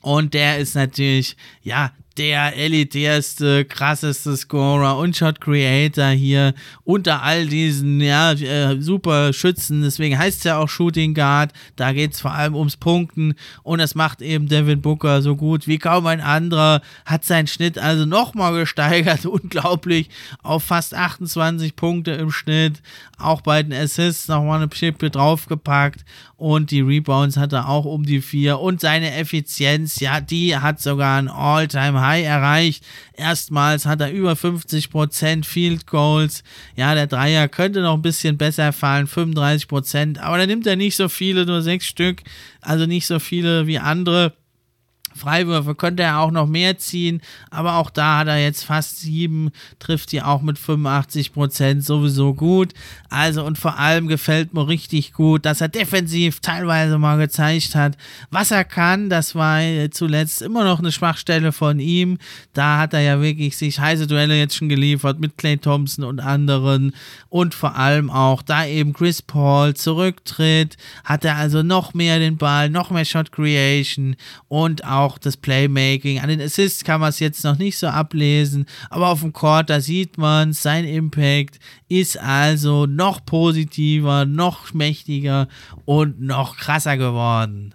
Und 0.00 0.32
der 0.32 0.58
ist 0.58 0.74
natürlich, 0.74 1.36
ja, 1.62 1.92
der 2.20 2.54
elitärste, 2.54 3.64
krasseste 3.64 4.36
Scorer 4.36 4.98
und 4.98 5.16
Shot 5.16 5.40
Creator 5.40 6.08
hier 6.08 6.52
unter 6.84 7.22
all 7.22 7.46
diesen 7.46 7.98
ja, 7.98 8.32
äh, 8.32 8.78
super 8.78 9.32
Schützen. 9.32 9.80
Deswegen 9.80 10.18
heißt 10.18 10.36
es 10.36 10.44
ja 10.44 10.58
auch 10.58 10.68
Shooting 10.68 11.14
Guard. 11.14 11.54
Da 11.76 11.94
geht 11.94 12.12
es 12.12 12.20
vor 12.20 12.34
allem 12.34 12.54
ums 12.54 12.76
Punkten 12.76 13.36
und 13.62 13.78
das 13.78 13.94
macht 13.94 14.20
eben 14.20 14.48
Devin 14.48 14.82
Booker 14.82 15.22
so 15.22 15.34
gut 15.34 15.66
wie 15.66 15.78
kaum 15.78 16.06
ein 16.06 16.20
anderer. 16.20 16.82
Hat 17.06 17.24
seinen 17.24 17.46
Schnitt 17.46 17.78
also 17.78 18.04
nochmal 18.04 18.52
gesteigert, 18.52 19.24
unglaublich, 19.24 20.10
auf 20.42 20.62
fast 20.62 20.94
28 20.94 21.74
Punkte 21.74 22.10
im 22.10 22.30
Schnitt. 22.30 22.82
Auch 23.16 23.40
bei 23.40 23.62
den 23.62 23.72
Assists 23.72 24.28
nochmal 24.28 24.60
eine 24.60 24.68
Schippe 24.74 25.08
draufgepackt 25.08 26.04
und 26.36 26.70
die 26.70 26.80
Rebounds 26.82 27.38
hat 27.38 27.54
er 27.54 27.68
auch 27.68 27.86
um 27.86 28.04
die 28.04 28.20
vier 28.20 28.60
und 28.60 28.80
seine 28.80 29.14
Effizienz, 29.14 30.00
ja, 30.00 30.20
die 30.20 30.56
hat 30.56 30.80
sogar 30.80 31.18
ein 31.18 31.28
All-Time-High 31.28 32.09
erreicht. 32.18 32.84
Erstmals 33.14 33.86
hat 33.86 34.00
er 34.00 34.12
über 34.12 34.32
50% 34.32 35.44
Field 35.44 35.86
Goals. 35.86 36.42
Ja, 36.76 36.94
der 36.94 37.06
Dreier 37.06 37.48
könnte 37.48 37.80
noch 37.82 37.94
ein 37.94 38.02
bisschen 38.02 38.36
besser 38.36 38.72
fallen, 38.72 39.06
35%, 39.06 40.18
aber 40.18 40.38
da 40.38 40.46
nimmt 40.46 40.66
er 40.66 40.76
nicht 40.76 40.96
so 40.96 41.08
viele, 41.08 41.46
nur 41.46 41.62
sechs 41.62 41.86
Stück, 41.86 42.22
also 42.60 42.86
nicht 42.86 43.06
so 43.06 43.18
viele 43.18 43.66
wie 43.66 43.78
andere. 43.78 44.34
Freiwürfe 45.14 45.74
könnte 45.74 46.02
er 46.02 46.20
auch 46.20 46.30
noch 46.30 46.46
mehr 46.46 46.78
ziehen, 46.78 47.20
aber 47.50 47.76
auch 47.76 47.90
da 47.90 48.18
hat 48.18 48.28
er 48.28 48.42
jetzt 48.42 48.64
fast 48.64 49.00
sieben, 49.00 49.50
trifft 49.78 50.12
die 50.12 50.22
auch 50.22 50.42
mit 50.42 50.58
85 50.58 51.32
Prozent 51.32 51.84
sowieso 51.84 52.34
gut. 52.34 52.72
Also 53.08 53.44
und 53.44 53.58
vor 53.58 53.78
allem 53.78 54.06
gefällt 54.08 54.54
mir 54.54 54.68
richtig 54.68 55.12
gut, 55.12 55.44
dass 55.44 55.60
er 55.60 55.68
defensiv 55.68 56.40
teilweise 56.40 56.98
mal 56.98 57.18
gezeigt 57.18 57.74
hat, 57.74 57.96
was 58.30 58.50
er 58.50 58.64
kann. 58.64 59.10
Das 59.10 59.34
war 59.34 59.60
zuletzt 59.90 60.42
immer 60.42 60.64
noch 60.64 60.78
eine 60.78 60.92
Schwachstelle 60.92 61.52
von 61.52 61.80
ihm. 61.80 62.18
Da 62.52 62.78
hat 62.78 62.94
er 62.94 63.00
ja 63.00 63.20
wirklich 63.20 63.56
sich 63.56 63.80
heiße 63.80 64.06
Duelle 64.06 64.38
jetzt 64.38 64.56
schon 64.56 64.68
geliefert 64.68 65.20
mit 65.20 65.36
Clay 65.36 65.56
Thompson 65.56 66.04
und 66.04 66.20
anderen 66.20 66.94
und 67.28 67.54
vor 67.54 67.76
allem 67.76 68.10
auch 68.10 68.42
da 68.42 68.64
eben 68.66 68.92
Chris 68.92 69.22
Paul 69.22 69.74
zurücktritt, 69.74 70.76
hat 71.04 71.24
er 71.24 71.36
also 71.36 71.62
noch 71.62 71.94
mehr 71.94 72.18
den 72.18 72.36
Ball, 72.36 72.70
noch 72.70 72.90
mehr 72.90 73.04
Shot 73.04 73.32
Creation 73.32 74.16
und 74.48 74.84
auch 74.84 74.99
auch 75.00 75.18
das 75.18 75.36
Playmaking. 75.36 76.20
An 76.20 76.28
den 76.28 76.40
Assists 76.40 76.84
kann 76.84 77.00
man 77.00 77.10
es 77.10 77.18
jetzt 77.18 77.44
noch 77.44 77.58
nicht 77.58 77.78
so 77.78 77.88
ablesen, 77.88 78.66
aber 78.88 79.08
auf 79.08 79.20
dem 79.20 79.32
Court, 79.32 79.70
da 79.70 79.80
sieht 79.80 80.18
man, 80.18 80.52
sein 80.52 80.84
Impact 80.84 81.58
ist 81.88 82.18
also 82.18 82.86
noch 82.86 83.24
positiver, 83.24 84.24
noch 84.24 84.72
mächtiger 84.74 85.48
und 85.84 86.20
noch 86.20 86.56
krasser 86.56 86.96
geworden. 86.96 87.74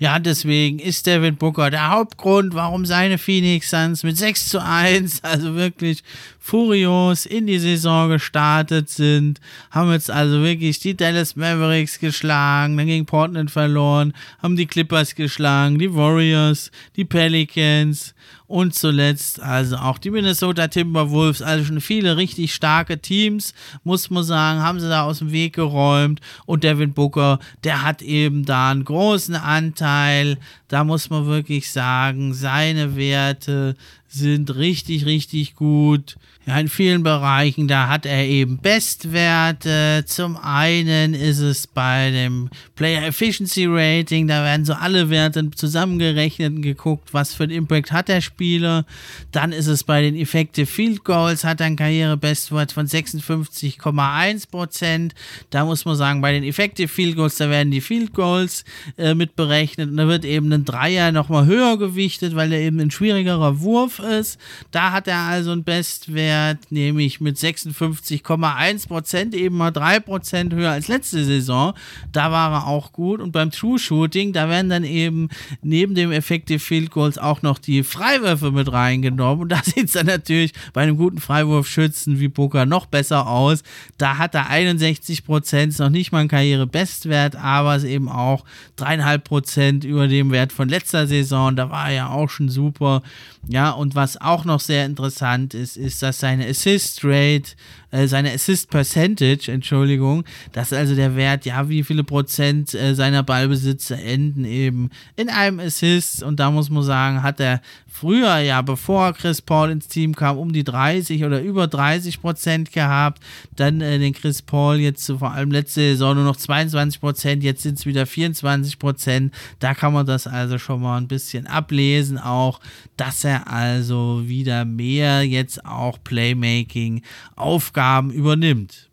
Ja, 0.00 0.20
deswegen 0.20 0.78
ist 0.78 1.06
Devin 1.06 1.34
Booker 1.36 1.70
der 1.70 1.90
Hauptgrund, 1.90 2.54
warum 2.54 2.86
seine 2.86 3.18
Phoenix 3.18 3.70
Suns 3.70 4.04
mit 4.04 4.16
6 4.16 4.48
zu 4.48 4.62
1, 4.62 5.20
also 5.24 5.56
wirklich 5.56 6.04
furios 6.48 7.26
in 7.26 7.46
die 7.46 7.58
Saison 7.58 8.08
gestartet 8.08 8.88
sind. 8.88 9.38
Haben 9.70 9.92
jetzt 9.92 10.10
also 10.10 10.42
wirklich 10.42 10.78
die 10.78 10.96
Dallas 10.96 11.36
Mavericks 11.36 11.98
geschlagen, 11.98 12.78
dann 12.78 12.86
gegen 12.86 13.04
Portland 13.04 13.50
verloren, 13.50 14.14
haben 14.42 14.56
die 14.56 14.64
Clippers 14.64 15.14
geschlagen, 15.14 15.78
die 15.78 15.94
Warriors, 15.94 16.70
die 16.96 17.04
Pelicans 17.04 18.14
und 18.46 18.74
zuletzt 18.74 19.40
also 19.40 19.76
auch 19.76 19.98
die 19.98 20.10
Minnesota 20.10 20.68
Timberwolves, 20.68 21.42
also 21.42 21.66
schon 21.66 21.82
viele 21.82 22.16
richtig 22.16 22.54
starke 22.54 22.98
Teams, 22.98 23.52
muss 23.84 24.08
man 24.08 24.24
sagen, 24.24 24.62
haben 24.62 24.80
sie 24.80 24.88
da 24.88 25.02
aus 25.02 25.18
dem 25.18 25.32
Weg 25.32 25.54
geräumt 25.54 26.20
und 26.46 26.64
Devin 26.64 26.94
Booker, 26.94 27.40
der 27.62 27.82
hat 27.82 28.00
eben 28.00 28.46
da 28.46 28.70
einen 28.70 28.84
großen 28.84 29.34
Anteil, 29.34 30.38
da 30.68 30.82
muss 30.82 31.10
man 31.10 31.26
wirklich 31.26 31.70
sagen, 31.70 32.32
seine 32.32 32.96
Werte 32.96 33.76
sind 34.08 34.54
richtig, 34.56 35.04
richtig 35.04 35.54
gut. 35.54 36.16
Ja, 36.48 36.58
in 36.58 36.68
vielen 36.68 37.02
Bereichen, 37.02 37.66
da 37.68 37.88
hat 37.88 38.06
er 38.06 38.24
eben 38.24 38.56
Bestwerte. 38.56 40.04
Zum 40.06 40.38
einen 40.38 41.12
ist 41.12 41.40
es 41.40 41.66
bei 41.66 42.10
dem 42.10 42.48
Player 42.74 43.06
Efficiency 43.06 43.66
Rating, 43.68 44.28
da 44.28 44.42
werden 44.42 44.64
so 44.64 44.72
alle 44.72 45.10
Werte 45.10 45.50
zusammengerechnet 45.50 46.54
und 46.54 46.62
geguckt, 46.62 47.12
was 47.12 47.34
für 47.34 47.42
einen 47.42 47.52
Impact 47.52 47.92
hat 47.92 48.08
der 48.08 48.22
Spieler. 48.22 48.86
Dann 49.30 49.52
ist 49.52 49.66
es 49.66 49.84
bei 49.84 50.00
den 50.00 50.16
Effective 50.16 50.64
Field 50.64 51.04
Goals, 51.04 51.44
hat 51.44 51.60
er 51.60 51.66
einen 51.66 51.76
Karrierebestwert 51.76 52.72
von 52.72 52.86
56,1%. 52.86 55.10
Da 55.50 55.66
muss 55.66 55.84
man 55.84 55.96
sagen, 55.96 56.22
bei 56.22 56.32
den 56.32 56.44
Effective 56.44 56.88
Field 56.88 57.16
Goals, 57.16 57.36
da 57.36 57.50
werden 57.50 57.70
die 57.70 57.82
Field 57.82 58.14
Goals 58.14 58.64
äh, 58.96 59.12
mit 59.12 59.36
berechnet 59.36 59.90
und 59.90 59.98
da 59.98 60.08
wird 60.08 60.24
eben 60.24 60.50
ein 60.50 60.64
Dreier 60.64 61.12
nochmal 61.12 61.44
höher 61.44 61.76
gewichtet, 61.76 62.34
weil 62.34 62.54
er 62.54 62.60
eben 62.60 62.80
ein 62.80 62.90
schwierigerer 62.90 63.60
Wurf 63.60 63.98
ist. 63.98 64.40
Da 64.70 64.92
hat 64.92 65.08
er 65.08 65.18
also 65.18 65.50
einen 65.50 65.64
Bestwert, 65.64 66.37
nämlich 66.70 67.20
mit 67.20 67.36
56,1% 67.36 69.34
eben 69.34 69.56
mal 69.56 69.70
3% 69.70 70.54
höher 70.54 70.70
als 70.70 70.88
letzte 70.88 71.24
Saison. 71.24 71.74
Da 72.12 72.30
war 72.30 72.52
er 72.52 72.66
auch 72.66 72.92
gut. 72.92 73.20
Und 73.20 73.32
beim 73.32 73.50
True 73.50 73.78
Shooting, 73.78 74.32
da 74.32 74.48
werden 74.48 74.70
dann 74.70 74.84
eben 74.84 75.28
neben 75.62 75.94
dem 75.94 76.12
Effective 76.12 76.58
Field 76.58 76.90
Goals 76.90 77.18
auch 77.18 77.42
noch 77.42 77.58
die 77.58 77.82
Freiwürfe 77.82 78.50
mit 78.50 78.72
reingenommen. 78.72 79.42
Und 79.42 79.48
da 79.50 79.60
sieht 79.64 79.86
es 79.86 79.92
dann 79.92 80.06
natürlich 80.06 80.52
bei 80.72 80.82
einem 80.82 80.96
guten 80.96 81.18
Freiwurfschützen 81.18 82.20
wie 82.20 82.28
Booker 82.28 82.66
noch 82.66 82.86
besser 82.86 83.26
aus. 83.26 83.62
Da 83.96 84.18
hat 84.18 84.34
er 84.34 84.50
61% 84.50 85.80
noch 85.82 85.90
nicht 85.90 86.12
mal 86.12 86.20
einen 86.20 86.28
Karrierebestwert, 86.28 87.36
aber 87.36 87.76
es 87.76 87.84
eben 87.84 88.08
auch 88.08 88.44
3,5% 88.78 89.84
über 89.84 90.08
dem 90.08 90.30
Wert 90.30 90.52
von 90.52 90.68
letzter 90.68 91.06
Saison. 91.06 91.56
Da 91.56 91.70
war 91.70 91.88
er 91.88 91.94
ja 91.94 92.08
auch 92.10 92.30
schon 92.30 92.48
super. 92.48 93.02
Ja, 93.46 93.70
und 93.70 93.94
was 93.94 94.20
auch 94.20 94.44
noch 94.44 94.60
sehr 94.60 94.84
interessant 94.84 95.54
ist, 95.54 95.76
ist, 95.76 96.02
dass 96.02 96.18
seine 96.28 96.46
Assist 96.46 97.04
Rate 97.04 97.56
äh, 97.90 98.06
seine 98.06 98.32
Assist 98.32 98.68
Percentage, 98.68 99.50
Entschuldigung, 99.50 100.24
das 100.52 100.72
ist 100.72 100.78
also 100.78 100.94
der 100.94 101.16
Wert, 101.16 101.46
ja, 101.46 101.70
wie 101.70 101.82
viele 101.82 102.04
Prozent 102.04 102.74
äh, 102.74 102.94
seiner 102.94 103.22
Ballbesitzer 103.22 103.98
enden 103.98 104.44
eben 104.44 104.90
in 105.16 105.30
einem 105.30 105.58
Assist. 105.58 106.22
Und 106.22 106.38
da 106.38 106.50
muss 106.50 106.68
man 106.68 106.82
sagen, 106.82 107.22
hat 107.22 107.40
er 107.40 107.62
früher 108.00 108.38
ja, 108.38 108.62
bevor 108.62 109.12
Chris 109.12 109.42
Paul 109.42 109.70
ins 109.70 109.88
Team 109.88 110.14
kam, 110.14 110.38
um 110.38 110.52
die 110.52 110.64
30 110.64 111.24
oder 111.24 111.40
über 111.40 111.66
30 111.66 112.20
Prozent 112.20 112.72
gehabt, 112.72 113.22
dann 113.56 113.80
äh, 113.80 113.98
den 113.98 114.14
Chris 114.14 114.42
Paul 114.42 114.76
jetzt 114.76 115.06
vor 115.18 115.32
allem 115.32 115.50
letzte 115.50 115.80
Saison 115.80 116.16
nur 116.16 116.24
noch 116.24 116.36
22 116.36 117.00
Prozent, 117.00 117.42
jetzt 117.42 117.62
sind 117.62 117.78
es 117.78 117.86
wieder 117.86 118.06
24 118.06 118.78
Prozent, 118.78 119.34
da 119.58 119.74
kann 119.74 119.92
man 119.92 120.06
das 120.06 120.26
also 120.26 120.58
schon 120.58 120.80
mal 120.80 120.96
ein 120.96 121.08
bisschen 121.08 121.46
ablesen 121.46 122.18
auch, 122.18 122.60
dass 122.96 123.24
er 123.24 123.50
also 123.50 124.22
wieder 124.26 124.64
mehr 124.64 125.24
jetzt 125.24 125.64
auch 125.64 125.98
Playmaking 126.02 127.02
Aufgaben 127.36 127.68
Aufgaben 127.88 128.10
übernimmt. 128.10 128.88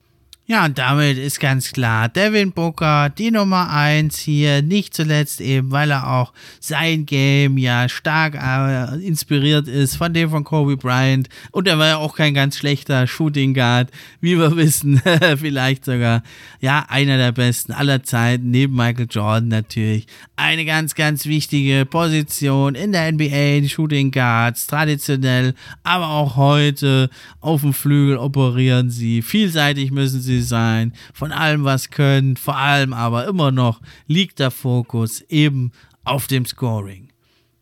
Ja, 0.47 0.65
und 0.65 0.77
damit 0.77 1.17
ist 1.17 1.39
ganz 1.39 1.71
klar, 1.71 2.07
Devin 2.07 2.51
Booker, 2.51 3.09
die 3.09 3.31
Nummer 3.31 3.71
1 3.71 4.19
hier, 4.19 4.61
nicht 4.61 4.93
zuletzt 4.93 5.41
eben, 5.41 5.71
weil 5.71 5.89
er 5.89 6.07
auch 6.07 6.33
sein 6.59 7.07
Game 7.07 7.57
ja 7.57 7.89
stark 7.89 8.35
äh, 8.35 9.03
inspiriert 9.03 9.67
ist 9.67 9.95
von 9.95 10.13
dem 10.13 10.29
von 10.29 10.43
Kobe 10.43 10.77
Bryant. 10.77 11.29
Und 11.49 11.67
er 11.67 11.79
war 11.79 11.87
ja 11.87 11.97
auch 11.97 12.15
kein 12.15 12.35
ganz 12.35 12.59
schlechter 12.59 13.07
Shooting 13.07 13.55
Guard, 13.55 13.89
wie 14.21 14.37
wir 14.37 14.55
wissen, 14.55 15.01
vielleicht 15.37 15.83
sogar, 15.83 16.21
ja, 16.59 16.85
einer 16.89 17.17
der 17.17 17.31
besten 17.31 17.71
aller 17.71 18.03
Zeiten, 18.03 18.51
neben 18.51 18.75
Michael 18.75 19.07
Jordan 19.09 19.47
natürlich. 19.47 20.05
Eine 20.35 20.65
ganz, 20.65 20.93
ganz 20.93 21.25
wichtige 21.25 21.87
Position 21.87 22.75
in 22.75 22.91
der 22.91 23.11
NBA, 23.11 23.61
die 23.61 23.69
Shooting 23.69 24.11
Guards, 24.11 24.67
traditionell, 24.67 25.55
aber 25.81 26.09
auch 26.09 26.35
heute 26.35 27.09
auf 27.41 27.61
dem 27.61 27.73
Flügel 27.73 28.17
operieren 28.17 28.91
sie. 28.91 29.23
Vielseitig 29.23 29.89
müssen 29.89 30.21
sie 30.21 30.34
sein, 30.41 30.93
von 31.13 31.31
allem 31.31 31.63
was 31.63 31.89
können, 31.89 32.37
vor 32.37 32.57
allem 32.57 32.93
aber 32.93 33.27
immer 33.27 33.51
noch 33.51 33.81
liegt 34.07 34.39
der 34.39 34.51
Fokus 34.51 35.21
eben 35.21 35.71
auf 36.03 36.27
dem 36.27 36.45
Scoring. 36.45 37.09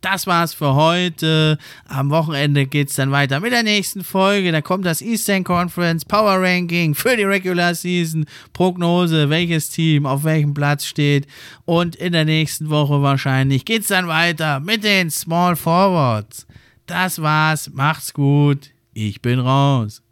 Das 0.04 0.28
war's 0.28 0.54
für 0.54 0.76
heute. 0.76 1.58
Am 1.88 2.10
Wochenende 2.10 2.66
geht's 2.66 2.96
dann 2.96 3.12
weiter 3.12 3.40
mit 3.40 3.54
der 3.54 3.64
nächsten 3.64 4.04
Folge. 4.04 4.52
Da 4.52 4.60
kommt 4.60 4.86
das 4.86 5.02
Eastern 5.02 5.46
Conference 5.46 6.04
Power 6.04 6.42
Ranking 6.42 6.94
für 6.94 7.16
die 7.16 7.24
Regular 7.24 7.74
Season. 7.74 8.26
Prognose, 8.52 9.30
welches 9.30 9.70
Team 9.70 10.06
auf 10.06 10.26
welchem 10.26 10.54
Platz 10.54 10.86
steht. 10.86 11.26
Und 11.64 11.96
in 11.96 12.12
der 12.12 12.26
nächsten 12.26 12.70
Woche 12.70 13.02
wahrscheinlich 13.02 13.64
geht's 13.64 13.88
dann 13.88 14.10
weiter 14.10 14.60
mit 14.60 14.84
den 14.84 15.10
Small 15.10 15.56
Forwards. 15.56 16.48
Das 16.86 17.22
war's. 17.22 17.70
Macht's 17.72 18.14
gut. 18.14 18.72
Ich 18.94 19.22
bin 19.22 19.40
raus. 19.40 20.02